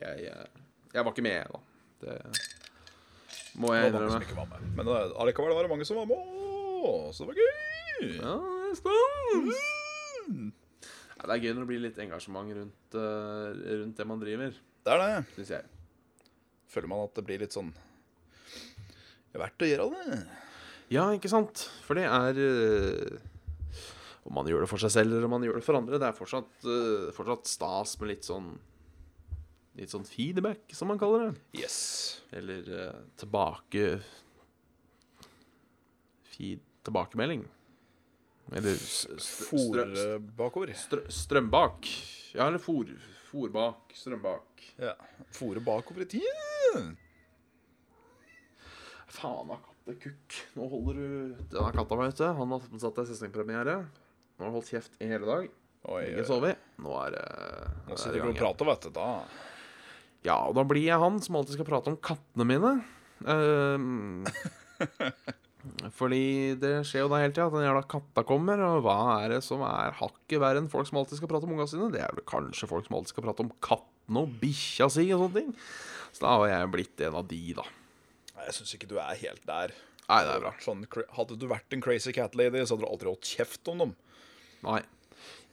Jeg, 0.00 0.26
jeg, 0.26 0.50
jeg 0.92 1.06
var 1.06 1.14
ikke 1.14 1.26
med, 1.26 1.54
da. 1.54 1.62
Det 2.02 2.18
må 3.60 3.72
jeg 3.76 3.90
innrømme. 3.90 4.20
Men 4.76 4.90
eh, 4.92 5.16
allikevel 5.22 5.56
var 5.56 5.66
det 5.66 5.72
mange 5.72 5.88
som 5.88 6.00
var 6.00 6.08
med, 6.10 6.20
så 7.16 7.24
det 7.24 7.30
var 7.30 7.40
gøy. 7.40 8.12
Ja, 8.20 8.36
det 8.36 8.70
er 8.70 8.78
stas. 8.80 9.64
Ja, 11.16 11.22
det 11.24 11.32
er 11.32 11.42
gøy 11.42 11.54
når 11.54 11.62
det 11.64 11.70
blir 11.70 11.84
litt 11.86 12.00
engasjement 12.02 12.52
rundt, 12.52 12.96
uh, 12.98 13.48
rundt 13.80 13.96
det 13.96 14.06
man 14.08 14.20
driver, 14.20 14.56
Det 14.84 14.92
er 14.92 15.02
det. 15.02 15.20
syns 15.38 15.52
jeg. 15.54 15.70
Føler 16.68 16.90
man 16.92 17.06
at 17.06 17.16
det 17.16 17.24
blir 17.24 17.40
litt 17.40 17.56
sånn 17.56 17.72
er 19.36 19.42
verdt 19.44 19.64
å 19.64 19.70
gjøre 19.70 19.86
det. 19.92 20.20
Ja, 20.92 21.08
ikke 21.14 21.30
sant? 21.30 21.66
For 21.86 21.98
det 21.98 22.06
er 22.06 22.38
uh, 22.38 23.16
Om 24.26 24.36
man 24.38 24.48
gjør 24.50 24.64
det 24.64 24.70
for 24.70 24.82
seg 24.82 24.92
selv 24.94 25.16
eller 25.16 25.26
om 25.28 25.34
man 25.36 25.44
gjør 25.46 25.60
det 25.60 25.66
for 25.66 25.78
andre, 25.78 26.00
det 26.02 26.08
er 26.08 26.16
fortsatt, 26.16 26.52
uh, 26.66 27.08
fortsatt 27.16 27.50
stas 27.50 27.96
med 28.00 28.12
litt 28.12 28.26
sånn 28.26 28.52
Litt 29.76 29.92
sånn 29.92 30.06
feedback, 30.08 30.70
som 30.72 30.88
man 30.88 30.98
kaller 31.00 31.26
det. 31.26 31.42
Yes. 31.60 32.22
Eller 32.32 32.68
uh, 32.72 33.00
tilbake 33.20 33.98
feed, 36.32 36.62
Tilbakemelding. 36.86 37.42
Eller 38.54 38.78
Fòrbakord. 38.78 40.70
strømbak. 41.10 41.88
Ja, 42.36 42.46
eller 42.46 42.60
fòr, 42.62 42.92
fòrbak. 43.30 43.90
Strømbak. 43.96 44.62
Ja. 44.78 44.92
Fòre 45.34 45.62
bakover 45.66 46.04
i 46.04 46.08
tiden. 46.14 46.92
Faen 49.16 49.50
av 49.50 49.62
kattekukk. 49.64 50.38
Nå 50.58 50.68
holder 50.70 51.00
du 51.00 51.08
Denne 51.50 51.72
katta, 51.74 51.98
meg 51.98 52.14
ute. 52.14 52.30
han 52.38 52.54
har 52.54 52.64
satt 52.82 53.00
deg 53.00 53.10
sesongpremiere. 53.10 53.76
Nå 54.36 54.44
har 54.44 54.52
du 54.52 54.58
holdt 54.60 54.70
kjeft 54.74 54.98
i 55.00 55.08
hele 55.10 55.26
dag. 55.26 55.50
Oi, 55.86 56.02
Ikke 56.12 56.26
sovet. 56.28 56.62
Nå 56.82 56.94
er 57.04 57.14
det 57.14 57.26
Nå 57.86 57.94
er 57.94 58.00
sitter 58.02 58.20
vi 58.20 58.32
og 58.32 58.40
prater, 58.40 58.68
vet 58.68 58.86
du. 58.86 58.90
Da. 58.94 59.08
Ja, 60.26 60.40
og 60.48 60.56
da 60.58 60.64
blir 60.66 60.82
jeg 60.82 61.00
han 61.00 61.20
som 61.22 61.38
alltid 61.38 61.58
skal 61.58 61.68
prate 61.68 61.92
om 61.92 61.98
kattene 62.02 62.46
mine. 62.48 62.72
Uh, 63.22 64.26
fordi 65.98 66.56
det 66.60 66.72
skjer 66.88 67.04
jo 67.04 67.10
da 67.12 67.20
hele 67.22 67.32
tida 67.34 67.46
at 67.48 67.54
den 67.54 67.66
jævla 67.66 67.84
katta 67.90 68.24
kommer, 68.26 68.62
og 68.66 68.82
hva 68.86 68.98
er 69.20 69.36
det 69.36 69.42
som 69.46 69.62
er 69.66 69.96
hakket 70.00 70.42
verre 70.42 70.62
enn 70.62 70.70
folk 70.72 70.88
som 70.90 71.00
alltid 71.00 71.20
skal 71.20 71.30
prate 71.30 71.48
om 71.48 71.54
unga 71.54 71.68
sine? 71.70 71.90
Det 71.94 72.02
er 72.02 72.14
vel 72.16 72.26
kanskje 72.28 72.70
folk 72.70 72.88
som 72.88 72.98
alltid 72.98 73.14
skal 73.14 73.28
prate 73.28 73.46
om 73.46 73.52
kattene 73.64 74.24
og 74.26 74.34
bikkja 74.42 74.90
si 74.92 75.06
og 75.12 75.26
sånne 75.26 75.40
ting. 75.40 75.54
Så 76.16 76.24
da 76.24 76.34
har 76.34 76.48
jeg 76.50 76.72
blitt 76.74 77.06
en 77.06 77.20
av 77.20 77.28
de, 77.30 77.42
da. 77.58 77.66
Jeg 78.46 78.58
syns 78.58 78.76
ikke 78.76 78.90
du 78.90 78.98
er 79.02 79.22
helt 79.22 79.46
der. 79.48 79.72
Nei, 80.06 80.20
det 80.22 80.34
er 80.36 80.42
bra. 80.44 80.52
Sånn, 80.62 80.84
hadde 81.16 81.38
du 81.38 81.48
vært 81.50 81.74
en 81.74 81.82
crazy 81.82 82.12
cat 82.14 82.36
lady, 82.38 82.62
så 82.62 82.76
hadde 82.76 82.86
du 82.86 82.90
aldri 82.92 83.10
holdt 83.10 83.26
kjeft 83.26 83.72
om 83.72 83.82
dem. 83.82 83.96
Nei. 84.66 84.82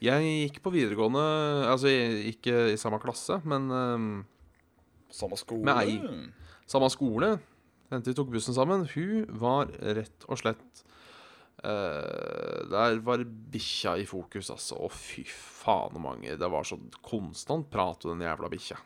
Jeg 0.04 0.24
gikk 0.28 0.58
på 0.66 0.72
videregående 0.74 1.22
Altså 1.70 1.92
ikke 2.28 2.74
i 2.74 2.80
samme 2.80 3.00
klasse, 3.00 3.38
men 3.48 3.70
ehm, 3.72 4.08
Samme 5.14 5.38
skole. 5.40 5.66
Med 5.68 5.84
ei. 5.84 6.32
samme 6.70 6.90
skole. 6.94 7.36
Jente 7.94 8.10
vi 8.10 8.18
tok 8.18 8.34
bussen 8.34 8.58
sammen. 8.58 8.88
Hun 8.96 9.28
var 9.44 9.72
rett 10.00 10.28
og 10.28 10.42
slett 10.42 10.84
Uh, 11.64 12.68
Der 12.68 12.98
var 13.06 13.22
bikkja 13.24 13.94
i 14.02 14.04
fokus, 14.04 14.50
altså. 14.52 14.76
Å, 14.84 14.90
fy 14.92 15.22
faen 15.24 15.96
mange 16.04 16.36
Det 16.36 16.50
var 16.52 16.66
så 16.68 16.76
konstant 17.06 17.70
prat 17.72 18.04
om 18.04 18.18
den 18.18 18.28
jævla 18.28 18.50
bikkja. 18.52 18.80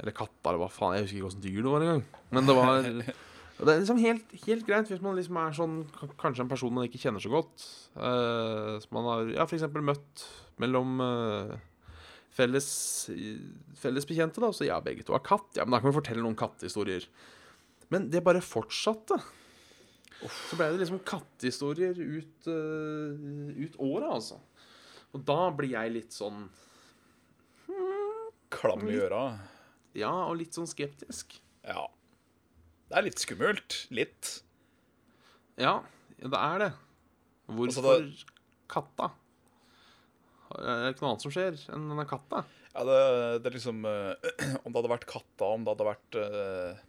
Eller 0.00 0.16
katta, 0.16 0.50
eller 0.50 0.60
hva 0.60 0.68
faen. 0.72 0.98
Jeg 0.98 1.06
husker 1.06 1.20
ikke 1.20 1.30
åssen 1.30 1.44
dyr 1.44 1.62
det 1.62 1.72
var 1.72 1.86
engang. 1.86 2.04
Men 2.34 2.50
det 2.50 2.56
var 2.58 2.84
Det 3.60 3.68
er 3.68 3.82
liksom 3.82 3.98
helt, 4.00 4.30
helt 4.46 4.64
greit 4.64 4.88
hvis 4.88 5.02
man 5.04 5.18
liksom 5.18 5.36
er 5.36 5.50
sånn 5.52 5.74
Kanskje 6.20 6.46
en 6.46 6.48
person 6.48 6.72
man 6.72 6.86
ikke 6.88 7.00
kjenner 7.02 7.20
så 7.20 7.32
godt. 7.32 7.64
Uh, 7.96 8.76
som 8.80 8.96
man 8.96 9.08
har 9.08 9.34
ja, 9.34 9.48
eksempel 9.48 9.84
møtt 9.84 10.24
mellom 10.60 11.00
eh, 11.00 11.52
felles, 12.34 13.10
felles 13.80 14.06
bekjente. 14.08 14.40
da 14.42 14.52
Så 14.54 14.66
ja, 14.68 14.80
begge 14.84 15.04
to 15.06 15.12
har 15.16 15.24
katt. 15.26 15.48
Ja, 15.58 15.64
men 15.66 15.74
da 15.76 15.80
kan 15.82 15.90
vi 15.90 15.98
fortelle 15.98 16.24
noen 16.24 16.38
kattehistorier. 16.38 17.06
Men 17.90 18.08
det 18.12 18.22
bare 18.26 18.42
fortsatte. 18.44 19.18
Så 20.20 20.56
ble 20.58 20.68
det 20.72 20.82
liksom 20.82 21.00
kattehistorier 21.08 21.96
ut, 21.96 22.46
uh, 22.46 23.54
ut 23.56 23.78
året, 23.80 24.10
altså. 24.12 24.40
Og 25.16 25.24
da 25.26 25.38
blir 25.56 25.72
jeg 25.74 25.94
litt 25.96 26.14
sånn 26.14 26.44
Klam 28.50 28.82
i 28.90 28.96
øra. 28.98 29.38
Ja, 29.94 30.10
og 30.26 30.36
litt 30.40 30.56
sånn 30.56 30.66
skeptisk. 30.70 31.36
Ja. 31.62 31.84
Det 32.90 32.98
er 32.98 33.04
litt 33.06 33.22
skummelt. 33.22 33.76
Litt. 33.94 34.40
Ja, 35.60 35.76
det 36.18 36.34
er 36.34 36.58
det. 36.64 36.70
Altså, 37.46 37.82
Hvorfor 37.82 38.02
det- 38.02 38.24
katta? 38.68 39.10
Er 40.58 40.90
ikke 40.90 41.04
noe 41.04 41.12
annet 41.12 41.24
som 41.26 41.32
skjer 41.34 41.58
enn 41.74 41.88
denne 41.92 42.06
katta? 42.10 42.42
Ja, 42.74 42.84
det, 42.86 42.98
det 43.42 43.50
er 43.50 43.56
liksom 43.56 43.84
eh, 43.86 44.30
Om 44.64 44.70
det 44.72 44.78
hadde 44.80 44.92
vært 44.92 45.06
katta, 45.10 45.48
om 45.56 45.64
det 45.66 45.72
hadde 45.74 45.86
vært 45.88 46.18
eh, 46.20 46.80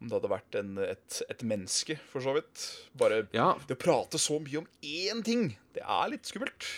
Om 0.00 0.10
det 0.10 0.16
hadde 0.18 0.30
vært 0.32 0.58
en, 0.60 0.72
et, 0.84 1.20
et 1.30 1.44
menneske, 1.50 1.96
for 2.10 2.24
så 2.24 2.34
vidt. 2.36 2.64
Bare 3.00 3.22
Ja, 3.34 3.52
Det 3.68 3.76
å 3.78 3.82
prate 3.84 4.20
så 4.22 4.40
mye 4.42 4.60
om 4.62 4.68
én 4.82 5.22
ting, 5.26 5.48
det 5.76 5.82
er 5.86 6.10
litt 6.12 6.26
skummelt. 6.30 6.68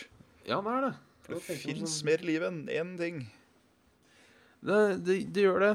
ja 0.49 0.61
det 0.65 0.77
er 0.77 0.87
det. 0.89 0.93
Det 1.27 1.35
Da 1.41 1.57
fins 1.65 1.97
mer 2.07 2.23
i 2.23 2.29
livet 2.29 2.53
enn 2.53 2.67
én 2.71 2.93
ting. 3.01 3.25
Det, 4.67 4.79
det, 5.07 5.17
det 5.35 5.43
gjør 5.49 5.61
det. 5.65 5.73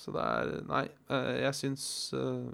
Så 0.00 0.12
det 0.16 0.24
er 0.24 0.50
Nei, 0.68 0.84
eh, 1.12 1.30
jeg 1.44 1.56
syns 1.58 1.84
eh, 2.16 2.50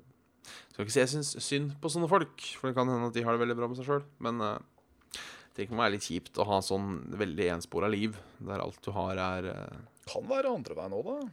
Skal 0.72 0.84
ikke 0.84 0.94
si 0.94 1.02
jeg 1.02 1.12
syns 1.14 1.30
synd 1.46 1.74
på 1.82 1.90
sånne 1.92 2.08
folk, 2.10 2.42
for 2.58 2.68
det 2.70 2.76
kan 2.78 2.90
hende 2.90 3.08
at 3.10 3.14
de 3.16 3.22
har 3.26 3.34
det 3.36 3.42
veldig 3.44 3.56
bra 3.58 3.68
med 3.70 3.78
seg 3.78 3.86
sjøl, 3.88 4.02
men 4.26 4.42
eh, 4.44 5.22
det 5.56 5.66
kan 5.70 5.80
være 5.80 5.94
litt 5.94 6.04
kjipt 6.04 6.36
å 6.42 6.44
ha 6.50 6.60
sånn 6.64 6.98
veldig 7.16 7.48
enspora 7.54 7.88
liv, 7.88 8.18
der 8.44 8.60
alt 8.60 8.80
du 8.84 8.90
har, 8.92 9.16
er 9.16 9.50
eh, 9.54 9.78
Kan 10.10 10.26
være 10.28 10.52
andre 10.52 10.76
veien 10.76 10.96
òg, 10.98 11.08
da. 11.08 11.30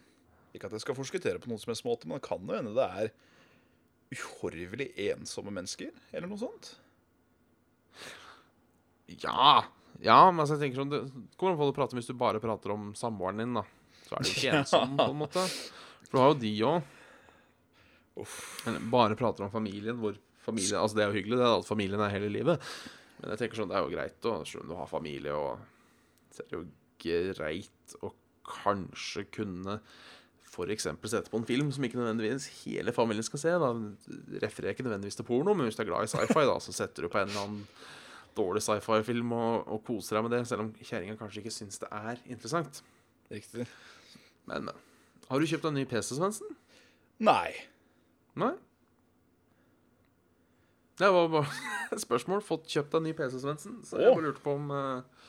Ikke 0.56 0.70
at 0.70 0.78
jeg 0.78 0.86
skal 0.86 0.98
forskuttere 0.98 1.42
på 1.44 1.50
noen 1.52 1.60
som 1.60 1.74
helst 1.74 1.86
måte, 1.88 2.08
men 2.08 2.22
det 2.22 2.28
kan 2.28 2.42
jo 2.48 2.56
hende 2.56 2.76
det 2.78 2.88
er 3.04 3.14
uhorvelig 4.14 4.92
ensomme 5.10 5.52
mennesker, 5.54 5.92
eller 6.14 6.30
noe 6.30 6.40
sånt. 6.42 6.76
Ja! 9.20 9.64
Ja, 10.02 10.20
men 10.32 10.42
altså, 10.42 10.56
jeg 10.58 10.64
tenker 10.64 10.82
sånn 10.82 10.90
Det 10.90 11.00
går 11.38 11.52
an 11.52 11.56
å 11.56 11.60
få 11.60 11.68
det 11.70 11.76
prate 11.78 11.94
om 11.94 12.00
hvis 12.00 12.10
du 12.10 12.16
bare 12.18 12.42
prater 12.42 12.74
om 12.74 12.90
samboeren 12.98 13.44
din, 13.44 13.60
da. 13.60 13.64
Så 14.08 14.18
er 14.18 14.26
du 14.26 14.32
ikke 14.32 14.56
ensom, 14.62 14.98
på 15.00 15.12
en 15.12 15.20
måte. 15.20 15.44
For 16.08 16.16
du 16.16 16.22
har 16.24 16.34
jo 16.34 16.40
de 16.42 16.54
òg. 16.70 16.92
Bare 18.94 19.18
prater 19.18 19.46
om 19.46 19.54
familien, 19.54 19.98
hvor 20.02 20.18
familien 20.46 20.80
Altså, 20.82 20.98
det 20.98 21.06
er 21.06 21.12
jo 21.12 21.20
hyggelig, 21.20 21.40
det, 21.40 21.54
at 21.60 21.70
familien 21.70 22.02
er 22.04 22.14
hele 22.14 22.32
livet. 22.34 22.74
Men 23.24 23.32
jeg 23.32 23.40
tenker 23.40 23.62
sånn, 23.62 23.70
det 23.72 23.78
er 23.80 23.86
jo 23.86 23.94
greit, 23.94 24.26
og 24.28 24.48
selv 24.50 24.66
om 24.66 24.74
du 24.74 24.76
har 24.76 24.90
familie, 24.92 25.32
og 25.32 26.34
så 26.36 26.44
er 26.44 26.50
det 26.50 26.58
jo 26.58 26.66
greit 27.04 27.96
å 28.04 28.12
kanskje 28.44 29.24
kunne 29.32 29.78
f.eks. 30.44 30.86
sette 30.86 31.32
på 31.32 31.40
en 31.40 31.48
film 31.48 31.72
som 31.74 31.86
ikke 31.88 31.98
nødvendigvis 31.98 32.50
hele 32.66 32.94
familien 32.94 33.26
skal 33.26 33.42
se. 33.42 33.54
Da 33.64 33.72
refererer 34.44 34.76
ikke 34.76 34.86
nødvendigvis 34.86 35.18
til 35.18 35.28
porno, 35.28 35.56
men 35.56 35.70
hvis 35.70 35.80
du 35.80 35.86
er 35.86 35.90
glad 35.90 36.06
i 36.06 36.12
sci-fi, 36.12 36.44
da, 36.50 36.58
så 36.62 36.76
setter 36.76 37.08
du 37.08 37.12
på 37.14 37.22
en 37.22 37.32
eller 37.32 37.46
annen 37.48 37.64
dårlig 38.38 38.62
sci-fi-film 38.66 39.32
og, 39.38 39.72
og 39.72 39.82
koser 39.88 40.20
deg 40.20 40.28
med 40.28 40.36
det, 40.36 40.44
selv 40.50 40.66
om 40.66 40.74
kjerringa 40.78 41.16
kanskje 41.18 41.42
ikke 41.42 41.56
syns 41.56 41.82
det 41.82 41.90
er 41.96 42.22
interessant. 42.28 42.84
Riktig. 43.32 43.66
Men, 44.52 44.68
men. 44.68 44.84
Har 45.30 45.40
du 45.40 45.48
kjøpt 45.50 45.66
en 45.70 45.78
ny 45.80 45.88
PC, 45.90 46.18
Svendsen? 46.18 46.54
Nei. 47.24 47.56
Nei? 48.38 48.54
Det 51.00 51.10
var 51.10 51.28
bare 51.34 51.98
spørsmål. 52.06 52.42
Fått 52.46 52.68
kjøpt 52.70 52.92
deg 52.94 53.00
en 53.02 53.08
ny 53.10 53.14
PC, 53.18 53.40
Svendsen. 53.42 53.80
Så 53.88 53.98
jeg 54.02 54.14
bare 54.14 54.28
lurte 54.28 54.44
på 54.46 54.54
om 54.60 54.70
eh, 54.78 55.22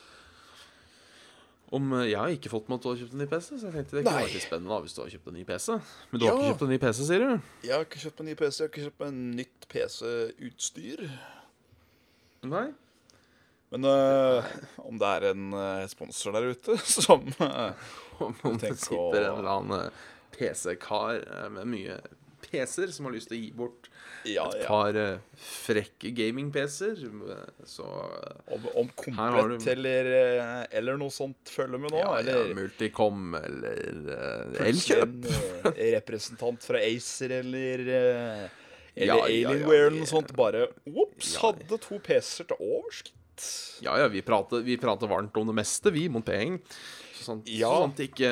Om 1.75 1.89
eh, 1.99 2.05
Jeg 2.11 2.19
har 2.21 2.35
ikke 2.37 2.53
fått 2.53 2.69
med 2.69 2.77
at 2.79 2.85
du 2.85 2.91
har 2.93 2.99
kjøpt 3.01 3.15
en 3.17 3.23
ny 3.25 3.29
PC, 3.31 3.49
så 3.57 3.67
jeg 3.71 3.75
tenkte 3.79 3.97
det 3.97 4.05
kunne 4.05 4.21
vært 4.27 4.35
litt 4.37 4.45
spennende 4.47 4.75
da 4.75 4.81
hvis 4.85 4.95
du 4.95 5.01
har 5.03 5.13
kjøpt 5.15 5.31
en 5.33 5.39
ny 5.41 5.45
PC. 5.49 5.69
Men 6.13 6.21
du 6.21 6.27
har 6.29 6.37
ikke 6.37 6.51
kjøpt 6.53 6.65
en 6.67 6.73
ny 6.75 6.79
PC, 6.85 7.01
sier 7.09 7.25
du? 7.25 7.51
Jeg 7.65 7.75
har 7.79 7.87
ikke 7.89 8.03
kjøpt 8.05 8.21
en 8.25 8.29
ny 8.31 8.37
PC, 8.39 8.55
jeg 8.61 8.67
har 8.67 8.73
ikke 8.75 8.85
kjøpt 8.89 9.07
en 9.09 9.21
nytt 9.41 9.69
PC-utstyr. 9.73 11.05
Nei? 12.53 12.67
Men 13.75 13.89
øh, 13.91 14.51
om 14.85 14.99
det 15.01 15.09
er 15.17 15.25
en 15.33 15.47
sponsor 15.91 16.37
der 16.37 16.53
ute 16.53 16.77
som 16.95 17.25
øh, 17.43 17.89
Om, 18.23 18.37
det 18.61 18.75
sitter 18.79 19.01
å- 19.01 19.09
en 19.17 19.39
eller 19.41 19.51
annen 19.57 19.97
PC-kar 20.37 21.25
med 21.57 21.67
mye 21.73 21.97
PC-er 22.55 22.93
som 22.95 23.09
har 23.09 23.15
lyst 23.17 23.29
til 23.31 23.37
å 23.37 23.43
gi 23.43 23.51
bort 23.59 23.89
Ja, 24.25 24.47
et 24.55 24.65
par 24.67 24.97
ja. 24.97 25.19
frekke 25.37 26.11
gaming-PC-er, 26.17 27.03
eh, 27.35 27.65
så 27.69 27.85
eh, 27.85 28.55
Om, 28.57 28.69
om 28.81 28.89
Komplett 28.97 29.65
du- 29.67 29.71
eller, 29.75 30.09
øh, 30.17 30.67
eller 30.81 30.97
noe 31.03 31.13
sånt 31.13 31.51
følger 31.53 31.83
med 31.83 31.93
nå, 31.93 31.99
ja, 32.01 32.21
ja, 32.25 32.45
Multicom 32.57 33.35
eller 33.43 33.83
Elkjøp. 34.65 35.29
en, 35.67 35.75
representant 35.99 36.63
fra 36.65 36.81
Acer 36.81 37.35
eller 37.43 37.85
Eller 38.95 39.25
Alienware 39.27 39.89
eller 39.89 39.99
noe 39.99 40.07
sånt. 40.07 40.31
Bare 40.39 40.69
ops, 40.87 41.35
hadde 41.43 41.79
to 41.83 41.99
PC-er 41.99 42.47
til 42.53 42.61
overs. 42.63 43.03
Ja, 43.83 43.97
ja, 43.99 44.07
vi 44.09 44.21
prater, 44.23 44.63
vi 44.63 44.77
prater 44.79 45.11
varmt 45.11 45.35
om 45.41 45.49
det 45.51 45.57
meste, 45.59 45.91
vi, 45.91 46.05
mot 46.09 46.23
penger. 46.25 46.61
Så 47.17 47.25
sant, 47.27 47.49
Ja. 47.51 47.67
så 47.73 47.81
sant 47.89 47.99
ikke 48.07 48.31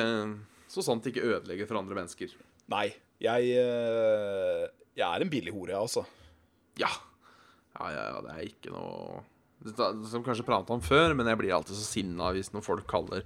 Så 0.73 0.81
sant 0.81 1.03
det 1.03 1.11
ikke 1.13 1.25
ødelegger 1.35 1.67
for 1.67 1.77
andre 1.77 1.93
mennesker. 1.99 2.31
Nei, 2.71 2.93
jeg 3.23 3.55
øh, 3.63 4.67
Jeg 4.99 5.07
er 5.07 5.25
en 5.25 5.31
billig 5.31 5.53
hore, 5.55 5.71
jeg, 5.73 5.79
altså. 5.79 6.03
Ja. 6.79 6.91
Ja, 7.73 7.89
ja, 7.89 8.03
ja, 8.11 8.21
det 8.25 8.33
er 8.35 8.47
ikke 8.49 8.73
noe 8.73 9.23
Som 10.11 10.25
kanskje 10.25 10.45
prata 10.45 10.75
om 10.75 10.83
før, 10.83 11.15
men 11.17 11.29
jeg 11.31 11.39
blir 11.39 11.55
alltid 11.55 11.77
så 11.79 11.87
sinna 11.87 12.29
hvis 12.35 12.51
noen 12.53 12.65
folk 12.65 12.85
kaller 12.89 13.25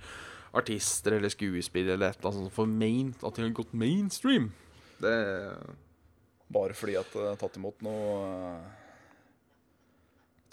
artister 0.58 1.18
eller 1.18 1.30
skuespillere 1.34 1.98
eller 1.98 2.14
et 2.14 2.22
eller 2.22 2.32
annet 2.32 2.48
sånt 2.48 2.56
for 2.56 2.70
main 2.70 3.12
At 3.20 3.36
de 3.36 3.44
har 3.44 3.54
gått 3.58 3.76
mainstream. 3.78 4.52
Det 5.02 5.14
Bare 6.48 6.76
fordi 6.78 6.96
at 6.96 7.10
det 7.12 7.26
har 7.28 7.40
tatt 7.42 7.58
imot 7.60 7.82
noe 7.84 8.04
øh, 8.24 8.68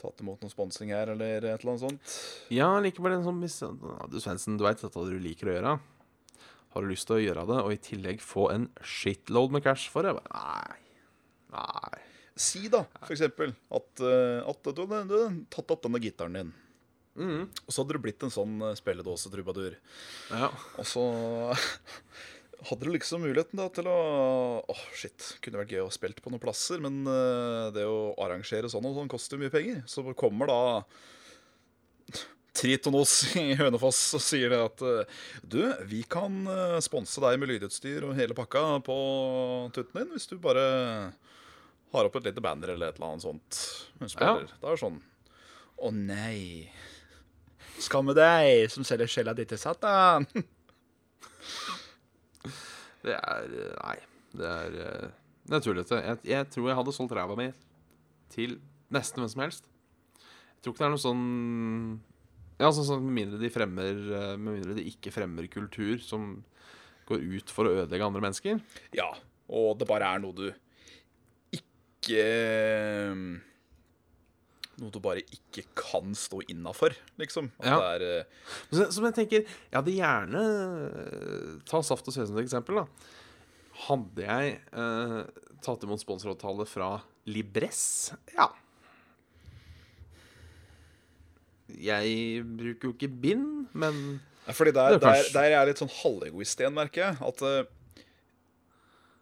Tatt 0.05 0.20
imot 0.20 0.42
noe 0.42 0.53
sponsing 0.53 0.90
her, 0.92 1.14
eller 1.14 1.38
et 1.38 1.47
eller 1.62 1.70
annet 1.70 1.84
sånt. 1.84 2.14
Ja, 2.53 2.66
likevel 2.82 3.14
en 3.16 3.24
sånn 3.24 3.78
Du, 4.11 4.18
Svendsen, 4.20 4.59
du 4.61 4.66
veit 4.66 4.82
dette 4.82 5.05
du 5.09 5.14
liker 5.22 5.49
å 5.49 5.55
gjøre. 5.55 5.76
Har 6.75 6.83
du 6.83 6.91
lyst 6.91 7.07
til 7.07 7.20
å 7.20 7.22
gjøre 7.22 7.47
det, 7.47 7.61
og 7.62 7.70
i 7.70 7.79
tillegg 7.79 8.22
få 8.25 8.49
en 8.51 8.66
shitload 8.83 9.55
med 9.55 9.62
cash 9.66 9.87
for 9.93 10.07
det? 10.07 10.16
Nei. 10.35 10.81
Nei. 11.55 12.03
Si 12.35 12.66
da, 12.66 12.83
for 12.99 13.14
eksempel, 13.14 13.55
at, 13.79 14.03
øh, 14.03 14.41
at 14.51 14.70
du 14.75 14.85
hadde 14.91 15.25
tatt 15.55 15.70
opp 15.70 15.85
denne 15.87 16.03
gitaren 16.03 16.39
din. 16.41 16.55
Mm. 17.14 17.43
Og 17.47 17.70
så 17.70 17.83
hadde 17.83 17.95
du 17.95 18.03
blitt 18.03 18.25
en 18.27 18.33
sånn 18.35 18.59
spilledåsetrubadur. 18.75 19.77
Ja. 20.35 20.51
Og 20.83 20.89
så 20.91 21.05
hadde 22.68 22.89
du 22.89 22.91
liksom 22.91 23.22
muligheten 23.22 23.61
da 23.61 23.68
til 23.70 23.87
å 23.91 23.99
Åh, 24.66 24.85
shit. 24.99 25.35
Kunne 25.45 25.62
vært 25.62 25.77
gøy 25.77 25.85
å 25.85 25.95
spille 25.95 26.18
på 26.18 26.33
noen 26.33 26.43
plasser, 26.43 26.83
men 26.83 27.05
øh, 27.07 27.70
det 27.77 27.87
å 27.87 28.14
arrangere 28.25 28.70
sånn 28.72 28.91
og 28.91 28.99
sånn 28.99 29.11
koster 29.12 29.39
jo 29.39 29.45
mye 29.45 29.55
penger. 29.55 29.85
Så 29.91 30.03
kommer 30.18 30.51
da 30.51 30.61
Tritonos 32.55 33.13
i 33.41 33.55
Hønefoss 33.59 33.99
sier 34.23 34.53
det 34.53 34.61
at 34.63 34.83
øh, 34.87 35.21
Du, 35.43 35.61
vi 35.91 36.05
kan 36.07 36.45
øh, 36.47 36.79
sponse 36.85 37.23
deg 37.25 37.39
med 37.41 37.51
lydutstyr 37.51 38.07
og 38.07 38.15
hele 38.19 38.37
pakka 38.39 38.63
på 38.87 38.97
tutten 39.75 40.01
din 40.01 40.13
hvis 40.15 40.29
du 40.31 40.37
bare 40.43 40.65
har 41.95 42.09
opp 42.09 42.17
et 42.19 42.29
lite 42.31 42.43
banner 42.43 42.75
eller 42.75 42.91
et 42.91 42.97
eller 42.99 43.13
annet 43.13 43.25
sånt. 43.27 43.61
Ja. 44.19 44.37
Det 44.39 44.71
er 44.71 44.81
sånn 44.81 45.01
Å 45.83 45.91
nei. 45.95 46.71
Skal 47.83 48.07
med 48.07 48.19
deg 48.19 48.71
som 48.71 48.87
selger 48.87 49.11
sjela 49.11 49.35
di 49.35 49.47
til 49.51 49.59
Satan. 49.59 50.27
Det 53.05 53.19
er 53.19 53.51
eh, 53.51 53.75
Nei. 53.83 53.99
Det 54.35 54.49
er, 54.51 54.73
naturlig 55.47 55.47
det 55.47 55.55
er 55.55 55.63
tullete. 55.63 55.99
Jeg, 56.03 56.19
jeg 56.27 56.47
tror 56.51 56.65
jeg 56.67 56.77
hadde 56.81 56.95
solgt 56.97 57.13
ræva 57.15 57.37
mi 57.39 57.45
til 58.35 58.57
nesten 58.95 59.23
hvem 59.23 59.31
som 59.31 59.43
helst. 59.45 59.69
Jeg 60.17 60.65
tror 60.65 60.75
ikke 60.75 60.83
det 60.83 60.89
er 60.89 60.95
noe 60.95 61.03
sånn 61.03 61.25
Ja, 62.61 62.71
sånn, 62.71 62.87
sånn 62.87 63.03
med 63.03 63.17
mindre 63.19 63.41
de 63.43 63.51
fremmer 63.51 63.97
eh, 63.99 64.35
Med 64.39 64.61
mindre 64.61 64.77
de 64.77 64.85
ikke 64.87 65.11
fremmer 65.15 65.49
kultur 65.51 65.99
som 66.05 66.37
går 67.09 67.25
ut 67.37 67.51
for 67.53 67.69
å 67.69 67.73
ødelegge 67.83 68.07
andre 68.07 68.23
mennesker. 68.25 68.61
Ja, 68.97 69.11
og 69.53 69.75
det 69.81 69.89
bare 69.91 70.15
er 70.15 70.23
noe 70.23 70.37
du 70.39 70.47
ikke 71.53 72.23
eh, 72.23 73.25
Noe 74.81 74.91
du 74.91 74.99
bare 75.05 75.23
ikke 75.35 75.67
kan 75.79 76.17
stå 76.19 76.41
innafor, 76.51 76.97
liksom. 77.21 77.53
Ja. 77.63 77.77
er 77.95 78.07
uh... 78.25 78.49
Så, 78.73 78.89
som 78.97 79.07
jeg 79.07 79.19
tenker 79.21 79.45
Jeg 79.45 79.77
hadde 79.77 79.95
gjerne 79.95 80.43
Ta 81.69 81.83
Saft 81.87 82.09
og 82.11 82.17
Svele 82.17 82.31
som 82.31 82.41
et 82.41 82.47
eksempel. 82.47 82.81
da 82.83 83.85
Hadde 83.85 84.27
jeg 84.27 84.59
uh, 84.75 85.23
tatt 85.65 85.87
imot 85.87 86.03
sponsoravtale 86.03 86.67
fra 86.71 86.97
Libres, 87.31 88.13
Ja. 88.37 88.51
Jeg 91.81 92.45
bruker 92.59 92.91
jo 92.91 92.93
ikke 92.95 93.09
bind, 93.09 93.66
men 93.72 94.20
Fordi 94.51 94.75
der, 94.77 94.99
Det 94.99 95.01
er 95.01 95.22
der, 95.22 95.31
der 95.33 95.47
er 95.49 95.55
jeg 95.57 95.70
litt 95.72 95.83
sånn 95.83 95.95
halvegoist 96.03 96.61
igjen, 96.61 96.77
merker 96.77 97.07
jeg. 97.07 97.18
At 97.25 97.43
uh, 97.43 98.05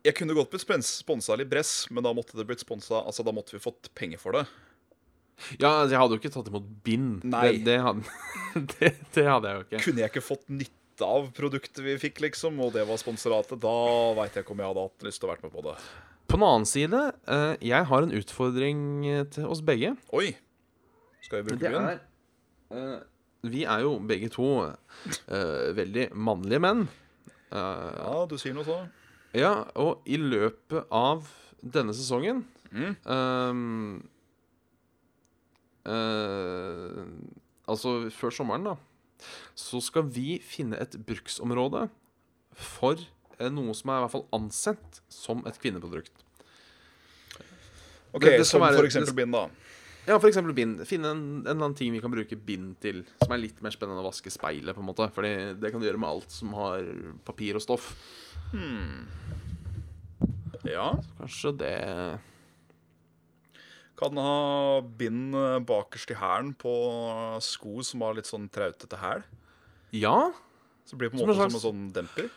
jeg 0.03 0.17
kunne 0.19 0.35
godt 0.35 0.51
blitt 0.51 0.65
spons- 0.65 0.97
sponsa 1.05 1.35
av 1.35 1.41
Libress, 1.43 1.87
men 1.95 2.03
da 2.05 2.13
måtte 2.17 2.35
det 2.39 2.47
blitt 2.49 2.65
sponsa 2.65 3.05
Altså, 3.07 3.23
da 3.27 3.35
måtte 3.35 3.55
vi 3.55 3.63
fått 3.63 3.93
penger 3.99 4.19
for 4.23 4.35
det. 4.39 4.47
Ja, 5.59 5.87
jeg 5.89 5.99
hadde 5.99 6.15
jo 6.17 6.21
ikke 6.21 6.31
tatt 6.35 6.51
imot 6.51 6.67
bind. 6.87 7.25
Nei. 7.27 7.49
Det, 7.57 7.65
det, 7.71 7.79
hadde, 7.83 8.05
det, 8.77 8.93
det 9.17 9.27
hadde 9.27 9.49
jeg 9.51 9.59
jo 9.59 9.67
ikke. 9.67 9.83
Kunne 9.87 10.03
jeg 10.05 10.13
ikke 10.13 10.25
fått 10.27 10.49
nytte 10.53 10.79
av 11.07 11.31
produktet 11.35 11.81
vi 11.83 11.97
fikk, 11.99 12.21
liksom, 12.23 12.61
og 12.63 12.75
det 12.77 12.85
var 12.87 13.01
sponsoratet, 13.01 13.59
da 13.63 13.73
veit 14.19 14.37
jeg 14.37 14.45
ikke 14.45 14.55
om 14.55 14.61
jeg 14.63 14.71
hadde 14.71 14.85
hatt 14.87 15.07
lyst 15.09 15.23
til 15.23 15.27
å 15.29 15.33
vært 15.33 15.47
med 15.47 15.55
på 15.55 15.65
det. 15.67 15.75
På 16.31 16.39
den 16.39 16.47
annen 16.47 16.69
side, 16.69 17.01
eh, 17.27 17.55
jeg 17.73 17.89
har 17.91 18.07
en 18.07 18.15
utfordring 18.21 18.83
eh, 19.09 19.25
til 19.35 19.49
oss 19.51 19.63
begge. 19.67 19.95
Oi! 20.15 20.31
Skal 21.25 21.43
vi 21.43 21.49
bruke 21.51 21.63
Det 21.65 21.73
eh, 21.81 21.99
Vi 23.43 23.65
er 23.65 23.81
jo 23.83 23.97
begge 24.07 24.29
to 24.31 24.47
eh, 24.65 25.73
veldig 25.75 26.11
mannlige 26.15 26.61
menn. 26.63 26.85
Eh, 27.53 27.59
Ja, 27.59 28.27
du 28.31 28.37
sier 28.39 28.55
noe 28.55 28.65
så. 28.65 28.77
ja, 29.35 29.65
og 29.77 30.03
i 30.07 30.17
løpet 30.17 30.87
av 30.91 31.27
denne 31.63 31.93
sesongen 31.95 32.45
Mm. 32.73 32.95
ehm, 33.05 34.03
uh, 35.87 37.05
Altså 37.69 38.09
før 38.11 38.33
sommeren, 38.35 38.65
da. 38.67 38.75
Så 39.55 39.79
skal 39.85 40.03
vi 40.11 40.39
finne 40.43 40.79
et 40.83 40.97
bruksområde 41.07 41.85
for 42.59 42.97
eh, 43.39 43.51
noe 43.55 43.75
som 43.77 43.93
er 43.93 44.01
i 44.01 44.03
hvert 44.07 44.15
fall 44.17 44.25
ansett 44.35 44.99
som 45.13 45.45
et 45.47 45.59
kvinneprodukt. 45.63 46.11
Ok, 48.13 48.21
Det- 48.25 48.39
det 48.39 48.47
Som 48.47 48.61
være- 48.63 48.77
for 48.77 48.85
eksempel 48.85 49.15
bind, 49.15 49.33
da. 49.33 49.49
Ja, 50.07 50.17
for 50.19 50.27
eksempel 50.27 50.55
bind. 50.57 50.81
Finne 50.89 51.13
en, 51.15 51.21
en 51.43 51.47
eller 51.47 51.61
annen 51.69 51.77
ting 51.79 51.93
vi 51.95 52.01
kan 52.03 52.11
bruke 52.11 52.35
bind 52.37 52.73
til, 52.83 53.05
som 53.23 53.31
er 53.37 53.39
litt 53.45 53.61
mer 53.63 53.71
spennende 53.75 54.03
å 54.03 54.09
vaske 54.09 54.33
speilet, 54.35 54.75
på 54.75 54.83
en 54.83 54.89
måte. 54.89 55.07
Fordi 55.15 55.31
det 55.63 55.71
kan 55.71 55.81
du 55.83 55.87
gjøre 55.87 56.01
med 56.03 56.11
alt 56.11 56.35
som 56.35 56.51
har 56.59 56.83
papir 57.29 57.55
og 57.59 57.63
stoff. 57.63 57.93
Ja. 60.67 60.89
Kanskje 61.19 61.53
det 61.59 61.75
Kan 64.03 64.19
ha 64.19 64.81
bind 64.99 65.37
bakerst 65.69 66.11
i 66.11 66.19
hælen 66.19 66.53
på 66.59 66.73
sko 67.45 67.83
som 67.87 68.03
har 68.03 68.17
litt 68.19 68.27
sånn 68.27 68.49
trautete 68.53 68.99
hæl. 68.99 69.23
Ja. 69.95 70.17
Så 70.89 70.99
blir 70.99 71.11
det 71.11 71.15
på 71.15 71.21
en 71.21 71.23
Som 71.23 71.31
en 71.31 71.37
måte 71.37 71.43
slags- 71.45 71.61
som 71.63 71.77
en 71.77 71.93
sånn 71.93 71.93
demper. 72.01 72.31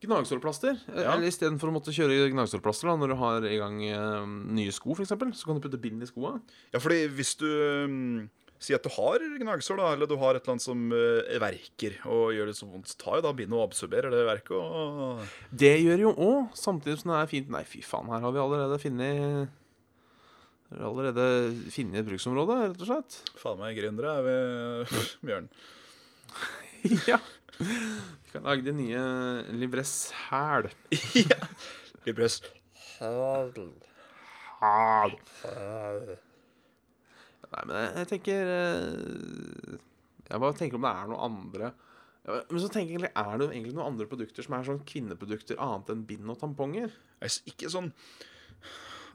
Gnagsårplaster. 0.00 0.78
Ja. 0.88 1.12
Eller 1.12 1.28
istedenfor 1.28 1.68
å 1.68 1.74
måtte 1.74 1.92
kjøre 1.92 2.30
gnagsårplaster 2.32 2.88
da, 2.88 2.96
når 2.96 3.12
du 3.12 3.16
har 3.20 3.46
i 3.48 3.58
gang 3.60 3.80
eh, 3.84 4.28
nye 4.56 4.72
sko, 4.72 4.94
f.eks., 4.96 5.12
så 5.12 5.48
kan 5.48 5.58
du 5.58 5.64
putte 5.64 5.80
bind 5.80 6.00
i 6.00 6.08
skoa. 6.08 6.38
Ja, 6.72 6.80
fordi 6.80 7.02
hvis 7.18 7.34
du 7.40 7.46
um, 7.84 8.22
sier 8.56 8.80
at 8.80 8.86
du 8.86 8.92
har 8.94 9.20
gnagsår, 9.42 9.80
da, 9.80 9.90
eller 9.92 10.08
du 10.08 10.16
har 10.20 10.36
et 10.36 10.44
eller 10.44 10.56
annet 10.56 10.64
som 10.64 10.86
uh, 10.92 11.36
verker 11.42 11.98
og 12.08 12.32
gjør 12.36 12.48
det 12.48 12.56
så 12.56 12.68
vondt, 12.68 12.88
så 12.92 13.00
tar 13.00 13.20
jo 13.20 13.26
da 13.28 13.34
bindet 13.36 13.58
og 13.58 13.66
absorberer 13.66 14.12
det 14.14 14.24
verket 14.28 14.56
og 14.56 15.24
Det 15.64 15.74
gjør 15.82 16.06
jo 16.06 16.14
òg, 16.16 16.52
samtidig 16.56 17.02
som 17.02 17.12
det 17.12 17.20
er 17.20 17.32
fint 17.32 17.52
Nei, 17.52 17.64
fy 17.68 17.82
faen, 17.84 18.08
her 18.12 18.24
har 18.24 18.36
vi 18.36 18.42
allerede 18.44 18.80
funnet 18.80 19.56
Allerede 20.70 21.24
funnet 21.74 21.98
et 21.98 22.06
bruksområde, 22.06 22.56
rett 22.70 22.82
og 22.84 22.86
slett. 22.86 23.16
Faen 23.40 23.58
meg 23.58 23.74
gründere 23.74 24.12
er 24.20 24.26
vi, 24.28 25.00
Bjørn. 25.26 25.48
ja. 27.10 27.18
Kan 28.30 28.46
lage 28.46 28.62
de 28.66 28.74
nye 28.76 29.04
Livres 29.58 30.12
hæl. 30.28 30.70
ja. 31.30 31.40
Hæl. 34.60 35.14
Nei, 37.50 37.62
men 37.66 37.76
jeg, 37.76 37.92
jeg 37.96 38.08
tenker 38.12 38.50
eh, 38.54 39.78
Jeg 40.30 40.42
bare 40.42 40.58
tenker 40.58 40.78
om 40.78 40.84
det 40.86 40.92
er 40.92 41.08
noe 41.10 41.22
andre 41.26 41.70
Men 42.28 42.60
så 42.62 42.68
tenker 42.70 42.92
jeg 42.92 43.00
egentlig, 43.00 43.12
er 43.18 43.40
det 43.40 43.48
egentlig 43.48 43.74
noen 43.74 43.94
andre 43.94 44.06
produkter 44.10 44.46
som 44.46 44.54
er 44.54 44.68
sånn 44.68 44.84
kvinneprodukter 44.86 45.58
annet 45.62 45.90
enn 45.94 46.04
bind 46.06 46.30
og 46.30 46.38
tamponger? 46.42 46.92
Altså, 47.18 47.42
Ikke 47.50 47.72
sånn 47.72 47.90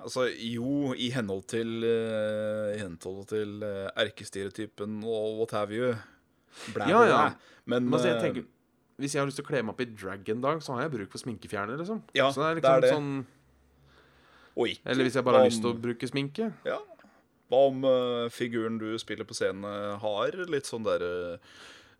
Altså, 0.05 0.25
jo, 0.27 0.91
i 0.99 1.07
henhold 1.15 1.45
til 1.49 1.69
uh, 1.85 2.73
I 2.75 2.81
henhold 2.81 3.23
til 3.31 3.63
uh, 3.63 3.87
erkestereotypen 4.03 4.99
og 5.07 5.39
what 5.39 5.53
have 5.55 5.71
you. 5.73 5.93
Blæ, 6.75 6.89
Ja, 6.91 7.05
ja. 7.07 7.21
Men, 7.63 7.87
Men 7.87 7.95
altså, 7.95 8.09
jeg 8.11 8.17
eh, 8.17 8.25
tenker 8.25 8.43
Hvis 9.01 9.15
jeg 9.15 9.21
har 9.21 9.27
lyst 9.27 9.39
til 9.41 9.43
å 9.43 9.49
kle 9.49 9.61
meg 9.65 9.73
opp 9.73 9.81
i 9.83 9.89
drag 9.91 10.29
en 10.31 10.43
dag, 10.43 10.61
så 10.63 10.75
har 10.75 10.85
jeg 10.85 10.93
bruk 10.93 11.11
for 11.11 11.19
sminkefjerner, 11.19 11.79
liksom. 11.81 12.01
Ja, 12.15 12.29
så 12.31 12.41
det 12.41 12.47
er 12.47 12.53
det 12.55 12.61
liksom 12.61 12.75
er 12.75 12.85
det. 12.85 12.91
sånn 12.95 13.09
ikke, 14.55 14.81
Eller 14.87 15.03
hvis 15.03 15.15
jeg 15.17 15.25
bare 15.27 15.41
har 15.41 15.49
lyst 15.49 15.59
til 15.65 15.73
å 15.73 15.79
bruke 15.83 16.07
sminke. 16.07 16.51
Ja. 16.63 16.77
Hva 17.51 17.63
om 17.69 17.83
uh, 17.83 18.27
figuren 18.33 18.79
du 18.81 18.87
spiller 18.97 19.27
på 19.27 19.35
scenen, 19.37 19.67
eh, 19.67 19.97
har 20.01 20.37
litt 20.49 20.65
sånn 20.65 20.85
der 20.87 21.03
uh, 21.05 21.57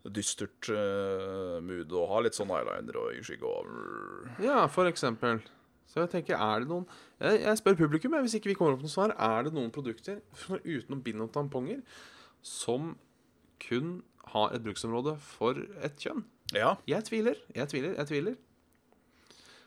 dystert 0.07 0.69
uh, 0.71 1.59
mood 1.61 1.91
og 1.91 2.07
har 2.13 2.25
litt 2.25 2.37
sånn 2.37 2.53
eyeliner 2.55 2.97
og 3.01 3.19
skygge 3.27 3.51
og 3.51 4.41
Ja, 4.41 4.63
for 4.71 4.89
eksempel. 4.89 5.43
Så 5.91 6.01
jeg 6.01 6.11
tenker, 6.15 6.39
er 6.41 6.63
det 6.63 6.71
noen 6.71 6.87
Jeg, 7.21 7.43
jeg 7.43 7.59
spør 7.59 7.77
publikum, 7.83 8.15
jeg, 8.17 8.25
hvis 8.25 8.37
ikke 8.39 8.49
vi 8.51 8.57
kommer 8.57 8.73
opp 8.73 8.81
med 8.81 8.89
noe 8.89 8.95
svar. 8.95 9.13
Er 9.13 9.45
det 9.45 9.53
noen 9.55 9.71
produkter 9.75 10.23
utenom 10.63 11.03
bind 11.05 11.27
og 11.27 11.33
tamponger 11.35 11.83
som 12.45 12.95
kun 13.61 13.99
har 14.33 14.55
et 14.55 14.65
bruksområde 14.65 15.15
for 15.21 15.61
et 15.85 16.01
kjønn? 16.01 16.25
Ja. 16.55 16.75
Jeg 16.89 17.05
tviler. 17.07 17.39
Jeg 17.55 17.71
tviler. 17.71 17.95
Jeg 17.99 18.09
tviler. 18.11 18.37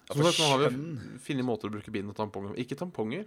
Ja, 0.09 0.14
Som 0.14 0.22
for 0.22 0.30
sagt, 0.30 0.41
nå 0.41 0.49
har 0.49 0.62
vi 0.64 1.18
funnet 1.20 1.45
måter 1.45 1.68
å 1.68 1.74
bruke 1.74 1.93
bind 1.93 2.09
og 2.09 2.16
tamponger 2.16 2.57
Ikke 2.61 2.78
tamponger. 2.80 3.26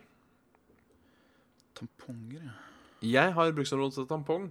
Tamponger, 1.78 2.42
ja. 2.48 2.58
Jeg 3.02 3.34
har 3.34 3.54
bruksområde 3.58 3.96
til 3.96 4.08
tampong. 4.10 4.50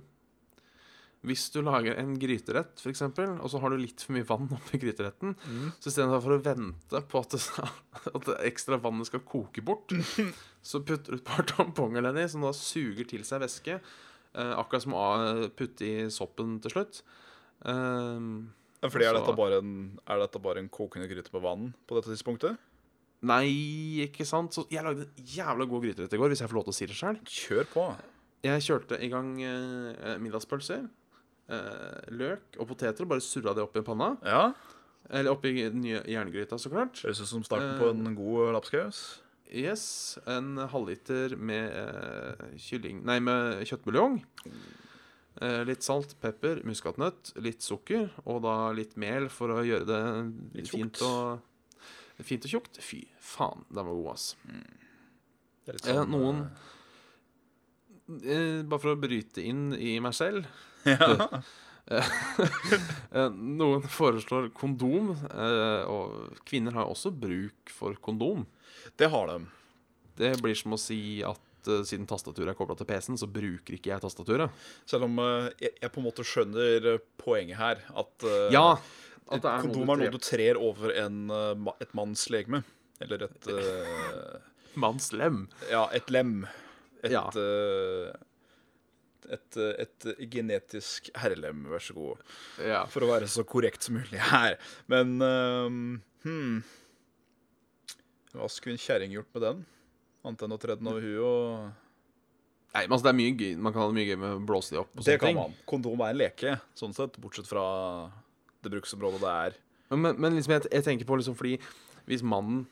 Hvis 1.26 1.50
du 1.52 1.60
lager 1.62 1.98
en 2.00 2.14
gryterett, 2.18 2.80
f.eks., 2.80 3.02
og 3.04 3.48
så 3.52 3.60
har 3.60 3.70
du 3.70 3.76
litt 3.78 4.02
for 4.02 4.16
mye 4.16 4.26
vann 4.26 4.48
oppi 4.56 4.80
gryteretten, 4.80 5.34
så 5.76 5.90
istedenfor 5.90 6.38
å 6.38 6.40
vente 6.42 7.02
på 7.12 7.20
at 7.20 7.36
det, 7.36 7.42
at 8.16 8.28
det 8.30 8.38
ekstra 8.48 8.78
vannet 8.80 9.10
skal 9.10 9.22
koke 9.28 9.62
bort, 9.62 9.92
så 10.70 10.80
putter 10.82 11.14
du 11.14 11.20
et 11.20 11.26
par 11.26 11.44
tamponger 11.50 12.06
nedi, 12.06 12.24
som 12.32 12.46
da 12.46 12.54
suger 12.56 13.06
til 13.10 13.26
seg 13.28 13.44
væske. 13.44 13.78
Eh, 14.30 14.54
akkurat 14.56 14.86
som 14.86 14.96
å 14.96 15.04
eh, 15.26 15.44
putte 15.54 15.86
i 15.86 16.08
soppen 16.14 16.58
til 16.64 16.74
slutt. 16.78 17.02
Ja, 17.60 18.16
Fordi 18.80 19.04
er 19.04 19.16
dette, 19.18 19.34
bare 19.36 19.60
en, 19.60 19.72
er 20.08 20.22
dette 20.22 20.40
bare 20.40 20.62
en 20.62 20.70
kokende 20.72 21.08
gryte 21.10 21.32
med 21.34 21.42
vann 21.44 21.70
på 21.86 21.98
dette 21.98 22.14
tidspunktet? 22.14 22.56
nei, 23.20 23.50
ikke 24.06 24.24
sant? 24.24 24.54
Så 24.56 24.64
jeg 24.72 24.80
lagde 24.80 25.04
en 25.04 25.26
jævla 25.28 25.66
god 25.68 25.82
gryterett 25.84 26.14
i 26.16 26.20
går, 26.20 26.32
hvis 26.32 26.40
jeg 26.40 26.48
får 26.48 26.56
lov 26.56 26.64
til 26.64 26.72
å 26.72 26.78
si 26.78 26.86
det 26.88 26.96
sjøl. 26.96 27.18
Kjør 27.28 27.66
på. 27.68 27.84
Jeg 28.46 28.64
kjørte 28.64 28.96
i 29.04 29.10
gang 29.12 29.34
eh, 29.44 30.14
middagspølser, 30.24 30.86
eh, 31.52 31.98
løk 32.16 32.56
og 32.56 32.70
poteter, 32.70 33.04
og 33.04 33.12
bare 33.12 33.24
surra 33.24 33.52
det 33.56 33.66
opp 33.66 33.76
i 33.76 33.84
panna. 33.84 34.14
Ja. 34.24 34.46
Eller 35.10 35.34
oppi 35.34 35.52
den 35.58 35.82
nye 35.84 36.00
jerngryta, 36.08 36.56
så 36.56 36.72
klart. 36.72 37.02
Høres 37.04 37.20
ut 37.20 37.28
som 37.28 37.44
starten 37.44 37.76
på 37.80 37.90
en 37.92 38.16
god 38.16 38.54
lapskaus. 38.56 39.02
Yes, 39.50 40.16
En 40.30 40.54
halvliter 40.70 41.34
med 41.36 41.72
eh, 41.74 42.50
kylling 42.62 43.00
Nei, 43.04 43.18
med 43.18 43.64
kjøttbuljong. 43.66 44.20
Eh, 45.38 45.60
litt 45.64 45.84
salt, 45.86 46.16
pepper, 46.20 46.58
muskatnøtt, 46.66 47.30
litt 47.40 47.62
sukker 47.62 48.08
og 48.26 48.42
da 48.44 48.56
litt 48.76 48.96
mel 49.00 49.28
for 49.32 49.54
å 49.54 49.62
gjøre 49.64 49.86
det 49.86 50.00
Litt 50.58 50.72
fint 50.74 51.00
og 51.06 51.46
Fint 52.20 52.44
og 52.44 52.50
tjukt. 52.52 52.76
Fy 52.84 52.98
faen, 53.24 53.62
den 53.70 53.86
var 53.86 53.94
god, 53.96 54.10
ass. 54.12 54.26
Det 55.64 55.72
er 55.72 55.78
litt 55.78 55.86
Eh, 55.88 55.94
sånn, 56.02 56.10
noen 56.12 56.42
eh, 58.26 58.60
Bare 58.66 58.82
for 58.82 58.92
å 58.92 59.00
bryte 59.00 59.40
inn 59.46 59.70
i 59.78 59.94
meg 60.02 60.16
selv 60.18 60.48
Ja. 60.90 61.40
Eh, 61.90 63.30
Noen 63.34 63.82
foreslår 63.90 64.50
kondom, 64.54 65.08
eh, 65.26 65.80
og 65.90 66.36
kvinner 66.46 66.76
har 66.76 66.86
også 66.86 67.10
bruk 67.10 67.72
for 67.74 67.96
kondom. 67.98 68.44
Det 69.00 69.08
har 69.10 69.26
de. 69.32 69.38
Det 70.20 70.30
blir 70.38 70.54
som 70.54 70.76
å 70.76 70.78
si 70.78 71.18
at 71.26 71.40
eh, 71.68 71.82
siden 71.88 72.06
tastaturet 72.08 72.52
er 72.52 72.56
kobla 72.58 72.76
til 72.78 72.88
PC-en, 72.88 73.18
så 73.20 73.28
bruker 73.30 73.76
ikke 73.76 73.92
jeg 73.92 74.02
tastaturet. 74.04 74.50
Selv 74.88 75.06
om 75.08 75.18
uh, 75.20 75.48
jeg, 75.60 75.74
jeg 75.80 75.92
på 75.92 76.00
en 76.00 76.06
måte 76.06 76.24
skjønner 76.26 76.88
eh, 76.94 77.02
poenget 77.20 77.60
her. 77.60 77.82
At 78.02 78.26
uh, 78.26 78.48
Ja! 78.54 78.66
et 79.30 79.44
kondom 79.44 79.92
er 79.92 80.00
noe 80.00 80.10
du 80.10 80.18
trer 80.18 80.58
over 80.58 80.90
en, 80.98 81.20
et 81.78 81.92
manns 81.94 82.24
legeme. 82.34 82.64
Eller 83.00 83.28
et 83.28 83.46
Manns 84.82 85.12
lem. 85.14 85.44
Ja, 85.70 85.84
et 85.94 86.10
lem. 86.10 86.48
Et, 87.02 87.12
Ja. 87.14 87.22
et, 89.30 89.56
et 89.56 90.08
genetisk 90.32 91.12
herrelem, 91.22 91.62
vær 91.70 91.82
så 91.82 91.94
god. 91.94 92.24
Ja. 92.58 92.82
For 92.90 93.06
å 93.06 93.12
være 93.12 93.30
så 93.30 93.46
korrekt 93.46 93.86
som 93.86 94.00
mulig 94.00 94.18
her. 94.32 94.58
Men 94.90 95.14
hmm. 95.22 96.60
Hva 98.34 98.46
skulle 98.50 98.74
en 98.76 98.82
kjerring 98.82 99.14
gjort 99.14 99.30
med 99.34 99.46
den? 99.46 99.62
Annet 100.24 100.42
enn 100.44 100.52
å 100.52 100.58
tre 100.60 100.76
den 100.76 100.90
over 100.90 101.04
huet 101.04 101.22
og 101.24 101.86
Nei, 102.70 102.84
men 102.86 102.92
altså, 102.94 103.06
det 103.08 103.10
er 103.10 103.18
mye 103.18 103.30
gøy 103.34 103.54
Man 103.58 103.72
kan 103.74 103.82
ha 103.82 103.86
det 103.90 103.96
mye 103.96 104.06
gøy 104.06 104.18
med 104.20 104.34
å 104.36 104.42
blåse 104.46 104.70
de 104.74 104.78
opp. 104.78 104.90
Og 104.94 105.02
Det 105.06 105.16
kan 105.18 105.32
ting. 105.32 105.38
man. 105.40 105.54
Kondom 105.66 106.02
er 106.06 106.12
en 106.12 106.20
leke, 106.20 106.52
sånn 106.78 106.92
sett. 106.94 107.16
Bortsett 107.18 107.48
fra 107.50 107.64
det 108.62 108.70
bruksområdet 108.70 109.18
det 109.24 109.32
er. 109.32 109.56
Men, 109.90 110.02
men, 110.04 110.20
men 110.22 110.36
liksom, 110.36 110.54
jeg, 110.54 110.68
jeg 110.70 110.86
tenker 110.86 111.08
på 111.08 111.16
liksom 111.18 111.34
fordi 111.38 111.56
Hvis 112.06 112.22
mannen 112.22 112.66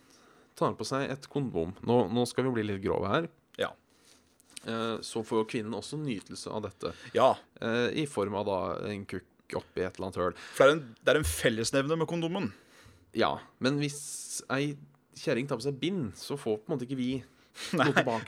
tar 0.58 0.76
på 0.78 0.86
seg 0.86 1.08
et 1.10 1.26
kondom 1.32 1.72
Nå, 1.86 1.96
nå 2.14 2.26
skal 2.30 2.46
vi 2.46 2.52
bli 2.58 2.66
litt 2.68 2.82
grove 2.84 3.10
her. 3.10 3.26
Ja. 3.58 3.72
Eh, 4.66 4.98
så 5.06 5.24
får 5.26 5.42
jo 5.42 5.48
kvinnen 5.50 5.74
også 5.78 5.98
nytelse 6.02 6.50
av 6.54 6.62
dette. 6.68 6.92
Ja. 7.16 7.32
Eh, 7.62 7.88
I 8.02 8.06
form 8.10 8.36
av 8.38 8.46
da 8.48 8.58
en 8.90 9.04
kukk 9.08 9.56
oppi 9.58 9.82
et 9.82 9.96
eller 9.98 10.08
annet 10.10 10.18
høl. 10.20 10.38
For 10.54 10.66
det 10.66 10.70
er 10.70 10.76
en, 10.76 10.84
det 11.02 11.12
er 11.14 11.20
en 11.22 11.28
fellesnevner 11.30 11.98
med 11.98 12.10
kondomen. 12.10 12.50
Ja, 13.16 13.32
men 13.64 13.78
hvis 13.80 13.98
ei 14.52 14.76
kjerring 15.18 15.48
tar 15.50 15.58
på 15.58 15.64
seg 15.66 15.78
bind, 15.80 16.10
så 16.18 16.36
får 16.38 16.58
på 16.60 16.68
en 16.68 16.74
måte 16.76 16.86
ikke 16.86 16.98
vi 17.00 17.10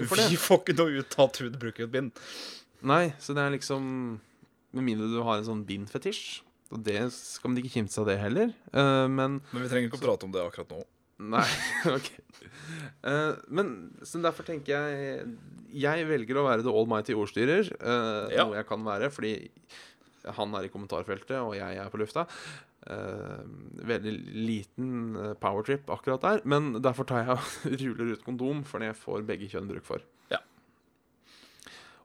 for 0.09 0.16
vi 0.31 0.39
får 0.41 0.62
ikke 0.64 0.76
noe 0.81 1.01
ut 1.03 1.16
av 1.18 1.28
at 1.31 1.41
hun 1.45 1.57
bruker 1.61 1.87
et 1.87 1.93
bind. 1.95 2.12
Nei, 2.87 3.11
så 3.20 3.35
det 3.37 3.43
er 3.45 3.53
liksom 3.57 3.85
Med 4.72 4.87
mindre 4.87 5.09
du 5.11 5.18
har 5.26 5.41
en 5.41 5.45
sånn 5.49 5.64
bindfetisj. 5.66 6.41
Og 6.70 6.78
det 6.87 7.01
skal 7.11 7.51
man 7.51 7.59
ikke 7.59 7.72
kimse 7.74 7.99
av 7.99 8.07
det 8.07 8.14
heller. 8.22 8.53
Uh, 8.70 9.09
men 9.11 9.41
Men 9.51 9.64
vi 9.64 9.68
trenger 9.72 9.89
ikke 9.91 9.99
å 9.99 10.05
prate 10.05 10.28
om 10.28 10.35
det 10.35 10.45
akkurat 10.45 10.70
nå. 10.76 10.85
Nei, 11.35 11.45
ok. 11.97 12.07
Uh, 13.05 13.35
men 13.53 13.72
så 14.07 14.22
derfor 14.22 14.47
tenker 14.47 14.72
jeg 14.72 15.26
Jeg 15.83 16.07
velger 16.09 16.39
å 16.41 16.47
være 16.47 16.64
the 16.64 16.72
allmighty 16.72 17.16
ordstyrer. 17.18 17.68
uh, 17.83 18.31
Ja. 18.33 18.47
Noe 18.47 18.57
jeg 18.61 18.68
kan 18.70 18.87
være, 18.87 19.11
fordi 19.12 19.35
han 20.39 20.55
er 20.55 20.66
i 20.68 20.70
kommentarfeltet, 20.72 21.37
og 21.41 21.55
jeg 21.59 21.76
er 21.83 21.91
på 21.93 21.99
lufta. 22.01 22.26
Eh, 22.89 23.41
veldig 23.85 24.12
liten 24.33 25.16
eh, 25.16 25.35
powertrip 25.37 25.91
akkurat 25.93 26.22
der. 26.24 26.41
Men 26.49 26.72
derfor 26.81 27.05
tar 27.05 27.26
jeg 27.26 27.81
ruller 27.83 28.14
ut 28.14 28.24
kondom, 28.24 28.62
for 28.64 28.81
det 28.81 28.95
får 28.97 29.26
begge 29.28 29.51
kjønn 29.53 29.68
bruk 29.68 29.85
for. 29.85 30.05
Ja. 30.33 30.41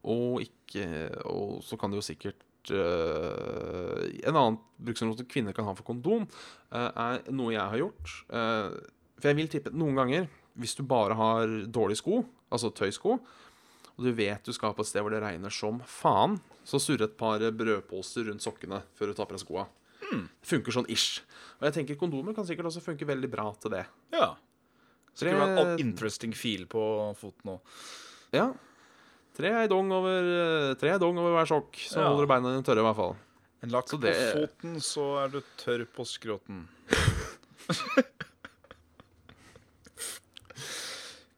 Og 0.03 0.43
ikke 0.43 1.07
Og 1.31 1.63
så 1.63 1.77
kan 1.79 1.93
det 1.93 2.01
jo 2.01 2.03
sikkert 2.03 2.41
uh, 2.75 4.01
En 4.27 4.35
annen 4.35 4.57
bruksområde 4.75 5.23
kvinner 5.31 5.55
kan 5.55 5.65
ha 5.65 5.71
for 5.77 5.87
kondom, 5.87 6.25
uh, 6.75 6.89
er 6.91 7.23
noe 7.31 7.53
jeg 7.53 7.63
har 7.63 7.79
gjort. 7.79 8.11
For 8.27 9.29
jeg 9.29 9.37
vil 9.39 9.49
tippe 9.53 9.71
noen 9.71 9.95
ganger, 9.95 10.27
hvis 10.59 10.75
du 10.75 10.83
bare 10.83 11.15
har 11.15 11.55
dårlige 11.71 12.01
sko, 12.01 12.19
altså 12.51 12.73
tøysko, 12.75 13.15
og 13.95 14.03
du 14.03 14.11
vet 14.17 14.43
du 14.43 14.51
skal 14.53 14.75
på 14.75 14.83
et 14.83 14.91
sted 14.91 15.05
hvor 15.05 15.15
det 15.15 15.23
regner 15.23 15.53
som 15.53 15.79
faen, 15.87 16.35
så 16.67 16.81
surre 16.83 17.07
et 17.07 17.15
par 17.15 17.39
brødposer 17.55 18.27
rundt 18.27 18.43
sokkene 18.43 18.83
før 18.99 19.13
du 19.13 19.15
tar 19.15 19.29
på 19.29 19.37
deg 19.37 19.45
skoa. 19.45 19.67
Det 20.11 20.49
funker 20.49 20.75
sånn 20.75 20.89
ish. 20.91 21.21
Og 21.59 21.67
jeg 21.69 21.73
tenker 21.79 21.97
kondomer 21.99 22.35
kan 22.35 22.45
sikkert 22.47 22.69
også 22.69 22.83
funke 22.83 23.07
veldig 23.07 23.29
bra 23.31 23.47
til 23.61 23.71
det. 23.71 23.85
Ja. 24.13 24.33
Så 25.15 25.25
det 25.25 25.33
kunne 25.33 25.47
være 25.55 25.65
en 25.75 25.79
interesting 25.79 26.33
feel 26.35 26.65
på 26.67 26.81
foten 27.19 27.53
òg. 27.55 27.75
Ja. 28.35 28.49
Tre 29.35 29.51
ei 29.61 29.67
dong 29.71 29.91
over, 29.91 30.75
tre 30.79 30.97
dong 30.99 31.17
over 31.19 31.33
hver 31.35 31.47
sokk, 31.49 31.75
så 31.75 31.99
Ja. 32.01 32.09
holder 32.09 32.23
du 32.27 32.31
beina 32.33 32.51
dine 32.53 32.63
tørre 32.67 32.83
i 32.83 32.87
hvert 32.87 32.95
fall. 32.99 33.15
En 33.63 33.69
lakk 33.71 33.87
Så 33.89 33.97
på 33.99 34.11
foten, 34.11 34.75
så 34.83 35.23
er 35.23 35.29
du 35.29 35.41
tørr 35.57 35.85
på 35.95 36.05
skroten. 36.05 36.67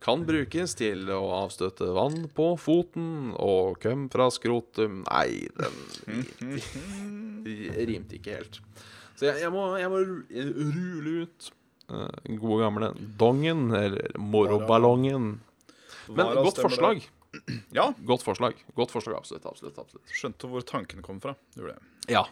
Kan 0.07 0.23
brukes 0.23 0.71
til 0.79 1.09
å 1.11 1.19
avstøte 1.41 1.89
vann 1.91 2.29
på 2.31 2.53
foten 2.61 3.33
og 3.43 3.81
køm 3.83 4.05
fra 4.13 4.29
skrotum 4.31 5.01
Nei, 5.03 5.49
den 5.57 5.81
rimte, 6.07 7.83
rimte 7.89 8.15
ikke 8.15 8.37
helt. 8.37 8.61
Så 9.19 9.27
jeg, 9.27 9.41
jeg, 9.43 9.51
må, 9.51 9.65
jeg 9.81 9.91
må 9.91 9.99
rule 10.05 11.25
ut 11.25 11.49
uh, 11.91 12.07
gode 12.39 12.61
gamle 12.61 12.91
dongen, 13.19 13.67
eller 13.75 14.15
moroballongen. 14.21 15.29
Men 16.07 16.33
godt 16.39 16.63
forslag. 16.63 17.03
Ja. 17.75 17.89
Godt 18.07 18.23
forslag. 18.23 18.63
Godt 18.79 18.95
forslag, 18.95 19.19
absolutt. 19.19 19.45
absolutt, 19.49 19.79
absolutt. 19.81 20.15
Skjønte 20.15 20.49
hvor 20.51 20.63
tanken 20.71 21.03
kom 21.03 21.19
fra. 21.23 21.35
Gjorde 21.57 21.75
ble. 21.75 21.95
Ja. 22.15 22.23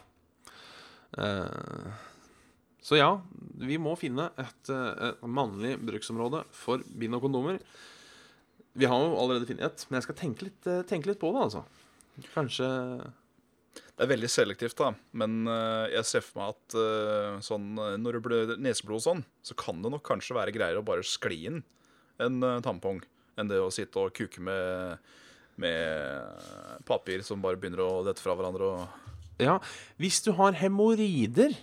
Eh, 1.19 1.91
så 2.85 2.99
ja, 2.99 3.09
vi 3.65 3.79
må 3.81 3.95
finne 3.97 4.29
et, 4.37 4.69
eh, 4.69 5.09
et 5.09 5.25
mannlig 5.25 5.73
bruksområde 5.81 6.43
for 6.53 6.83
bind 6.93 7.17
og 7.17 7.23
kondomer. 7.25 7.57
Vi 8.77 8.85
har 8.91 9.01
jo 9.01 9.15
allerede 9.17 9.47
funnet 9.49 9.65
et, 9.65 9.85
men 9.89 9.97
jeg 9.97 10.05
skal 10.05 10.19
tenke 10.19 10.45
litt, 10.45 10.67
eh, 10.69 10.83
tenke 10.85 11.09
litt 11.09 11.21
på 11.21 11.31
det, 11.33 11.47
altså. 11.47 11.63
Kanskje 12.35 12.67
Det 13.95 14.03
er 14.03 14.11
veldig 14.11 14.27
selektivt, 14.27 14.75
da. 14.75 14.89
Men 15.15 15.47
eh, 15.47 15.95
jeg 15.95 16.05
ser 16.05 16.23
for 16.23 16.41
meg 16.41 16.53
at 16.53 17.43
sånn, 17.47 17.67
når 17.75 18.17
det 18.17 18.23
blir 18.23 18.55
neseblod 18.59 18.99
og 18.99 19.05
sånn, 19.05 19.21
så 19.41 19.55
kan 19.55 19.81
det 19.81 19.91
nok 19.93 20.03
kanskje 20.03 20.35
være 20.35 20.51
greiere 20.51 20.81
å 20.83 20.85
bare 20.85 21.03
skli 21.03 21.45
inn 21.47 21.61
en 22.19 22.41
tampong 22.63 22.99
enn 23.39 23.47
det 23.47 23.59
å 23.59 23.71
sitte 23.71 23.99
og 23.99 24.13
kuke 24.15 24.43
med, 24.43 24.99
med 25.59 26.83
papir 26.87 27.23
som 27.23 27.41
bare 27.43 27.59
begynner 27.59 27.83
å 27.83 28.03
dette 28.07 28.23
fra 28.23 28.35
hverandre 28.35 28.67
og 28.67 29.39
Ja, 29.39 29.57
hvis 29.99 30.21
du 30.23 30.33
har 30.35 30.55
hemoroider 30.59 31.55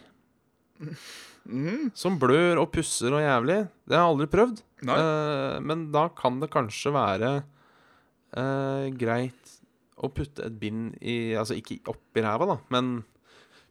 som 1.98 2.18
blør 2.22 2.60
og 2.62 2.68
pusser 2.74 3.10
og 3.16 3.18
jævlig 3.24 3.56
Det 3.88 3.96
har 3.96 4.04
jeg 4.04 4.12
aldri 4.12 4.28
prøvd. 4.30 4.60
Eh, 4.86 5.56
men 5.66 5.88
da 5.94 6.04
kan 6.18 6.40
det 6.42 6.50
kanskje 6.54 6.92
være 6.94 7.30
eh, 8.36 8.86
greit 8.98 9.56
å 10.02 10.08
putte 10.14 10.46
et 10.48 10.54
bind 10.58 10.94
i 11.02 11.34
Altså 11.38 11.54
ikke 11.58 11.80
oppi 11.92 12.22
ræva, 12.24 12.46
da, 12.54 12.56
men 12.74 13.02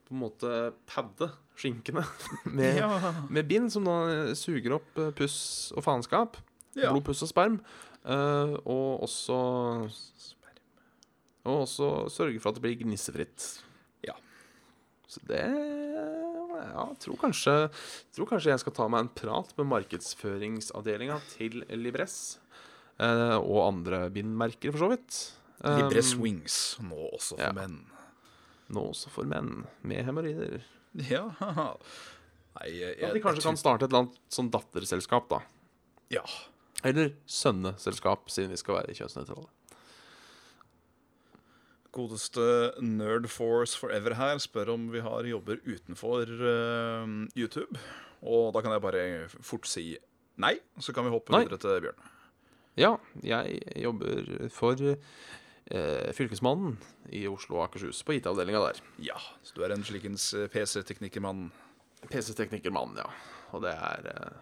på 0.07 0.15
en 0.15 0.21
måte 0.25 0.51
padde 0.87 1.29
skinkene 1.61 2.03
med, 2.57 2.77
Ja. 2.79 2.89
med 3.29 3.47
bind, 3.47 3.71
som 3.71 3.85
da 3.87 4.33
suger 4.35 4.75
opp 4.79 4.97
eh, 4.99 5.11
puss 5.15 5.71
og 5.75 5.83
faenskap. 5.85 6.39
Ja. 6.75 6.91
Blod, 6.91 7.03
puss 7.09 7.23
og 7.23 7.31
sperm. 7.31 7.59
eh, 8.05 8.55
og 8.65 9.03
også 9.07 9.37
Og 11.43 11.63
også 11.65 11.87
sørge 12.13 12.39
for 12.39 12.51
at 12.51 12.59
det 12.59 12.61
blir 12.67 12.77
gnissefritt. 12.83 13.45
Ja. 14.05 14.13
Så 15.09 15.19
det 15.27 15.41
Ja, 16.61 16.85
tror 17.01 17.17
kanskje 17.21 17.55
Tror 18.15 18.29
kanskje 18.29 18.53
jeg 18.53 18.61
skal 18.63 18.75
ta 18.77 18.87
meg 18.91 19.05
en 19.05 19.13
prat 19.15 19.53
med 19.57 19.69
markedsføringsavdelinga 19.71 21.19
til 21.33 21.63
Libres, 21.79 22.17
eh, 23.01 23.37
og 23.39 23.61
andre 23.65 24.05
bindmerker, 24.13 24.73
for 24.73 24.85
så 24.85 24.91
vidt. 24.93 25.21
Um, 25.61 25.77
Libres 25.77 26.13
Wings, 26.17 26.59
nå 26.81 27.09
også 27.11 27.37
for 27.37 27.47
ja. 27.47 27.53
menn. 27.55 27.79
Nå 28.71 28.87
også 28.93 29.11
for 29.13 29.29
menn 29.29 29.63
med 29.87 30.05
hemoroider. 30.07 30.61
Ja. 31.07 31.27
Nei, 31.39 32.67
jeg, 32.75 32.95
At 32.99 33.13
de 33.13 33.19
jeg 33.19 33.23
kanskje 33.23 33.45
kan 33.45 33.59
starte 33.59 33.87
et 33.87 33.93
eller 33.93 34.05
annet 34.05 34.17
sånn 34.33 34.49
datterselskap, 34.51 35.29
da. 35.31 35.39
Ja. 36.11 36.25
Eller 36.83 37.13
sønneselskap, 37.29 38.27
siden 38.33 38.51
vi 38.51 38.59
skal 38.59 38.81
være 38.81 38.95
kjønnsnøytrale. 38.97 39.47
Godeste 41.91 42.43
Nerd 42.79 43.27
Force 43.31 43.75
Forever 43.79 44.15
her 44.15 44.39
spør 44.39 44.73
om 44.77 44.87
vi 44.93 45.01
har 45.03 45.27
jobber 45.27 45.59
utenfor 45.65 46.29
uh, 46.39 47.03
YouTube. 47.35 47.79
Og 48.21 48.53
da 48.55 48.61
kan 48.63 48.71
jeg 48.75 48.83
bare 48.83 49.03
fort 49.43 49.67
si 49.67 49.91
nei, 50.41 50.55
så 50.79 50.93
kan 50.95 51.05
vi 51.05 51.13
hoppe 51.13 51.33
Nei. 51.35 51.43
videre 51.43 51.59
til 51.61 51.83
Bjørn. 51.87 52.09
Ja, 52.79 52.93
jeg 53.25 53.59
jobber 53.83 54.29
for 54.55 54.79
uh, 54.79 56.11
Fylkesmannen 56.15 56.77
i 57.11 57.25
Oslo 57.27 57.59
og 57.59 57.65
Akershus, 57.67 57.99
på 58.07 58.15
IT-avdelinga 58.15 58.61
der. 58.69 58.79
Ja, 59.03 59.19
så 59.43 59.57
du 59.57 59.65
er 59.65 59.75
en 59.75 59.83
slikens 59.83 60.29
eh, 60.37 60.47
PC-teknikermann. 60.51 61.49
PC-teknikermann, 62.07 62.95
ja. 63.01 63.09
Og 63.51 63.65
det 63.65 63.75
er 63.75 64.07
uh, 64.15 64.39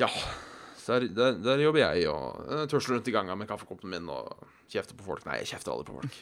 Ja. 0.00 0.08
Der, 0.86 1.06
der, 1.14 1.38
der 1.44 1.62
jobber 1.62 1.82
jeg 1.82 2.08
og 2.10 2.40
tørsler 2.46 2.70
tusler 2.72 2.96
rundt 2.96 3.08
i 3.10 3.14
ganga 3.14 3.36
med 3.38 3.48
kaffekoppen 3.50 3.92
min 3.92 4.08
og 4.12 4.46
kjefter 4.70 4.96
på 4.98 5.06
folk. 5.06 5.24
Nei, 5.28 5.40
jeg 5.42 5.52
kjefter 5.54 5.74
aldri 5.74 5.90
på 5.90 6.00
folk. 6.00 6.18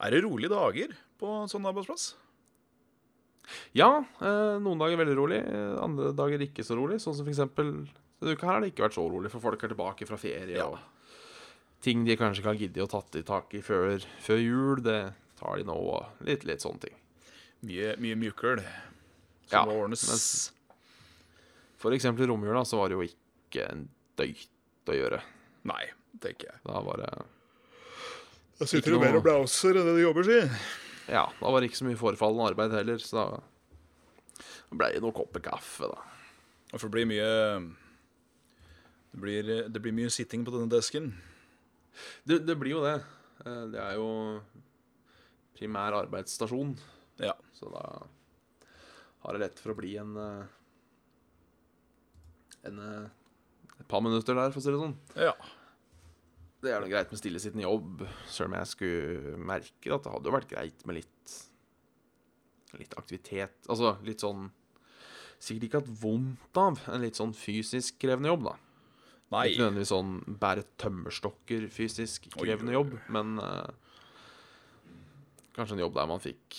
Er 0.00 0.14
det 0.14 0.24
rolige 0.24 0.50
dager 0.52 0.94
på 1.20 1.30
en 1.42 1.50
sånn 1.50 1.68
arbeidsplass? 1.68 2.12
Ja, 3.74 3.88
eh, 4.22 4.56
noen 4.62 4.78
dager 4.78 5.00
veldig 5.00 5.16
rolig, 5.18 5.40
eh, 5.42 5.74
andre 5.82 6.12
dager 6.16 6.42
ikke 6.46 6.64
så 6.66 6.76
rolig. 6.78 7.00
Sånn 7.02 7.16
som 7.18 7.26
for 7.26 7.32
eksempel 7.32 7.72
denne 8.20 8.36
uka 8.36 8.46
her 8.46 8.56
har 8.58 8.64
det 8.64 8.72
ikke 8.72 8.84
vært 8.84 8.98
så 8.98 9.06
rolig, 9.10 9.30
for 9.32 9.42
folk 9.42 9.62
er 9.64 9.72
tilbake 9.72 10.06
fra 10.08 10.18
ferie. 10.20 10.54
Ja. 10.58 10.68
Og 10.68 10.78
ting 11.84 12.04
de 12.04 12.16
kanskje 12.20 12.42
ikke 12.42 12.52
har 12.52 12.60
giddet 12.60 12.84
å 12.84 12.90
tatt 12.92 13.16
i 13.16 13.24
tak 13.26 13.54
i 13.56 13.62
før, 13.64 13.98
før 14.22 14.40
jul, 14.42 14.82
det 14.84 14.98
tar 15.40 15.56
de 15.56 15.66
nå. 15.68 15.76
Og 15.96 16.26
litt, 16.28 16.44
litt 16.48 16.62
sånne 16.62 16.84
ting. 16.86 16.96
Mye, 17.66 17.94
mye 18.00 18.18
mjukøl 18.20 18.60
som 18.60 19.56
Ja, 19.56 19.64
må 19.68 19.78
ordnes. 19.82 20.52
For 21.80 21.96
eksempel 21.96 22.26
i 22.26 22.30
romjula 22.30 22.62
så 22.68 22.80
var 22.80 22.92
det 22.92 22.98
jo 22.98 23.06
ikke 23.08 23.18
en 23.58 23.88
døyt 24.16 24.48
å 24.90 24.94
gjøre. 24.94 25.18
Nei, 25.66 25.82
tenker 26.22 26.52
jeg. 26.52 26.60
Da 26.64 26.80
var 26.86 26.96
det 27.02 27.10
Da 28.60 28.66
sitter 28.68 28.92
du 28.92 28.98
mer 29.02 29.16
og 29.18 29.24
blauser 29.24 29.76
enn 29.80 29.86
det 29.88 29.96
du 29.98 30.02
jobber, 30.04 30.22
si. 30.28 30.38
Ja, 31.10 31.24
da 31.40 31.50
var 31.50 31.60
det 31.60 31.70
ikke 31.70 31.80
så 31.80 31.86
mye 31.88 31.98
forfallende 31.98 32.50
arbeid 32.52 32.70
heller, 32.76 32.98
så 33.02 33.16
da 33.16 34.76
ble 34.76 34.92
det 34.94 35.00
noen 35.02 35.16
kopper 35.16 35.42
kaffe, 35.42 35.88
da. 35.90 35.98
For 36.76 36.86
det 36.86 36.94
blir 36.94 37.08
mye 37.10 37.30
det 39.10 39.18
blir, 39.24 39.48
det 39.74 39.80
blir 39.82 39.92
mye 39.96 40.10
sitting 40.14 40.44
på 40.46 40.52
denne 40.54 40.70
desken. 40.70 41.08
Det, 42.22 42.44
det 42.46 42.54
blir 42.60 42.76
jo 42.76 42.84
det. 42.84 43.00
Eh, 43.42 43.64
Det 43.72 43.80
er 43.82 43.96
jo 43.98 44.40
primær 45.58 45.96
arbeidsstasjon, 46.04 46.76
Ja. 47.18 47.34
så 47.58 47.68
da 47.72 47.82
har 49.24 49.32
det 49.36 49.40
lett 49.42 49.58
for 49.60 49.72
å 49.74 49.76
bli 49.80 49.96
en 50.00 50.14
eh, 50.16 50.46
en, 52.68 52.78
eh, 52.78 53.08
par 53.90 54.04
minutter 54.04 54.38
der, 54.38 54.52
for 54.54 54.62
å 54.62 54.64
si 54.64 54.72
det 54.72 54.80
sånn. 54.80 54.96
Ja. 55.18 55.34
Det 56.60 56.72
er 56.72 56.82
da 56.82 56.90
greit 56.90 57.12
med 57.12 57.20
stillesittende 57.20 57.64
jobb, 57.64 58.02
selv 58.28 58.50
om 58.50 58.56
jeg 58.58 58.70
skulle 58.74 59.36
merke 59.50 59.94
at 59.96 60.04
det 60.04 60.12
hadde 60.12 60.28
jo 60.28 60.34
vært 60.36 60.50
greit 60.52 60.86
med 60.88 61.00
litt 61.02 61.38
Litt 62.78 62.92
aktivitet. 62.94 63.56
Altså 63.66 63.96
litt 64.06 64.22
sånn 64.22 64.44
Sikkert 65.42 65.64
ikke 65.66 65.78
hatt 65.80 65.94
vondt 66.02 66.58
av 66.60 66.82
en 66.92 67.02
litt 67.02 67.18
sånn 67.18 67.32
fysisk 67.34 67.96
krevende 67.98 68.28
jobb, 68.28 68.44
da. 68.44 68.52
Nei. 69.32 69.44
Ikke 69.48 69.62
nødvendigvis 69.62 69.90
sånn 69.90 70.10
bære 70.42 70.66
tømmerstokker 70.82 71.64
fysisk 71.72 72.28
krevende 72.34 72.74
oi, 72.74 72.76
jobb, 72.76 72.94
men 73.14 73.38
uh, 73.40 73.70
kanskje 75.56 75.78
en 75.78 75.82
jobb 75.86 75.96
der 75.96 76.10
man 76.10 76.22
fikk 76.22 76.58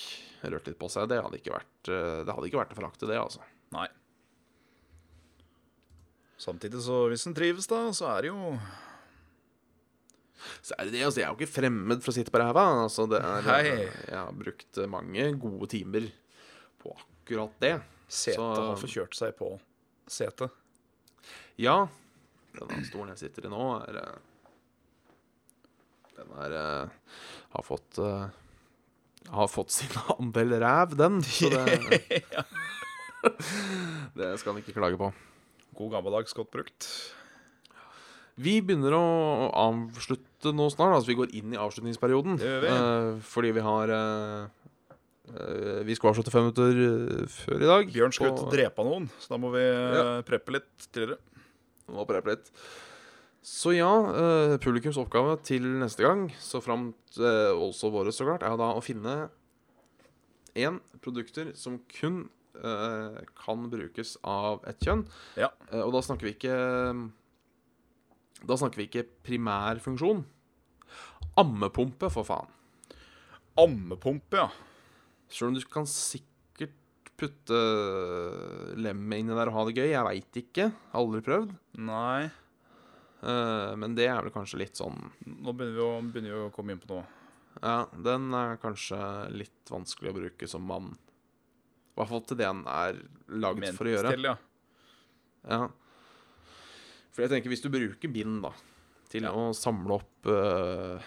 rørt 0.49 0.69
litt 0.71 0.79
på 0.81 0.89
seg. 0.89 1.11
Det 1.11 1.19
hadde 1.21 1.37
ikke 1.37 1.53
vært, 1.53 1.91
eh, 1.93 2.21
det 2.25 2.33
hadde 2.33 2.49
ikke 2.49 2.61
vært 2.63 2.73
å 2.73 2.79
forakte, 2.79 3.09
det, 3.09 3.19
altså. 3.21 3.43
Nei. 3.75 3.85
Samtidig, 6.41 6.81
så 6.81 7.03
hvis 7.11 7.27
en 7.29 7.35
trives, 7.37 7.67
da, 7.69 7.83
så 7.93 8.07
er 8.15 8.25
det 8.25 8.31
jo 8.31 8.55
Så 10.65 10.73
er 10.73 10.87
det 10.87 10.95
det, 10.95 11.03
altså, 11.05 11.21
jeg 11.21 11.27
er 11.27 11.35
jo 11.35 11.37
ikke 11.37 11.53
fremmed 11.53 12.01
for 12.01 12.09
å 12.09 12.15
sitte 12.15 12.33
på 12.33 12.41
ræva. 12.41 12.63
Altså, 12.87 13.05
det 13.11 13.19
er, 13.21 13.45
Hei. 13.45 13.75
Jeg 14.09 14.17
har 14.17 14.33
brukt 14.39 14.81
mange 14.89 15.27
gode 15.41 15.69
timer 15.69 16.09
på 16.81 16.95
akkurat 16.97 17.53
det. 17.61 17.75
Setet 18.11 18.41
har 18.41 18.81
forkjørt 18.81 19.15
seg 19.15 19.37
på 19.37 19.53
setet. 20.09 20.57
Ja, 21.61 21.85
denne 22.57 22.81
stolen 22.89 23.13
jeg 23.13 23.21
sitter 23.27 23.45
i 23.47 23.51
nå, 23.53 23.65
er 23.85 24.01
eh, 24.01 24.19
Den 26.17 26.31
er 26.41 26.55
eh, 26.57 27.15
Har 27.53 27.63
fått 27.63 27.99
eh, 28.01 28.25
Har 29.29 29.51
fått 29.51 29.71
sin 29.77 29.93
andel 30.17 30.57
ræv, 30.63 30.97
den. 30.97 31.21
Så 31.21 31.53
det 31.53 32.23
Det 34.17 34.33
skal 34.41 34.55
han 34.55 34.63
ikke 34.63 34.75
klage 34.75 34.97
på. 34.97 35.13
God 35.77 35.93
gammeldags, 35.95 36.35
godt 36.35 36.51
brukt. 36.53 36.87
Vi 38.41 38.57
begynner 38.63 38.95
å 38.95 39.05
avslutte 39.67 40.53
nå 40.55 40.69
snart. 40.73 40.95
Altså 40.97 41.11
vi 41.11 41.17
går 41.19 41.33
inn 41.37 41.55
i 41.55 41.59
avslutningsperioden. 41.59 42.39
Det 42.41 42.53
vi. 42.63 42.71
Eh, 42.71 43.09
fordi 43.27 43.53
vi 43.57 43.65
har 43.65 43.93
eh, 43.95 44.93
eh, 45.33 45.81
Vi 45.87 45.97
skulle 45.97 46.13
avslutte 46.13 46.33
fem 46.33 46.47
minutter 46.47 47.27
før 47.31 47.57
i 47.57 47.71
dag. 47.71 47.91
Bjørn 47.95 48.15
skal 48.15 48.31
ut 48.31 48.45
og 48.45 48.53
drepe 48.53 48.87
noen, 48.87 49.09
så 49.21 49.35
da 49.35 49.41
må 49.41 49.51
vi 49.55 49.65
ja. 49.65 50.05
preppe 50.27 50.57
litt 50.57 50.87
tidligere. 50.89 51.19
Må 51.91 52.07
preppe 52.09 52.35
litt. 52.35 52.53
Så 53.41 53.73
ja, 53.73 53.89
publikums 54.61 54.99
oppgave 55.01 55.33
til 55.41 55.63
neste 55.81 56.05
gang, 56.05 56.27
så 56.37 56.59
framt 56.61 57.17
også 57.17 57.89
våre, 57.89 58.13
så 58.13 58.27
klart, 58.27 58.45
er 58.45 58.53
da 58.59 58.67
å 58.77 58.83
finne 58.85 59.15
én 60.53 60.77
produkter 61.01 61.49
som 61.57 61.79
kun 61.89 62.27
kan 63.37 63.69
brukes 63.71 64.17
av 64.27 64.65
ett 64.69 64.81
kjønn. 64.83 65.05
Ja. 65.39 65.51
Eh, 65.71 65.81
og 65.81 65.93
da 65.95 66.01
snakker 66.05 66.27
vi 66.29 66.35
ikke 66.35 66.57
Da 68.41 68.57
snakker 68.57 68.81
vi 68.81 68.87
ikke 68.89 69.05
primærfunksjon. 69.27 70.25
Ammepumpe, 71.37 72.09
for 72.11 72.25
faen. 72.27 72.49
Ammepumpe, 73.61 74.39
ja. 74.41 74.49
Sjøl 75.31 75.51
om 75.51 75.55
du 75.59 75.63
kan 75.71 75.87
sikkert 75.87 76.73
putte 77.21 77.59
lemmet 78.81 79.21
inni 79.21 79.37
der 79.37 79.51
og 79.51 79.59
ha 79.59 79.65
det 79.67 79.77
gøy. 79.77 79.91
Jeg 79.93 80.07
veit 80.07 80.39
ikke. 80.41 80.71
Aldri 80.97 81.21
prøvd. 81.27 81.53
Nei. 81.85 82.31
Eh, 83.21 83.71
men 83.77 83.93
det 83.95 84.09
er 84.09 84.23
vel 84.25 84.33
kanskje 84.33 84.57
litt 84.63 84.79
sånn 84.79 84.95
Nå 85.29 85.53
begynner 85.53 85.75
vi 85.75 85.81
å, 85.85 85.89
begynner 86.01 86.31
vi 86.33 86.45
å 86.47 86.53
komme 86.55 86.73
inn 86.73 86.81
på 86.81 86.89
noe. 86.89 87.03
Ja, 87.61 87.83
den 87.93 88.31
er 88.33 88.57
kanskje 88.61 88.97
litt 89.35 89.69
vanskelig 89.69 90.09
å 90.09 90.17
bruke 90.17 90.49
som 90.49 90.65
mann. 90.65 90.95
I 91.91 91.93
hvert 91.99 92.09
fall 92.11 92.23
til 92.25 92.37
det 92.39 92.47
den 92.47 92.61
er 92.71 92.93
lagd 93.43 93.65
for 93.75 93.85
å 93.89 93.93
gjøre. 93.95 94.09
til, 94.15 94.23
ja. 94.31 94.35
Ja. 95.49 95.63
For 97.11 97.19
jeg 97.25 97.31
tenker, 97.33 97.49
hvis 97.51 97.63
du 97.63 97.69
bruker 97.73 98.09
bind 98.13 98.35
da 98.45 98.51
til 99.11 99.21
Ja. 99.27 99.31
å 99.35 99.41
samle 99.57 99.91
opp 99.99 100.19
eh, 100.31 100.97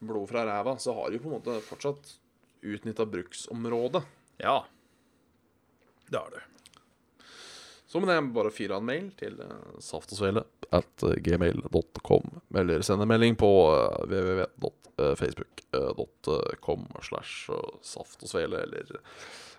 blod 0.00 0.28
fra 0.30 0.40
ræva, 0.48 0.72
så 0.80 0.90
har 0.96 1.06
du 1.12 1.16
på 1.20 1.28
en 1.28 1.36
måte 1.36 1.58
fortsatt 1.66 2.04
utnytta 2.64 3.04
bruksområdet. 3.06 4.02
Ja. 4.40 4.64
Det 6.08 6.16
har 6.16 6.30
du. 6.32 6.40
Så 7.86 8.00
må 8.00 8.08
er 8.10 8.22
bare 8.34 8.50
fyre 8.50 8.74
av 8.74 8.80
en 8.82 8.86
mail 8.88 9.10
til 9.14 9.36
uh, 9.38 9.78
saftogsvele 9.78 10.42
at 10.74 11.02
eh, 11.06 11.14
gmail.com, 11.22 12.24
eller 12.58 12.82
sende 12.82 13.06
melding 13.06 13.36
på 13.38 13.46
uh, 13.70 14.02
www.facebook.com 14.08 16.88
slash 17.06 17.52
eh, 17.54 17.76
saft 17.86 18.18
og 18.26 18.32
eller 18.64 18.98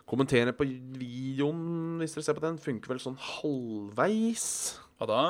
kommentere 0.10 0.53
på 0.56 0.68
videoen 0.68 1.99
hvis 2.01 2.16
dere 2.16 2.26
ser 2.28 2.38
på 2.38 2.45
den. 2.45 2.60
Funker 2.62 2.93
vel 2.93 3.01
sånn 3.03 3.18
halvveis. 3.20 4.47
Hva 4.99 5.08
da? 5.10 5.22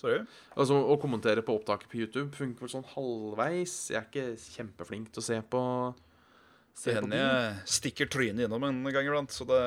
Sorry. 0.00 0.22
Altså 0.58 0.76
Å 0.76 0.96
kommentere 1.00 1.44
på 1.44 1.54
opptaket 1.56 1.88
på 1.90 2.02
YouTube 2.02 2.34
funker 2.36 2.66
vel 2.66 2.72
sånn 2.74 2.88
halvveis. 2.94 3.76
Jeg 3.92 4.00
er 4.00 4.08
ikke 4.10 4.50
kjempeflink 4.58 5.14
til 5.14 5.22
å 5.22 5.28
se 5.30 5.38
på 5.54 5.62
Se 6.74 6.90
Det 6.90 7.04
hender 7.04 7.20
jeg 7.20 7.58
stikker 7.70 8.08
trynet 8.10 8.48
innom 8.48 8.64
en 8.66 8.80
gang 8.90 9.06
iblant, 9.06 9.30
så 9.30 9.46
det 9.46 9.60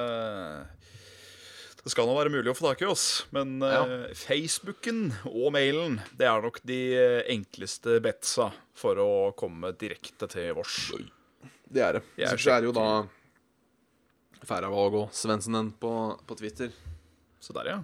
Det 1.79 1.93
skal 1.93 2.09
nå 2.09 2.17
være 2.17 2.33
mulig 2.33 2.51
å 2.51 2.57
få 2.57 2.65
tak 2.67 2.81
i 2.83 2.89
oss. 2.91 3.05
Men 3.31 3.61
eh, 3.63 4.09
Facebooken 4.19 5.05
og 5.29 5.53
mailen, 5.55 6.01
det 6.19 6.27
er 6.27 6.43
nok 6.43 6.59
de 6.67 6.79
eh, 6.99 7.21
enkleste 7.31 8.01
betsa 8.03 8.49
for 8.75 8.99
å 8.99 9.11
komme 9.39 9.71
direkte 9.79 10.27
til 10.33 10.51
vårs. 10.57 10.91
Det 11.63 11.85
er 11.85 11.95
det. 11.95 12.03
Jeg 12.19 12.43
Så 12.43 12.51
er 12.51 12.59
det 12.59 12.67
jo 12.67 12.75
da 12.75 12.89
Færavåg 14.47 14.95
og 15.01 15.09
Svendsen 15.15 15.71
på, 15.81 15.91
på 16.27 16.37
Twitter. 16.39 16.71
Så 17.43 17.53
der, 17.55 17.69
ja. 17.73 17.79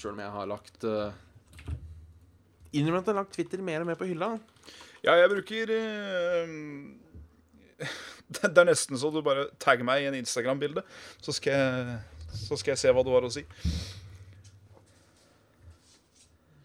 Sjøl 0.00 0.14
om 0.16 0.22
jeg 0.24 0.32
har 0.32 0.48
lagt 0.48 0.84
uh, 0.88 1.10
at 1.10 2.72
jeg 2.72 2.86
har 2.86 3.16
lagt 3.18 3.34
Twitter 3.34 3.60
mer 3.66 3.82
og 3.82 3.88
mer 3.90 3.98
på 4.00 4.06
hylla. 4.08 4.32
Ja, 5.04 5.14
jeg 5.18 5.30
bruker 5.32 5.72
uh, 5.74 6.54
det, 8.34 8.42
det 8.54 8.62
er 8.62 8.68
nesten 8.70 8.98
så 9.00 9.10
du 9.12 9.20
bare 9.26 9.48
tagger 9.60 9.84
meg 9.88 10.04
i 10.04 10.08
en 10.10 10.18
Instagram-bilde, 10.20 10.84
så, 11.20 11.32
skal 11.36 11.56
jeg- 11.56 11.98
så 12.46 12.56
skal 12.60 12.72
jeg 12.76 12.82
se 12.84 12.92
hva 12.94 13.02
du 13.06 13.10
har 13.14 13.26
å 13.26 13.32
si. 13.32 13.42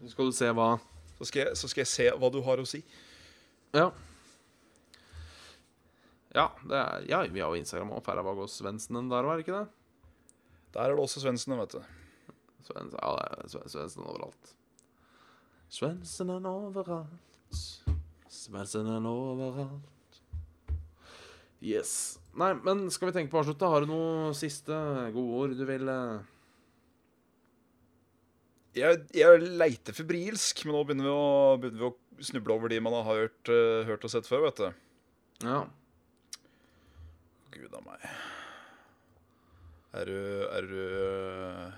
Så 0.02 0.12
skal 0.12 0.28
du 0.28 0.36
se 0.36 0.50
hva 0.54 0.68
Så 1.16 1.24
skal 1.30 1.40
jeg, 1.46 1.56
så 1.56 1.68
skal 1.72 1.80
jeg 1.82 1.88
se 1.90 2.06
hva 2.20 2.28
du 2.32 2.42
har 2.44 2.60
å 2.60 2.66
si. 2.68 2.82
Ja. 3.74 3.86
Ja, 6.36 6.50
det 6.68 6.76
er, 6.76 7.04
ja 7.08 7.22
vi 7.32 7.40
har 7.40 7.48
jo 7.54 7.58
Instagram 7.62 7.94
og 7.96 8.02
Færavåg 8.04 8.42
og 8.44 8.50
Svendsen 8.52 9.08
der 9.08 9.24
òg, 9.24 9.32
er 9.32 9.40
det 9.40 9.46
ikke 9.46 9.60
det? 9.62 9.68
Der 10.76 10.82
er 10.84 10.92
det 10.92 11.00
også 11.06 11.22
Svendsen, 11.22 11.56
vet 11.56 11.72
du. 11.78 11.80
Svens, 12.66 12.92
ja, 12.98 13.12
det 13.16 13.26
er 13.46 13.50
Sve- 13.54 13.68
Svendsen 13.72 14.04
overalt. 14.04 14.52
Svendsen 15.72 16.32
er 16.34 16.48
overalt. 16.50 17.54
Svendsen 18.36 18.90
er 18.92 19.06
overalt. 19.08 20.20
Yes. 21.64 21.92
Nei, 22.36 22.50
men 22.66 22.84
skal 22.92 23.08
vi 23.08 23.14
tenke 23.16 23.32
på 23.32 23.38
å 23.40 23.44
avslutte? 23.46 23.70
Har 23.72 23.80
du 23.86 23.88
noen 23.88 24.34
siste 24.36 24.76
gode 25.14 25.38
ord 25.40 25.54
du 25.56 25.62
vil 25.64 25.88
eh, 25.88 26.18
Jeg, 28.76 29.06
jeg 29.16 29.40
leiter 29.56 29.96
febrilsk, 29.96 30.66
men 30.68 30.76
nå 30.76 30.82
begynner 30.84 31.06
vi, 31.08 31.14
å, 31.16 31.56
begynner 31.62 31.80
vi 31.80 31.88
å 31.88 32.26
snuble 32.28 32.58
over 32.58 32.68
de 32.74 32.82
man 32.84 32.92
har 32.98 33.08
hørt, 33.08 33.48
eh, 33.48 33.86
hørt 33.88 34.04
og 34.04 34.12
sett 34.12 34.28
før, 34.28 34.44
vet 34.50 34.60
du. 34.60 34.68
Ja. 35.48 35.62
Gud 37.56 37.74
a 37.74 37.80
meg. 37.84 38.02
Er 39.96 40.04
du 40.04 40.16
Er 40.52 40.62
du 40.68 41.72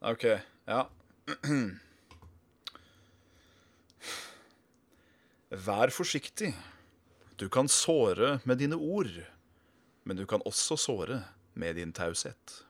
OK. 0.00 0.24
Ja. 0.66 0.86
Vær 5.50 5.92
forsiktig. 5.92 6.54
Du 7.36 7.48
kan 7.52 7.68
såre 7.68 8.40
med 8.48 8.58
dine 8.62 8.76
ord, 8.76 9.12
men 10.04 10.16
du 10.16 10.24
kan 10.26 10.40
også 10.48 10.76
såre 10.80 11.24
med 11.54 11.76
din 11.76 11.92
taushet. 11.92 12.64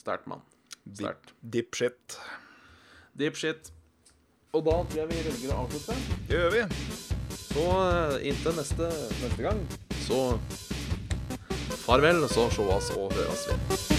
Sterkt, 0.00 0.26
mann. 0.26 0.40
Sterkt. 0.94 1.34
shit 1.74 2.16
Deep 3.16 3.36
shit. 3.36 3.72
Og 4.54 4.62
da 4.62 4.76
tror 4.86 5.00
jeg 5.00 5.10
vi 5.10 5.22
velger 5.26 5.54
å 5.54 5.64
avslutte. 5.64 5.96
Det 6.28 6.38
gjør 6.38 6.52
vi. 6.54 6.62
Så 7.34 7.64
eh, 7.80 8.28
inntil 8.30 8.54
neste, 8.58 8.90
neste 9.22 9.42
gang, 9.42 9.64
så 10.06 10.20
farvel, 11.84 12.22
så 12.30 12.46
sjåas 12.54 12.94
og 12.94 13.12
høres 13.18 13.48
vi. 13.50 13.93